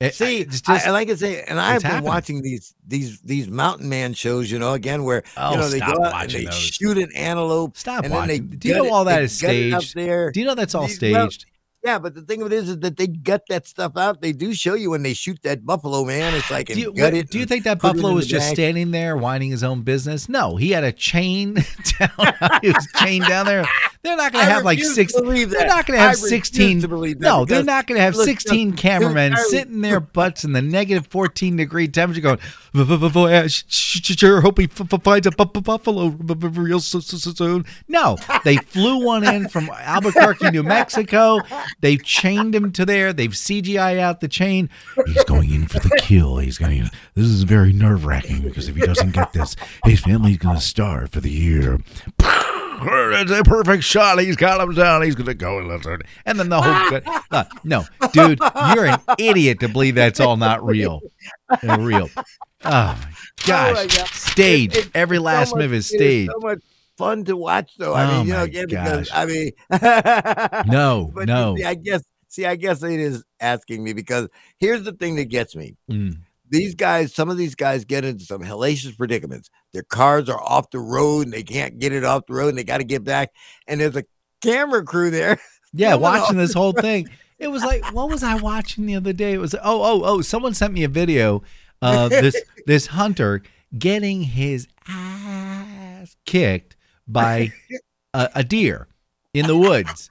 It- 0.00 0.14
See, 0.14 0.44
just- 0.44 0.68
I, 0.68 0.90
like 0.90 1.08
I 1.10 1.14
say, 1.14 1.42
and 1.44 1.60
I've 1.60 1.82
been 1.82 1.90
happening. 1.92 2.08
watching 2.08 2.42
these 2.42 2.74
these 2.84 3.20
these 3.20 3.46
mountain 3.46 3.88
man 3.88 4.14
shows, 4.14 4.50
you 4.50 4.58
know, 4.58 4.72
again 4.72 5.04
where 5.04 5.22
Oh, 5.36 5.52
you 5.52 5.56
know 5.58 5.68
they 5.68 5.78
go 5.78 6.02
out 6.04 6.22
and 6.22 6.30
they 6.32 6.44
those. 6.46 6.54
shoot 6.58 6.98
an 6.98 7.10
antelope, 7.14 7.76
stop 7.76 8.02
and 8.04 8.12
then 8.12 8.26
they 8.26 8.40
watching. 8.40 8.58
Do 8.58 8.68
you 8.68 8.74
know 8.74 8.92
all 8.92 9.04
that 9.04 9.18
they 9.18 9.24
is 9.26 9.42
it 9.44 9.72
up 9.74 9.82
staged? 9.82 9.94
there. 9.94 10.32
Do 10.32 10.40
you 10.40 10.46
know 10.46 10.56
that's 10.56 10.74
all 10.74 10.82
well, 10.82 10.90
staged? 10.90 11.46
Yeah, 11.84 11.98
but 11.98 12.14
the 12.14 12.22
thing 12.22 12.40
of 12.42 12.52
it 12.52 12.54
is, 12.54 12.68
is 12.68 12.78
that 12.78 12.96
they 12.96 13.08
gut 13.08 13.42
that 13.48 13.66
stuff 13.66 13.96
out. 13.96 14.20
They 14.20 14.30
do 14.32 14.54
show 14.54 14.74
you 14.74 14.90
when 14.90 15.02
they 15.02 15.14
shoot 15.14 15.40
that 15.42 15.66
buffalo, 15.66 16.04
man. 16.04 16.32
It's 16.34 16.48
like 16.48 16.68
Do 16.68 16.78
you, 16.78 16.92
gut 16.94 17.12
it. 17.12 17.28
do 17.28 17.40
you 17.40 17.46
think 17.46 17.64
that 17.64 17.80
buffalo 17.80 18.12
was 18.14 18.26
just 18.28 18.46
bag. 18.50 18.54
standing 18.54 18.92
there 18.92 19.16
whining 19.16 19.50
his 19.50 19.64
own 19.64 19.82
business? 19.82 20.28
No, 20.28 20.54
he 20.56 20.70
had 20.70 20.84
a 20.84 20.92
chain 20.92 21.54
down. 21.98 22.60
he 22.62 22.70
was 22.70 22.86
chained 23.00 23.26
down 23.26 23.46
there. 23.46 23.64
They're 24.04 24.16
not 24.16 24.32
going 24.32 24.44
to 24.44 24.50
have 24.50 24.64
like 24.64 24.80
six. 24.82 25.12
They're 25.12 25.22
not 25.66 25.86
going 25.86 25.96
to 25.96 26.02
have 26.04 26.16
sixteen. 26.16 26.80
to 26.80 27.14
no, 27.20 27.44
they're 27.44 27.62
not 27.62 27.86
going 27.86 27.98
to 27.98 28.02
have 28.02 28.16
sixteen 28.16 28.72
cameramen 28.72 29.36
sitting 29.36 29.80
their 29.80 30.00
butts 30.00 30.42
in 30.42 30.52
the 30.52 30.60
negative 30.62 31.06
fourteen 31.06 31.54
degree 31.54 31.86
temperature, 31.86 32.20
going, 32.20 32.38
"V- 32.74 32.82
v- 32.82 32.96
v- 32.96 33.08
v- 33.08 33.20
uh, 33.32 33.46
sh- 33.46 33.62
sh- 33.68 34.00
sh- 34.02 34.18
"Sure, 34.18 34.40
hope 34.40 34.58
he 34.58 34.66
finds 34.66 35.28
a 35.28 35.30
bu- 35.30 35.44
bu- 35.44 35.60
buffalo 35.60 36.08
real 36.08 36.80
so- 36.80 36.98
so- 36.98 37.16
so 37.16 37.30
soon." 37.32 37.64
No, 37.86 38.16
they 38.44 38.56
flew 38.66 39.04
one 39.04 39.22
in 39.22 39.48
from 39.48 39.70
Albuquerque, 39.70 40.50
New 40.50 40.64
Mexico. 40.64 41.38
They've 41.80 42.02
chained 42.02 42.56
him 42.56 42.72
to 42.72 42.84
there. 42.84 43.12
They've 43.12 43.30
CGI 43.30 44.00
out 44.00 44.20
the 44.20 44.26
chain. 44.26 44.68
He's 45.06 45.22
going 45.24 45.54
in 45.54 45.68
for 45.68 45.78
the 45.78 45.90
kill. 46.00 46.38
He's 46.38 46.58
going. 46.58 46.90
This 47.14 47.26
is 47.26 47.44
very 47.44 47.72
nerve 47.72 48.04
wracking 48.04 48.40
because 48.42 48.68
if 48.68 48.74
he 48.74 48.82
doesn't 48.82 49.12
get 49.12 49.32
this, 49.32 49.54
his 49.84 50.00
family's 50.00 50.38
going 50.38 50.56
to 50.56 50.60
starve 50.60 51.10
for 51.10 51.20
the 51.20 51.30
year. 51.30 51.78
It's 52.84 53.30
a 53.30 53.42
perfect 53.44 53.84
shot. 53.84 54.18
He's 54.20 54.36
got 54.36 54.60
him 54.60 54.74
down. 54.74 55.02
He's 55.02 55.14
going 55.14 55.26
to 55.26 55.34
go 55.34 55.58
and 55.58 56.38
then 56.38 56.48
the 56.48 56.60
whole. 56.60 57.00
Uh, 57.32 57.44
no, 57.64 57.82
dude, 58.12 58.38
you're 58.74 58.84
an 58.86 58.98
idiot 59.18 59.58
to 59.60 59.68
believe 59.68 59.94
that's 59.94 60.20
all 60.20 60.36
not 60.36 60.62
real. 60.64 61.00
Real. 61.78 62.10
Oh 62.16 62.20
my 62.62 63.06
gosh! 63.46 63.74
my 63.74 63.86
God. 63.86 64.06
Staged. 64.08 64.76
It- 64.76 64.90
Every 64.94 65.16
so 65.16 65.22
last 65.22 65.50
much- 65.54 65.60
move 65.62 65.72
is 65.72 65.90
it 65.90 65.96
staged. 65.96 66.30
so 66.30 66.38
much 66.40 66.58
fun 66.98 67.24
to 67.24 67.36
watch, 67.36 67.72
though. 67.78 67.94
I 67.94 68.04
Oh 68.04 68.18
mean, 68.18 68.26
you 68.26 68.32
know, 68.34 68.42
again, 68.42 68.66
because. 68.68 69.10
I 69.12 69.24
mean, 69.24 69.50
No, 70.72 71.10
no. 71.16 71.56
See, 71.56 71.64
I 71.64 71.74
guess, 71.74 72.02
see, 72.28 72.44
I 72.46 72.56
guess 72.56 72.82
it 72.82 73.00
is 73.00 73.24
asking 73.40 73.82
me 73.82 73.92
because 73.94 74.28
here's 74.58 74.82
the 74.84 74.92
thing 74.92 75.16
that 75.16 75.26
gets 75.26 75.56
me. 75.56 75.74
Mm. 75.90 76.18
These 76.52 76.74
guys, 76.74 77.14
some 77.14 77.30
of 77.30 77.38
these 77.38 77.54
guys 77.54 77.86
get 77.86 78.04
into 78.04 78.26
some 78.26 78.42
hellacious 78.42 78.94
predicaments. 78.96 79.48
Their 79.72 79.84
cars 79.84 80.28
are 80.28 80.38
off 80.38 80.70
the 80.70 80.80
road 80.80 81.22
and 81.24 81.32
they 81.32 81.42
can't 81.42 81.78
get 81.78 81.94
it 81.94 82.04
off 82.04 82.26
the 82.26 82.34
road 82.34 82.50
and 82.50 82.58
they 82.58 82.62
got 82.62 82.78
to 82.78 82.84
get 82.84 83.02
back. 83.02 83.30
And 83.66 83.80
there's 83.80 83.96
a 83.96 84.04
camera 84.42 84.84
crew 84.84 85.10
there. 85.10 85.40
Yeah, 85.74 85.94
watching 85.94 86.36
this 86.36 86.52
whole 86.52 86.74
thing. 86.74 87.08
It 87.38 87.48
was 87.48 87.64
like, 87.64 87.94
what 87.94 88.10
was 88.10 88.22
I 88.22 88.34
watching 88.34 88.84
the 88.84 88.94
other 88.94 89.14
day? 89.14 89.32
It 89.32 89.38
was 89.38 89.54
oh 89.54 89.60
oh 89.64 90.02
oh. 90.04 90.20
Someone 90.20 90.52
sent 90.52 90.74
me 90.74 90.84
a 90.84 90.88
video 90.88 91.42
of 91.80 92.10
this 92.10 92.36
this 92.66 92.88
hunter 92.88 93.42
getting 93.78 94.20
his 94.20 94.68
ass 94.86 96.14
kicked 96.26 96.76
by 97.08 97.52
a, 98.12 98.28
a 98.34 98.44
deer 98.44 98.86
in 99.32 99.46
the 99.46 99.56
woods, 99.56 100.10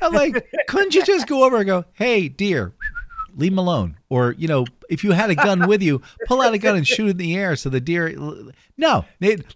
I'm 0.01 0.13
like, 0.13 0.45
couldn't 0.67 0.95
you 0.95 1.05
just 1.05 1.27
go 1.27 1.43
over 1.43 1.57
and 1.57 1.65
go, 1.65 1.85
"Hey, 1.93 2.27
dear, 2.27 2.73
leave 3.35 3.51
him 3.53 3.57
alone," 3.57 3.97
or 4.09 4.33
you 4.33 4.47
know, 4.47 4.65
if 4.89 5.03
you 5.03 5.11
had 5.11 5.29
a 5.29 5.35
gun 5.35 5.67
with 5.67 5.81
you, 5.81 6.01
pull 6.27 6.41
out 6.41 6.53
a 6.53 6.57
gun 6.57 6.75
and 6.75 6.87
shoot 6.87 7.07
it 7.07 7.11
in 7.11 7.17
the 7.17 7.35
air 7.35 7.55
so 7.55 7.69
the 7.69 7.79
deer. 7.79 8.13
No, 8.77 9.05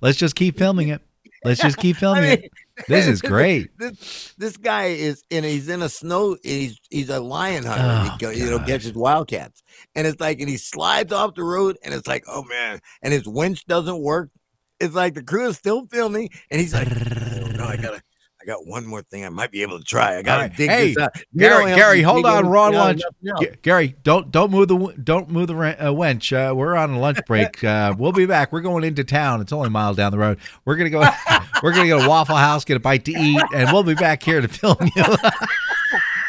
let's 0.02 0.18
just 0.18 0.36
keep 0.36 0.58
filming 0.58 0.90
it. 0.90 1.02
Let's 1.44 1.62
just 1.62 1.78
keep 1.78 1.98
filming 1.98 2.24
I 2.24 2.28
mean, 2.28 2.40
it. 2.46 2.52
This 2.88 3.06
is 3.06 3.22
great. 3.22 3.70
This 3.78 4.34
this 4.36 4.58
guy 4.58 4.86
is 4.86 5.24
in. 5.30 5.44
He's 5.44 5.70
in 5.70 5.84
a 5.84 5.90
snow. 5.90 6.38
He's 6.42 6.80
he's 6.90 7.10
a 7.10 7.20
lion 7.20 7.64
hunter. 7.64 8.18
Oh, 8.26 8.30
he 8.32 8.40
you 8.40 8.50
know 8.50 8.58
catches 8.60 8.94
wildcats, 8.94 9.62
and 9.94 10.08
it's 10.08 10.20
like, 10.20 10.40
and 10.40 10.50
he 10.50 10.58
slides 10.58 11.14
off 11.14 11.36
the 11.36 11.44
road, 11.44 11.78
and 11.84 11.94
it's 11.94 12.08
like, 12.08 12.24
oh 12.28 12.44
man, 12.46 12.80
and 13.04 13.14
his 13.14 13.28
winch 13.28 13.66
doesn't 13.68 14.00
work. 14.00 14.32
It's 14.80 14.96
like 14.96 15.14
the 15.14 15.24
crew 15.24 15.48
is 15.48 15.58
still 15.58 15.86
filming, 15.88 16.30
and 16.52 16.60
he's 16.62 16.74
like, 16.74 16.88
oh, 16.92 17.48
no, 17.56 17.66
I 17.66 17.78
gotta. 17.78 18.02
I 18.42 18.46
got 18.46 18.68
one 18.68 18.86
more 18.86 19.02
thing 19.02 19.26
I 19.26 19.30
might 19.30 19.50
be 19.50 19.64
able 19.64 19.80
to 19.80 19.84
try. 19.84 20.18
I 20.18 20.22
gotta 20.22 20.44
right. 20.44 20.56
dig 20.56 20.70
Hey, 20.70 20.88
this 20.94 20.98
out. 21.00 21.16
Gary- 21.36 21.74
Gary, 21.74 22.02
hold 22.04 22.28
on, 22.28 22.48
we're 22.48 22.58
on 22.58 22.76
anything 22.76 23.04
out, 23.08 23.34
lunch. 23.34 23.42
G- 23.42 23.58
Gary, 23.64 23.96
don't 24.04 24.30
don't 24.30 24.52
move 24.52 24.68
the 24.68 24.94
don't 25.04 25.32
move 25.32 25.48
the 25.48 25.56
uh, 25.56 25.92
wench. 25.92 26.32
Uh, 26.32 26.54
we're 26.54 26.76
on 26.76 26.92
a 26.92 27.00
lunch 27.00 27.18
break. 27.26 27.64
Uh, 27.64 27.96
we'll 27.98 28.12
be 28.12 28.28
back. 28.28 28.52
We're 28.54 28.62
going 28.62 28.84
into 28.84 29.04
town. 29.04 29.42
It's 29.42 29.52
only 29.52 29.68
a 29.68 29.72
mile 29.72 29.96
down 29.96 30.12
the 30.12 30.20
road. 30.20 30.38
We're 30.64 30.76
gonna 30.76 30.92
go. 30.92 31.00
we're 31.64 31.72
gonna 31.72 31.88
go 31.88 32.04
to 32.04 32.08
Waffle 32.08 32.36
House, 32.36 32.64
get 32.66 32.78
a 32.78 32.80
bite 32.80 33.06
to 33.06 33.12
eat, 33.14 33.42
and 33.56 33.72
we'll 33.74 33.82
be 33.84 33.96
back 33.96 34.22
here 34.22 34.42
to 34.42 34.48
film 34.50 34.78
you. 34.96 35.04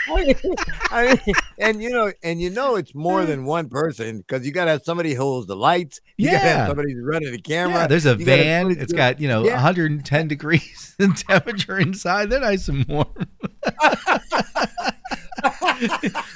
I 0.90 1.20
mean, 1.26 1.34
and 1.58 1.82
you 1.82 1.90
know, 1.90 2.12
and 2.22 2.40
you 2.40 2.50
know, 2.50 2.76
it's 2.76 2.94
more 2.94 3.24
than 3.24 3.44
one 3.44 3.68
person 3.68 4.18
because 4.18 4.46
you 4.46 4.52
got 4.52 4.66
to 4.66 4.70
have 4.72 4.82
somebody 4.84 5.14
who 5.14 5.22
holds 5.22 5.46
the 5.46 5.56
lights. 5.56 6.00
You 6.16 6.30
got 6.30 6.40
to 6.40 6.46
Yeah. 6.46 6.56
have 6.58 6.68
somebody 6.68 6.94
running 6.96 7.32
the 7.32 7.40
camera. 7.40 7.80
yeah, 7.80 7.86
there's 7.86 8.06
a 8.06 8.10
you 8.16 8.24
gotta 8.24 8.42
van. 8.42 8.70
it 8.70 8.78
It's 8.78 8.92
through- 8.92 8.96
got 8.98 9.20
you 9.20 9.28
know 9.28 9.44
Yeah. 9.44 9.54
110 9.54 10.28
degrees 10.28 10.94
in 11.00 11.14
temperature 11.14 11.78
inside. 11.78 12.30
They're 12.30 12.40
nice 12.40 12.68
and 12.68 12.86
warm. 12.86 13.08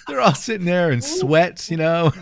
They're 0.09 0.21
all 0.21 0.35
sitting 0.35 0.67
there 0.67 0.91
in 0.91 1.01
sweats, 1.01 1.71
you 1.71 1.77
know. 1.79 2.13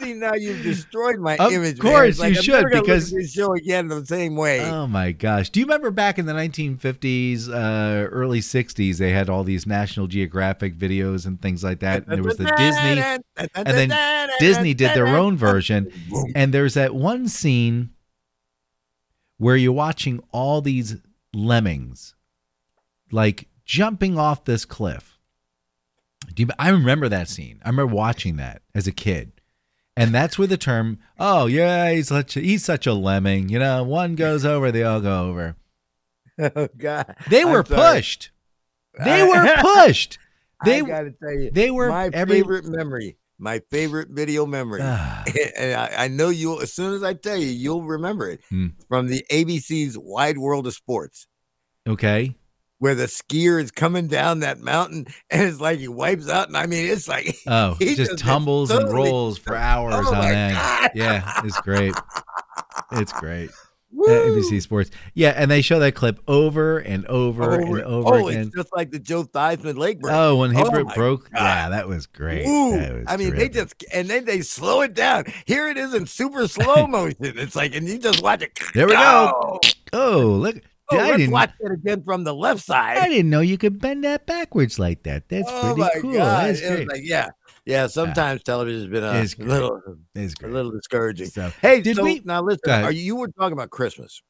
See, 0.00 0.14
now 0.14 0.34
you've 0.34 0.62
destroyed 0.62 1.18
my 1.18 1.36
Of 1.36 1.52
image. 1.52 1.74
Of 1.74 1.80
course 1.80 2.18
like, 2.18 2.32
you 2.32 2.36
I'm 2.38 2.42
should, 2.42 2.52
never 2.52 2.68
gonna 2.68 2.76
look 2.76 2.84
because- 2.86 3.10
this 3.10 3.32
show 3.32 3.52
again 3.54 3.88
the 3.88 4.04
same 4.06 4.36
way. 4.36 4.64
Oh 4.64 4.86
my 4.86 5.12
gosh. 5.12 5.50
Do 5.50 5.60
you 5.60 5.66
remember 5.66 5.90
back 5.90 6.18
in 6.18 6.26
the 6.26 6.32
1950s, 6.34 7.48
uh, 7.48 8.06
early 8.08 8.40
60s, 8.40 8.98
they 8.98 9.10
had 9.10 9.28
all 9.28 9.44
these 9.44 9.66
National 9.66 10.06
Geographic 10.06 10.76
videos 10.76 11.26
and 11.26 11.40
things 11.40 11.64
like 11.64 11.80
that. 11.80 12.06
And 12.06 12.16
there 12.16 12.22
was 12.22 12.36
the 12.36 12.44
Disney, 12.56 13.02
and 13.54 13.66
then 13.90 14.30
Disney 14.38 14.74
did 14.74 14.94
their 14.94 15.08
own 15.08 15.36
version. 15.36 15.90
And 16.34 16.54
there's 16.54 16.74
that 16.74 16.94
one 16.94 17.28
scene 17.28 17.90
where 19.38 19.56
you're 19.56 19.72
watching 19.72 20.20
all 20.32 20.60
these 20.60 20.96
lemmings 21.32 22.14
like 23.10 23.48
jumping 23.64 24.18
off 24.18 24.44
this 24.44 24.64
cliff. 24.64 25.18
Do 26.34 26.42
you, 26.42 26.48
I 26.58 26.70
remember 26.70 27.08
that 27.08 27.28
scene. 27.28 27.60
I 27.64 27.68
remember 27.68 27.94
watching 27.94 28.36
that 28.36 28.62
as 28.74 28.86
a 28.86 28.92
kid. 28.92 29.32
And 29.98 30.14
that's 30.14 30.38
where 30.38 30.46
the 30.46 30.56
term, 30.56 30.98
oh 31.18 31.46
yeah, 31.46 31.90
he's 31.92 32.08
such 32.08 32.36
a, 32.36 32.40
he's 32.40 32.64
such 32.64 32.86
a 32.86 32.92
lemming. 32.94 33.48
You 33.48 33.58
know, 33.58 33.82
one 33.82 34.14
goes 34.14 34.44
over, 34.44 34.70
they 34.70 34.82
all 34.84 35.00
go 35.00 35.28
over. 35.28 35.56
Oh 36.40 36.68
God, 36.76 37.16
They 37.28 37.44
were 37.44 37.64
pushed. 37.64 38.30
They 39.04 39.24
were 39.24 39.56
pushed. 39.60 40.18
They 40.64 40.78
I 40.78 40.80
gotta 40.82 41.10
tell 41.20 41.32
you, 41.32 41.50
they 41.50 41.72
were 41.72 41.88
my 41.88 42.10
every 42.12 42.36
favorite 42.36 42.64
memory, 42.64 43.16
my 43.40 43.60
favorite 43.70 44.10
video 44.10 44.46
memory. 44.46 44.80
Ah, 44.84 45.24
and 45.58 45.74
I, 45.74 46.04
I 46.04 46.08
know 46.08 46.28
you'll 46.28 46.60
as 46.60 46.72
soon 46.72 46.94
as 46.94 47.02
I 47.02 47.14
tell 47.14 47.36
you, 47.36 47.48
you'll 47.48 47.82
remember 47.82 48.28
it 48.30 48.40
Hmm. 48.50 48.68
from 48.88 49.08
the 49.08 49.24
ABC's 49.32 49.98
Wide 49.98 50.38
World 50.38 50.68
of 50.68 50.74
Sports, 50.74 51.26
okay. 51.88 52.36
Where 52.78 52.94
the 52.94 53.06
skier 53.06 53.60
is 53.62 53.70
coming 53.70 54.06
down 54.06 54.40
that 54.40 54.60
mountain 54.60 55.06
and 55.30 55.42
it's 55.42 55.60
like 55.60 55.78
he 55.78 55.88
wipes 55.88 56.28
out, 56.28 56.48
and 56.48 56.56
I 56.56 56.66
mean 56.66 56.90
it's 56.90 57.08
like 57.08 57.36
Oh, 57.46 57.74
He 57.78 57.94
just 57.94 58.12
just 58.12 58.18
tumbles 58.18 58.70
and 58.70 58.90
rolls 58.92 59.38
for 59.38 59.56
hours 59.56 59.94
Oh 60.08 60.14
on 60.14 60.24
end. 60.24 60.54
God. 60.54 60.90
Yeah, 60.94 61.40
it's 61.44 61.60
great. 61.60 61.94
It's 62.92 63.12
great. 63.12 63.50
Woo, 63.90 64.06
NBC 64.06 64.60
Sports. 64.62 64.90
Yeah, 65.14 65.30
and 65.30 65.50
they 65.50 65.62
show 65.62 65.78
that 65.78 65.94
clip 65.94 66.20
over 66.28 66.78
and 66.78 67.06
over, 67.06 67.54
and 67.54 67.80
over 67.82 68.14
oh, 68.14 68.28
again. 68.28 68.42
it's 68.42 68.54
just 68.56 68.68
like 68.74 68.90
the 68.90 68.98
Joe 68.98 69.24
Theismann 69.24 69.76
leg 69.78 70.00
break. 70.00 70.14
Oh, 70.14 70.36
when 70.36 70.52
he 70.54 70.62
Oh 70.62 70.84
broke, 70.94 71.30
God. 71.30 71.40
yeah, 71.40 71.68
that 71.70 71.88
was 71.88 72.06
great. 72.06 72.44
That 72.44 72.94
was 72.94 73.04
I 73.08 73.16
mean, 73.16 73.34
they 73.34 73.48
just 73.48 73.82
and 73.92 74.08
then 74.08 74.26
they 74.26 74.42
slow 74.42 74.82
it 74.82 74.94
down. 74.94 75.24
Here 75.46 75.68
it 75.68 75.76
is 75.78 75.94
in 75.94 76.06
super 76.06 76.46
slow 76.48 76.86
motion. 76.88 77.16
It's 77.20 77.56
like, 77.56 77.74
and 77.74 77.88
you 77.88 77.98
just 77.98 78.22
watch 78.22 78.42
it. 78.42 78.58
There 78.74 78.86
we 78.86 78.92
go. 78.92 79.32
Oh, 79.34 79.60
oh 79.94 80.26
look, 80.26 80.56
oh, 80.90 80.98
I 80.98 81.04
let's 81.06 81.16
didn't, 81.18 81.32
watch 81.32 81.50
it 81.60 81.72
again 81.72 82.02
from 82.04 82.24
the 82.24 82.34
left 82.34 82.62
side. 82.64 82.98
I 82.98 83.08
didn't 83.08 83.30
know 83.30 83.40
you 83.40 83.58
could 83.58 83.78
bend 83.80 84.04
that 84.04 84.26
backwards 84.26 84.78
like 84.78 85.02
that. 85.04 85.28
That's 85.28 85.48
oh 85.50 85.74
pretty 85.74 86.00
cool. 86.00 86.12
god! 86.14 86.48
That's 86.48 86.60
great. 86.60 86.88
like, 86.88 87.00
yeah, 87.04 87.28
yeah. 87.66 87.86
Sometimes 87.86 88.42
television's 88.42 88.88
been 88.90 89.04
a 89.04 89.22
little, 89.38 89.80
It's 90.14 90.34
a 90.42 90.46
little 90.48 90.70
discouraging. 90.70 91.28
So, 91.28 91.52
Hey, 91.60 91.80
Did 91.80 91.96
so 91.96 92.04
we- 92.04 92.22
now 92.24 92.42
listen? 92.42 92.70
Are 92.70 92.92
you, 92.92 93.02
you 93.02 93.16
were 93.16 93.28
talking 93.28 93.52
about 93.52 93.70
Christmas? 93.70 94.20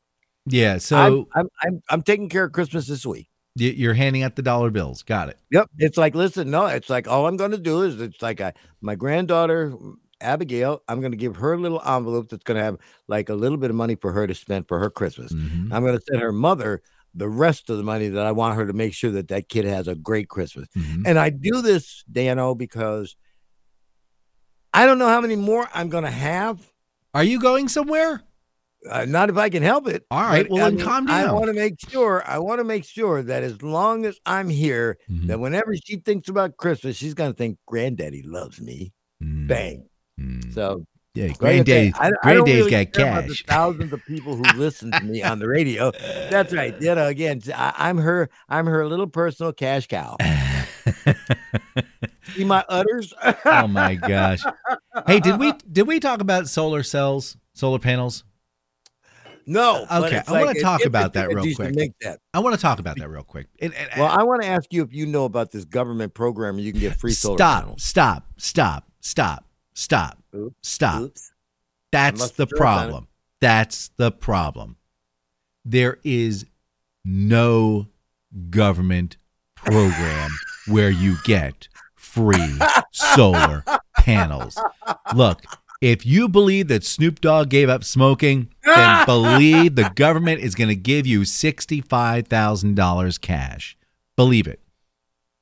yeah, 0.46 0.74
I'm, 0.74 0.80
so 0.80 1.28
I'm, 1.34 1.48
I'm, 1.62 1.82
I'm 1.90 2.02
taking 2.02 2.28
care 2.28 2.44
of 2.44 2.52
Christmas 2.52 2.86
this 2.86 3.04
week. 3.04 3.28
you're 3.54 3.94
handing 3.94 4.22
out 4.22 4.34
the 4.36 4.42
dollar 4.42 4.70
bills. 4.70 5.02
Got 5.02 5.28
it. 5.28 5.38
Yep. 5.50 5.68
It's 5.78 5.98
like, 5.98 6.14
listen, 6.14 6.50
no, 6.50 6.66
it's 6.66 6.88
like 6.88 7.06
all 7.08 7.26
I'm 7.26 7.36
going 7.36 7.50
to 7.50 7.58
do 7.58 7.82
is 7.82 8.00
it's 8.00 8.22
like 8.22 8.40
I, 8.40 8.52
my 8.80 8.94
granddaughter 8.94 9.74
Abigail. 10.20 10.82
I'm 10.88 11.00
going 11.00 11.12
to 11.12 11.18
give 11.18 11.36
her 11.36 11.52
a 11.54 11.58
little 11.58 11.80
envelope 11.86 12.28
that's 12.28 12.44
going 12.44 12.58
to 12.58 12.64
have 12.64 12.78
like 13.08 13.28
a 13.28 13.34
little 13.34 13.58
bit 13.58 13.70
of 13.70 13.76
money 13.76 13.94
for 13.94 14.12
her 14.12 14.26
to 14.26 14.34
spend 14.34 14.68
for 14.68 14.78
her 14.78 14.90
Christmas. 14.90 15.32
Mhm. 15.32 15.72
I'm 15.72 15.82
going 15.84 15.98
to 15.98 16.04
send 16.08 16.20
her 16.22 16.32
mother 16.32 16.82
the 17.14 17.28
rest 17.28 17.70
of 17.70 17.76
the 17.78 17.82
money 17.82 18.08
that 18.08 18.26
I 18.26 18.32
want 18.32 18.56
her 18.56 18.66
to 18.66 18.72
make 18.72 18.92
sure 18.94 19.10
that 19.12 19.28
that 19.28 19.48
kid 19.48 19.64
has 19.64 19.88
a 19.88 19.94
great 19.94 20.28
Christmas. 20.28 20.68
Mhm. 20.76 21.02
And 21.06 21.18
I 21.18 21.30
do 21.30 21.62
this, 21.62 22.04
Dano, 22.10 22.54
because 22.54 23.16
I 24.74 24.86
don't 24.86 24.98
know 24.98 25.08
how 25.08 25.20
many 25.20 25.36
more 25.36 25.68
I'm 25.74 25.88
going 25.88 26.04
to 26.04 26.10
have. 26.10 26.60
Are 27.14 27.24
you 27.24 27.40
going 27.40 27.68
somewhere? 27.68 28.22
Uh, 28.88 29.04
not 29.06 29.28
if 29.28 29.36
I 29.36 29.48
can 29.48 29.62
help 29.62 29.88
it. 29.88 30.04
All 30.10 30.22
right, 30.22 30.48
well, 30.48 30.66
I 30.66 30.70
then 30.70 30.78
calm 30.78 31.08
I 31.10 31.32
want 31.32 31.46
to 31.46 31.52
make 31.52 31.80
sure. 31.90 32.22
I 32.24 32.38
want 32.38 32.60
to 32.60 32.64
make 32.64 32.84
sure 32.84 33.22
that 33.24 33.42
as 33.42 33.60
long 33.60 34.06
as 34.06 34.20
I'm 34.24 34.48
here, 34.48 34.98
Mhm. 35.10 35.26
that 35.26 35.40
whenever 35.40 35.74
she 35.74 35.96
thinks 35.96 36.28
about 36.28 36.56
Christmas, 36.58 36.96
she's 36.96 37.14
going 37.14 37.32
to 37.32 37.36
think 37.36 37.58
Granddaddy 37.66 38.22
loves 38.22 38.60
me. 38.60 38.92
Mm, 39.22 39.48
Bang. 39.48 39.88
Mm. 40.18 40.54
So 40.54 40.84
Yeah, 41.14 41.24
like 41.24 41.30
I 41.30 41.32
say, 41.32 41.38
granddaddy, 41.38 41.92
I- 41.98 42.34
don't 42.34 42.48
really 42.48 42.70
got 42.70 42.92
cash. 42.92 43.44
thousands 43.46 43.92
of 43.92 44.04
people 44.06 44.36
who 44.36 44.44
listen 44.58 44.90
to 44.92 45.00
me 45.00 45.22
on 45.22 45.38
the 45.38 45.48
radio. 45.48 45.92
That's 46.30 46.52
right. 46.52 46.74
You 46.80 46.94
know, 46.94 47.06
again, 47.06 47.40
I, 47.54 47.72
I'm 47.76 47.98
her. 47.98 48.28
I'm 48.48 48.66
her 48.66 48.86
little 48.86 49.06
personal 49.06 49.52
cash 49.52 49.86
cow. 49.86 50.16
See 52.34 52.44
my 52.44 52.64
udders? 52.68 53.14
oh 53.44 53.66
my 53.66 53.94
gosh. 53.94 54.44
Hey, 55.06 55.20
did 55.20 55.38
we 55.38 55.52
did 55.72 55.86
we 55.86 56.00
talk 56.00 56.20
about 56.20 56.48
solar 56.48 56.82
cells, 56.82 57.36
solar 57.54 57.78
panels? 57.78 58.24
No. 59.46 59.86
Okay, 59.90 60.18
it's 60.18 60.28
I 60.28 60.44
wanna 60.44 60.60
talk 60.60 60.84
about 60.84 61.14
that 61.14 61.28
real 61.28 61.54
quick. 61.54 61.94
I 62.34 62.38
want 62.40 62.54
to 62.54 62.60
talk 62.60 62.80
about 62.80 62.98
that 62.98 63.08
real 63.08 63.22
quick. 63.22 63.46
Well, 63.96 64.06
I 64.06 64.22
want 64.22 64.42
to 64.42 64.48
ask 64.48 64.72
you 64.72 64.82
if 64.82 64.92
you 64.92 65.06
know 65.06 65.24
about 65.24 65.50
this 65.50 65.64
government 65.64 66.12
program 66.12 66.56
where 66.56 66.64
you 66.64 66.72
can 66.72 66.80
get 66.80 66.96
free 66.96 67.12
solar 67.12 67.38
stop, 67.38 67.62
panels. 67.62 67.82
stop, 67.82 68.26
stop, 68.36 68.90
stop, 69.00 69.46
stop, 69.78 70.18
Oops, 70.34 70.68
stop. 70.68 71.02
Oops. 71.02 71.32
That's 71.92 72.32
the 72.32 72.46
problem. 72.46 73.06
That's 73.40 73.90
the 73.96 74.10
problem. 74.10 74.76
There 75.64 75.98
is 76.02 76.44
no 77.04 77.86
government 78.50 79.16
program 79.54 80.30
where 80.66 80.90
you 80.90 81.16
get 81.24 81.68
free 81.94 82.58
solar 82.92 83.64
panels. 83.96 84.58
Look, 85.14 85.42
if 85.80 86.04
you 86.04 86.28
believe 86.28 86.66
that 86.68 86.84
Snoop 86.84 87.20
Dogg 87.20 87.48
gave 87.48 87.68
up 87.68 87.84
smoking, 87.84 88.48
then 88.64 89.06
believe 89.06 89.76
the 89.76 89.92
government 89.94 90.40
is 90.40 90.56
going 90.56 90.68
to 90.68 90.76
give 90.76 91.06
you 91.06 91.20
$65,000 91.20 93.20
cash. 93.20 93.76
Believe 94.16 94.48
it. 94.48 94.60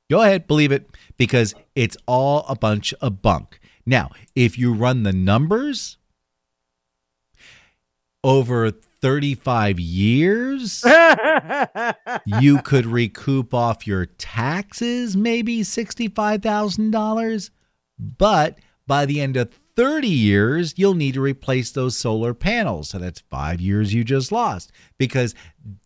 Go 0.09 0.21
ahead, 0.21 0.47
believe 0.47 0.71
it, 0.71 0.87
because 1.17 1.53
it's 1.75 1.97
all 2.05 2.45
a 2.47 2.55
bunch 2.55 2.93
of 3.01 3.21
bunk. 3.21 3.59
Now, 3.87 4.11
if 4.35 4.59
you 4.59 4.73
run 4.73 5.03
the 5.03 5.13
numbers 5.13 5.97
over 8.21 8.69
35 8.69 9.79
years, 9.79 10.83
you 12.25 12.61
could 12.63 12.85
recoup 12.85 13.53
off 13.53 13.87
your 13.87 14.05
taxes 14.05 15.15
maybe 15.15 15.61
$65,000. 15.61 17.49
But 17.97 18.59
by 18.85 19.05
the 19.05 19.21
end 19.21 19.37
of 19.37 19.57
30 19.77 20.07
years, 20.07 20.73
you'll 20.75 20.95
need 20.95 21.13
to 21.13 21.21
replace 21.21 21.69
those 21.69 21.95
solar 21.95 22.33
panels. 22.33 22.89
So 22.89 22.97
that's 22.97 23.19
five 23.19 23.61
years 23.61 23.93
you 23.93 24.03
just 24.03 24.31
lost 24.31 24.71
because 24.97 25.35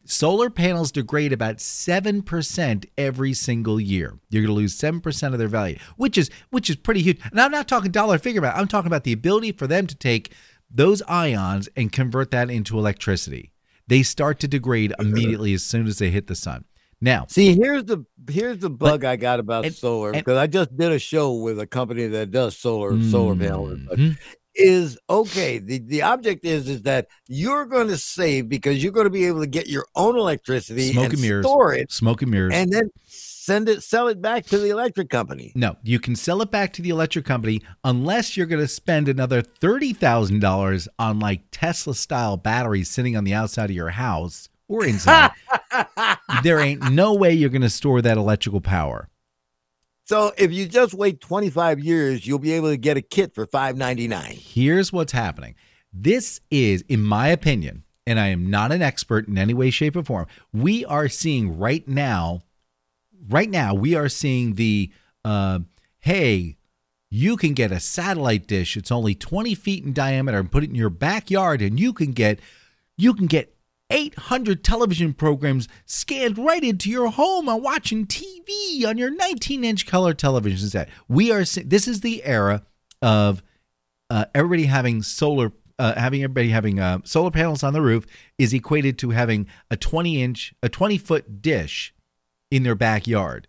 solar 0.06 0.50
panels 0.50 0.94
degrade 0.94 1.34
about 1.34 1.58
7% 1.58 2.86
every 2.98 3.34
single 3.34 3.82
year. 3.82 4.18
You're 4.30 4.44
going 4.44 4.56
to 4.56 4.62
lose 4.62 4.80
7% 4.80 5.34
of 5.34 5.39
their 5.39 5.50
value, 5.50 5.78
which 5.98 6.18
is 6.18 6.30
which 6.52 6.70
is 6.70 6.78
pretty 6.78 7.02
huge. 7.02 7.20
And 7.32 7.42
I'm 7.42 7.52
not 7.52 7.68
talking 7.68 7.92
dollar 7.92 8.18
figure 8.18 8.39
about. 8.39 8.56
it. 8.56 8.62
I'm 8.62 8.70
talking 8.70 8.88
about 8.88 9.04
the 9.04 9.12
ability 9.12 9.52
for 9.52 9.68
them 9.68 9.88
to 9.88 9.96
take 9.96 10.34
those 10.70 11.02
ions 11.10 11.68
and 11.76 11.92
convert 11.92 12.32
that 12.32 12.50
into 12.50 12.80
electricity. 12.80 13.52
They 13.88 14.04
start 14.04 14.39
to 14.39 14.48
degrade 14.48 14.94
immediately 15.00 15.54
as 15.54 15.64
soon 15.64 15.86
as 15.86 15.98
they 15.98 16.12
hit 16.12 16.28
the 16.28 16.36
sun. 16.36 16.64
Now, 17.04 17.26
See, 17.28 17.56
here's 17.56 17.86
the 17.86 18.06
here's 18.30 18.60
the 18.60 18.70
bug 18.70 19.04
I 19.04 19.16
got 19.16 19.39
about 19.39 19.66
and- 19.66 19.74
solar 19.74 20.12
because 20.14 20.38
I 20.38 20.45
just 20.47 20.76
did 20.78 20.91
a 20.91 20.99
show 20.99 21.34
with 21.34 21.60
a 21.60 21.66
company 21.68 22.06
that 22.08 22.30
does 22.32 22.56
solar 22.58 23.02
solar 23.04 23.36
panels. 23.36 23.80
Mhm. 23.95 24.18
Is 24.54 24.97
okay. 25.10 25.60
The 25.60 25.80
the 25.80 26.02
object 26.02 26.43
is 26.45 26.68
is 26.68 26.82
that 26.82 27.08
you're 27.30 27.66
going 27.66 27.88
to 27.88 27.97
save 27.97 28.49
because 28.49 28.84
you're 28.84 28.91
going 28.91 29.06
to 29.06 29.10
be 29.10 29.26
able 29.26 29.39
to 29.39 29.47
get 29.47 29.68
your 29.68 29.86
own 29.95 30.18
electricity 30.18 30.91
Smoke 30.91 31.06
and 31.06 31.14
and 31.14 31.22
mirrors. 31.22 31.45
store 31.45 31.74
it, 31.74 31.89
smoke 31.91 32.22
and 32.22 32.30
mirrors. 32.32 32.54
and 32.54 32.72
then 32.72 32.91
send 33.08 33.70
it 33.70 33.82
sell 33.82 34.10
it 34.10 34.22
back 34.22 34.45
to 34.47 34.58
the 34.60 34.70
electric 34.70 35.10
company. 35.10 35.54
No, 35.56 35.78
you 35.84 35.99
can 35.99 36.18
sell 36.18 36.41
it 36.41 36.52
back 36.52 36.74
to 36.74 36.82
the 36.82 36.89
electric 36.89 37.24
company 37.24 37.62
unless 37.86 38.36
you're 38.36 38.45
going 38.45 38.62
to 38.62 38.68
spend 38.68 39.08
another 39.08 39.41
$30,000 39.41 40.88
on 40.99 41.20
like 41.20 41.43
Tesla 41.52 41.95
style 41.95 42.36
batteries 42.38 42.89
sitting 42.89 43.16
on 43.16 43.24
the 43.24 43.34
outside 43.34 43.70
of 43.70 43.76
your 43.76 43.89
house 43.91 44.49
or 44.72 44.86
inside. 44.86 45.32
there 46.44 46.60
ain't 46.60 46.92
no 46.92 47.14
way 47.14 47.34
you're 47.34 47.50
going 47.50 47.62
to 47.62 47.70
store 47.70 48.02
that 48.02 48.18
electrical 48.18 48.62
power. 48.62 49.10
So 50.06 50.32
if 50.38 50.52
you 50.52 50.66
just 50.66 50.94
wait 50.94 51.22
25 51.22 51.80
years, 51.80 52.26
you'll 52.26 52.40
be 52.40 52.54
able 52.54 52.70
to 52.70 52.78
get 52.78 52.98
a 52.98 53.02
kit 53.02 53.36
for 53.36 53.46
5.99. 53.46 54.32
Here's 54.32 54.92
what's 54.92 55.12
happening. 55.12 55.56
This 55.94 56.40
is, 56.50 56.84
in 56.88 57.02
my 57.04 57.28
opinion, 57.28 57.84
and 58.08 58.20
I 58.20 58.28
am 58.28 58.50
not 58.50 58.72
an 58.72 58.82
expert 58.82 59.28
in 59.28 59.38
any 59.38 59.54
way, 59.54 59.70
shape, 59.70 59.96
or 59.96 60.04
form, 60.04 60.28
we 60.54 60.86
are 60.86 61.10
seeing 61.10 61.58
right 61.58 61.88
now, 61.88 62.42
right 63.30 63.50
now, 63.50 63.74
we 63.74 63.96
are 63.96 64.10
seeing 64.10 64.56
the, 64.56 64.92
uh, 65.24 65.60
hey, 66.00 66.58
you 67.10 67.36
can 67.36 67.54
get 67.54 67.74
a 67.74 67.80
satellite 67.80 68.48
dish. 68.48 68.78
It's 68.78 68.92
only 68.92 69.16
20 69.16 69.54
feet 69.54 69.84
in 69.84 69.92
diameter 69.92 70.40
and 70.40 70.52
put 70.52 70.64
it 70.64 70.70
in 70.70 70.76
your 70.76 70.90
backyard, 70.90 71.62
and 71.62 71.80
you 71.80 71.92
can 71.92 72.14
get, 72.14 72.40
you 72.98 73.14
can 73.14 73.28
get 73.28 73.54
800 73.92 74.64
television 74.64 75.14
programs 75.14 75.68
scanned 75.86 76.38
right 76.38 76.64
into 76.64 76.89
your 76.89 77.10
home 77.10 77.48
and 77.48 77.62
watching 77.62 78.08
TV 78.08 78.86
on 78.86 78.98
your 78.98 79.12
19 79.12 79.64
inch 79.64 79.86
color 79.86 80.14
television 80.14 80.70
set. 80.70 80.89
We 81.08 81.32
are, 81.32 81.44
this 81.44 81.88
is 81.88 82.02
the 82.02 82.24
era 82.24 82.64
of 83.02 83.44
uh, 84.10 84.26
everybody 84.34 84.66
having 84.66 85.02
solar, 85.04 85.52
uh, 85.80 86.00
having 86.00 86.24
everybody 86.24 86.50
having 86.50 86.80
uh, 86.80 87.00
solar 87.04 87.32
panels 87.32 87.64
on 87.64 87.74
the 87.74 87.82
roof 87.82 88.06
is 88.38 88.54
equated 88.54 88.98
to 89.00 89.12
having 89.12 89.48
a 89.70 89.78
20 89.78 90.22
inch, 90.22 90.54
a 90.64 90.70
20 90.70 90.98
foot 90.98 91.42
dish 91.42 91.94
in 92.50 92.64
their 92.64 92.76
backyard. 92.76 93.48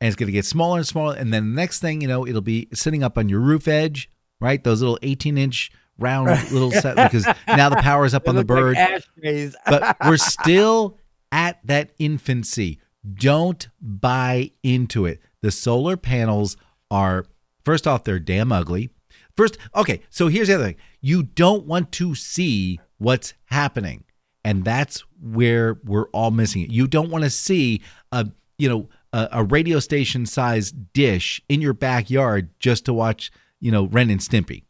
And 0.00 0.08
it's 0.08 0.16
going 0.16 0.26
to 0.26 0.32
get 0.32 0.44
smaller 0.44 0.78
and 0.78 0.86
smaller. 0.86 1.14
And 1.14 1.32
then 1.32 1.54
the 1.54 1.60
next 1.60 1.80
thing, 1.80 2.00
you 2.00 2.08
know, 2.08 2.26
it'll 2.26 2.40
be 2.40 2.68
sitting 2.74 3.02
up 3.02 3.16
on 3.16 3.28
your 3.28 3.40
roof 3.40 3.68
edge, 3.68 4.10
right? 4.40 4.62
Those 4.62 4.82
little 4.82 4.98
18 5.02 5.38
inch 5.38 5.70
round 5.98 6.28
little 6.52 6.70
set 6.72 6.96
because 6.96 7.26
now 7.46 7.68
the 7.68 7.76
power 7.76 8.04
is 8.04 8.14
up 8.14 8.28
on 8.28 8.34
the 8.34 8.42
look 8.42 8.50
like 8.50 8.76
bird 8.76 9.52
but 9.66 9.96
we're 10.04 10.16
still 10.16 10.98
at 11.32 11.58
that 11.64 11.90
infancy. 11.98 12.80
Don't 13.14 13.68
buy 13.80 14.52
into 14.62 15.04
it. 15.04 15.20
The 15.42 15.50
solar 15.50 15.96
panels 15.96 16.56
are, 16.90 17.26
first 17.64 17.86
off, 17.86 18.04
they're 18.04 18.18
damn 18.18 18.50
ugly. 18.52 18.90
First, 19.36 19.58
okay, 19.74 20.00
so 20.10 20.28
here's 20.28 20.48
the 20.48 20.54
other 20.54 20.64
thing 20.64 20.76
you 21.00 21.22
don't 21.22 21.66
want 21.66 21.92
to 21.92 22.14
see 22.14 22.80
what's 22.98 23.34
happening. 23.46 24.04
And 24.44 24.64
that's 24.64 25.04
where 25.20 25.78
we're 25.84 26.08
all 26.10 26.30
missing 26.30 26.62
it. 26.62 26.70
You 26.70 26.86
don't 26.86 27.10
want 27.10 27.24
to 27.24 27.30
see 27.30 27.82
a, 28.12 28.26
you 28.58 28.68
know, 28.68 28.88
a, 29.12 29.28
a 29.32 29.44
radio 29.44 29.80
station 29.80 30.26
size 30.26 30.70
dish 30.70 31.40
in 31.48 31.60
your 31.60 31.72
backyard 31.72 32.50
just 32.60 32.84
to 32.84 32.92
watch, 32.92 33.32
you 33.60 33.70
know, 33.70 33.86
Ren 33.86 34.10
and 34.10 34.20
Stimpy. 34.20 34.64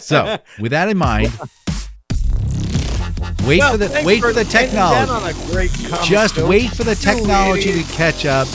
So, 0.00 0.38
with 0.60 0.72
that 0.72 0.88
in 0.88 0.98
mind, 0.98 1.32
wait 3.46 3.58
Well, 3.60 3.72
for 3.72 3.76
the 3.78 4.02
wait 4.04 4.20
for 4.20 4.32
the 4.32 4.44
technology. 4.44 5.10
on 5.10 5.30
a 5.30 5.32
great 5.52 5.70
Just 6.04 6.38
wait 6.38 6.70
for 6.70 6.84
the 6.84 6.94
technology 6.94 7.72
to 7.82 7.92
catch 7.92 8.26
up. 8.26 8.48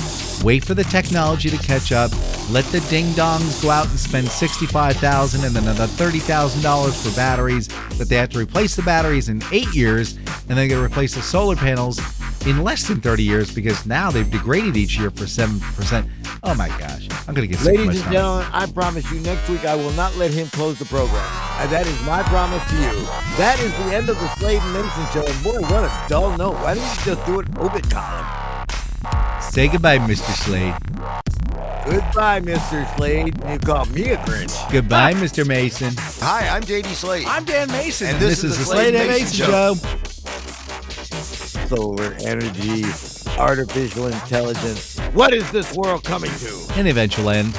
Wait 0.43 0.65
for 0.65 0.73
the 0.73 0.83
technology 0.83 1.49
to 1.49 1.57
catch 1.57 1.91
up. 1.91 2.11
Let 2.49 2.65
the 2.65 2.79
ding 2.89 3.05
dongs 3.13 3.61
go 3.61 3.69
out 3.69 3.87
and 3.87 3.99
spend 3.99 4.27
sixty-five 4.27 4.97
thousand 4.97 5.43
and 5.45 5.55
then 5.55 5.63
another 5.63 5.87
thirty 5.87 6.19
thousand 6.19 6.61
dollars 6.63 7.01
for 7.01 7.15
batteries 7.15 7.67
that 7.97 8.09
they 8.09 8.15
have 8.17 8.29
to 8.29 8.39
replace 8.39 8.75
the 8.75 8.81
batteries 8.81 9.29
in 9.29 9.41
eight 9.51 9.73
years, 9.73 10.13
and 10.17 10.57
then 10.57 10.67
they 10.67 10.75
replace 10.75 11.13
the 11.15 11.21
solar 11.21 11.55
panels 11.55 11.99
in 12.45 12.63
less 12.63 12.87
than 12.87 13.01
thirty 13.01 13.23
years 13.23 13.53
because 13.53 13.85
now 13.85 14.11
they've 14.11 14.29
degraded 14.29 14.75
each 14.77 14.97
year 14.97 15.09
for 15.11 15.27
seven 15.27 15.59
percent. 15.59 16.07
Oh 16.43 16.55
my 16.55 16.67
gosh, 16.69 17.07
I'm 17.27 17.33
gonna 17.33 17.47
get 17.47 17.59
sick 17.59 17.77
Ladies 17.77 17.99
of 17.99 18.05
and 18.07 18.13
gentlemen, 18.13 18.47
I 18.51 18.65
promise 18.71 19.09
you 19.11 19.19
next 19.21 19.47
week 19.49 19.65
I 19.65 19.75
will 19.75 19.91
not 19.91 20.15
let 20.17 20.31
him 20.31 20.47
close 20.47 20.79
the 20.79 20.85
program. 20.85 21.25
And 21.59 21.71
that 21.71 21.85
is 21.85 22.05
my 22.05 22.23
promise 22.23 22.63
to 22.69 22.75
you. 22.75 23.05
That 23.37 23.59
is 23.59 23.71
the 23.85 23.95
end 23.95 24.09
of 24.09 24.19
the 24.19 24.27
Slade 24.35 24.59
and 24.61 24.75
Mayson 24.75 25.13
show. 25.13 25.25
And 25.25 25.43
boy, 25.43 25.61
what 25.73 25.83
a 25.83 26.09
dull 26.09 26.35
note. 26.37 26.55
Why 26.55 26.73
don't 26.73 26.83
you 26.83 27.05
just 27.05 27.25
do 27.25 27.39
an 27.39 27.57
obit 27.57 27.89
column? 27.89 28.25
Say 29.41 29.67
goodbye, 29.67 29.99
Mr. 29.99 30.31
Slade. 30.43 30.73
Goodbye, 31.85 32.39
Mr. 32.41 32.95
Slade. 32.95 33.35
You 33.49 33.59
call 33.59 33.85
me 33.87 34.09
a 34.09 34.17
Grinch. 34.17 34.71
Goodbye, 34.71 35.13
Mr. 35.13 35.45
Mayson. 35.47 35.93
Hi, 36.21 36.47
I'm 36.55 36.61
JD 36.61 36.85
Slade. 36.93 37.25
I'm 37.27 37.43
Dan 37.43 37.67
Mayson, 37.69 38.07
And 38.07 38.15
and 38.17 38.23
this 38.25 38.41
this, 38.41 38.51
is 38.51 38.51
is 38.51 38.57
the 38.59 38.63
the 38.63 38.69
Slade 38.69 38.93
Slade 38.93 38.95
and 38.95 39.07
Mayson 39.09 39.39
Mayson 39.39 39.45
Show. 39.45 40.60
Solar 41.71 42.13
energy, 42.19 42.83
artificial 43.39 44.07
intelligence. 44.07 44.99
What 45.13 45.33
is 45.33 45.49
this 45.53 45.73
world 45.73 46.03
coming 46.03 46.29
to? 46.39 46.67
An 46.75 46.85
eventual 46.87 47.29
end. 47.29 47.53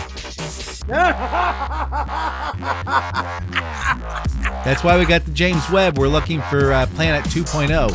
That's 4.67 4.85
why 4.85 4.99
we 4.99 5.07
got 5.07 5.25
the 5.25 5.31
James 5.33 5.67
Webb. 5.71 5.97
We're 5.97 6.09
looking 6.09 6.43
for 6.43 6.75
uh, 6.75 6.85
Planet 6.89 7.25
2.0, 7.25 7.89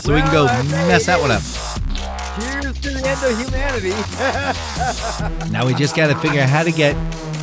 so 0.00 0.14
we 0.14 0.20
can 0.20 0.32
go 0.32 0.44
mess 0.86 1.06
that 1.06 1.20
one 1.20 1.32
up. 1.32 1.42
Cheers 2.38 2.78
to 2.78 2.90
the 2.90 3.04
end 3.04 3.20
of 3.24 3.36
humanity. 3.36 3.94
Now 5.52 5.66
we 5.66 5.74
just 5.74 5.96
got 5.96 6.06
to 6.06 6.14
figure 6.20 6.40
out 6.40 6.48
how 6.48 6.62
to 6.62 6.70
get 6.70 6.94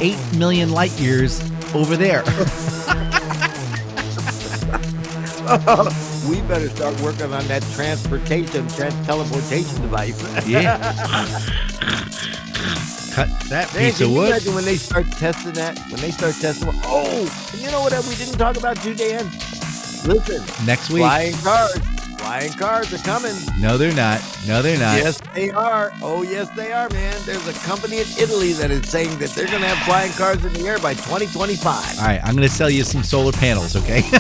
8 0.02 0.38
million 0.38 0.72
light 0.72 0.98
years 0.98 1.42
over 1.74 1.98
there. 1.98 2.24
we 6.30 6.42
better 6.42 6.70
start 6.70 7.00
working 7.02 7.32
on 7.34 7.46
that 7.48 7.62
transportation, 7.74 8.68
trans- 8.70 9.06
teleportation 9.06 9.82
device. 9.82 10.48
yeah. 10.48 10.78
Cut 13.16 13.30
that 13.50 13.74
Man, 13.74 13.84
piece 13.92 14.02
of 14.02 14.12
wood. 14.12 14.28
imagine 14.30 14.54
when 14.56 14.66
they 14.66 14.76
start 14.76 15.10
testing 15.14 15.54
that? 15.54 15.80
When 15.90 16.02
they 16.02 16.12
start 16.12 16.36
testing, 16.36 16.70
oh, 16.84 17.50
and 17.54 17.62
you 17.62 17.72
know 17.72 17.80
what 17.80 17.94
we 18.10 18.16
didn't 18.16 18.38
talk 18.38 18.58
about 18.58 18.76
too, 18.82 18.94
Dan? 18.94 19.26
Listen, 20.06 20.44
Next 20.66 20.90
week. 20.90 21.00
flying 21.00 21.34
cars, 21.36 21.78
flying 22.20 22.52
cars 22.54 22.94
are 22.94 22.98
coming. 22.98 23.34
No, 23.58 23.78
they're 23.78 23.96
not. 23.96 24.20
No, 24.46 24.62
they're 24.62 24.78
not. 24.78 24.98
Yes, 24.98 25.22
they 25.34 25.50
are. 25.52 25.94
Oh, 26.02 26.24
yes, 26.24 26.50
they 26.58 26.74
are, 26.74 26.90
man. 26.90 27.16
There's 27.26 27.48
a 27.48 27.54
company 27.66 28.00
in 28.00 28.08
Italy 28.20 28.52
that 28.54 28.70
is 28.70 28.88
saying 28.90 29.18
that 29.20 29.30
they're 29.30 29.48
going 29.48 29.62
to 29.62 29.68
have 29.70 29.84
flying 29.86 30.12
cars 30.12 30.44
in 30.44 30.52
the 30.54 30.68
air 30.68 30.78
by 30.80 30.94
2025. 30.94 32.00
All 32.00 32.06
right, 32.06 32.20
I'm 32.22 32.36
going 32.36 32.48
to 32.48 32.54
sell 32.54 32.70
you 32.70 32.84
some 32.84 33.02
solar 33.02 33.32
panels, 33.32 33.78
okay? 33.78 34.02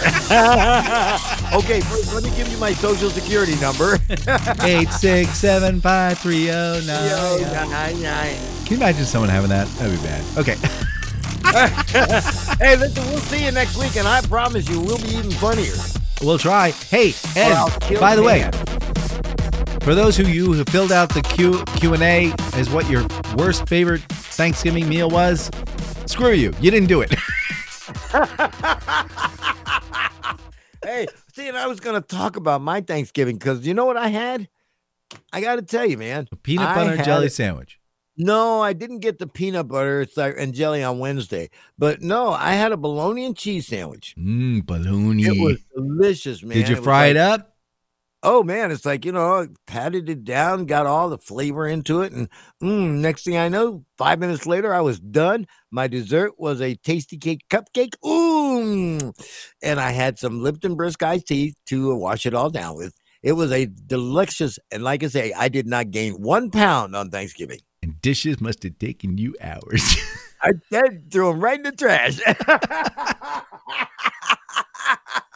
okay, 1.52 1.80
first, 1.80 2.14
let 2.14 2.22
me 2.24 2.30
give 2.36 2.48
you 2.48 2.56
my 2.58 2.72
social 2.72 3.10
security 3.10 3.54
number. 3.60 3.98
Eight 4.62 4.88
six 4.90 5.30
seven 5.38 5.80
five 5.80 6.18
three 6.18 6.44
zero 6.46 6.76
Yo, 6.76 7.38
nine. 7.52 7.70
nine, 7.70 8.02
nine. 8.02 8.36
Can 8.64 8.70
you 8.70 8.76
imagine 8.76 9.04
someone 9.04 9.28
having 9.28 9.50
that? 9.50 9.66
That'd 9.78 9.98
be 9.98 10.02
bad. 10.06 10.24
Okay. 10.38 10.56
Hey, 12.60 12.76
listen, 12.76 13.04
we'll 13.06 13.18
see 13.18 13.44
you 13.44 13.50
next 13.50 13.76
week, 13.76 13.96
and 13.96 14.06
I 14.06 14.20
promise 14.20 14.68
you, 14.68 14.80
we'll 14.80 14.98
be 14.98 15.08
even 15.16 15.32
funnier. 15.32 15.72
We'll 16.22 16.38
try. 16.38 16.70
Hey, 16.70 17.12
Ed, 17.34 17.54
by 17.98 18.14
the 18.14 18.22
way, 18.22 18.48
for 19.82 19.94
those 19.96 20.20
of 20.20 20.28
you 20.28 20.52
who 20.52 20.62
filled 20.64 20.92
out 20.92 21.08
the 21.12 21.22
Q 21.22 21.64
Q 21.76 21.94
and 21.94 22.02
A 22.04 22.32
as 22.54 22.70
what 22.70 22.88
your 22.88 23.04
worst 23.36 23.66
favorite 23.66 24.02
Thanksgiving 24.02 24.88
meal 24.88 25.10
was, 25.10 25.50
screw 26.06 26.32
you. 26.32 26.54
You 26.60 26.70
didn't 26.70 26.88
do 26.88 27.00
it. 27.00 27.10
Hey, 30.90 31.06
see, 31.32 31.46
and 31.46 31.56
I 31.56 31.68
was 31.68 31.78
going 31.78 32.00
to 32.00 32.06
talk 32.06 32.34
about 32.34 32.62
my 32.62 32.80
Thanksgiving 32.80 33.38
because 33.38 33.64
you 33.64 33.74
know 33.74 33.84
what 33.84 33.96
I 33.96 34.08
had? 34.08 34.48
I 35.32 35.40
got 35.40 35.56
to 35.56 35.62
tell 35.62 35.86
you, 35.86 35.96
man. 35.96 36.28
Peanut 36.42 36.74
butter 36.74 36.96
had 36.96 37.04
jelly 37.04 37.28
sandwich. 37.28 37.78
No, 38.16 38.60
I 38.60 38.72
didn't 38.72 38.98
get 38.98 39.20
the 39.20 39.28
peanut 39.28 39.68
butter 39.68 40.04
and 40.18 40.52
jelly 40.52 40.82
on 40.82 40.98
Wednesday, 40.98 41.50
but 41.78 42.02
no, 42.02 42.30
I 42.32 42.54
had 42.54 42.72
a 42.72 42.76
bologna 42.76 43.24
and 43.24 43.36
cheese 43.36 43.68
sandwich. 43.68 44.16
Mmm, 44.18 44.66
bologna. 44.66 45.22
It 45.22 45.40
was 45.40 45.62
delicious, 45.74 46.42
man. 46.42 46.56
Did 46.58 46.68
you 46.68 46.74
was 46.76 46.84
fry 46.84 47.06
like- 47.06 47.10
it 47.12 47.16
up? 47.18 47.49
Oh 48.22 48.42
man, 48.42 48.70
it's 48.70 48.84
like, 48.84 49.04
you 49.04 49.12
know, 49.12 49.42
I 49.42 49.46
patted 49.66 50.08
it 50.08 50.24
down, 50.24 50.66
got 50.66 50.86
all 50.86 51.08
the 51.08 51.18
flavor 51.18 51.66
into 51.66 52.02
it. 52.02 52.12
And 52.12 52.28
mm, 52.62 53.00
next 53.00 53.24
thing 53.24 53.36
I 53.36 53.48
know, 53.48 53.84
five 53.96 54.18
minutes 54.18 54.46
later, 54.46 54.74
I 54.74 54.80
was 54.80 55.00
done. 55.00 55.46
My 55.70 55.88
dessert 55.88 56.38
was 56.38 56.60
a 56.60 56.74
tasty 56.76 57.18
cake 57.18 57.44
cupcake. 57.48 57.94
Ooh. 58.06 59.12
And 59.62 59.80
I 59.80 59.92
had 59.92 60.18
some 60.18 60.42
Lipton 60.42 60.74
brisk 60.74 61.02
iced 61.02 61.28
tea 61.28 61.54
to 61.66 61.94
wash 61.94 62.26
it 62.26 62.34
all 62.34 62.50
down 62.50 62.76
with. 62.76 62.94
It 63.22 63.32
was 63.32 63.52
a 63.52 63.66
delicious, 63.66 64.58
and 64.70 64.82
like 64.82 65.04
I 65.04 65.08
say, 65.08 65.32
I 65.32 65.48
did 65.48 65.66
not 65.66 65.90
gain 65.90 66.14
one 66.14 66.50
pound 66.50 66.96
on 66.96 67.10
Thanksgiving. 67.10 67.60
And 67.82 68.00
dishes 68.00 68.40
must 68.40 68.62
have 68.62 68.78
taken 68.78 69.18
you 69.18 69.34
hours. 69.40 69.96
I 70.42 70.52
threw 71.10 71.28
them 71.28 71.40
right 71.40 71.58
in 71.58 71.64
the 71.64 71.72
trash. 71.72 72.18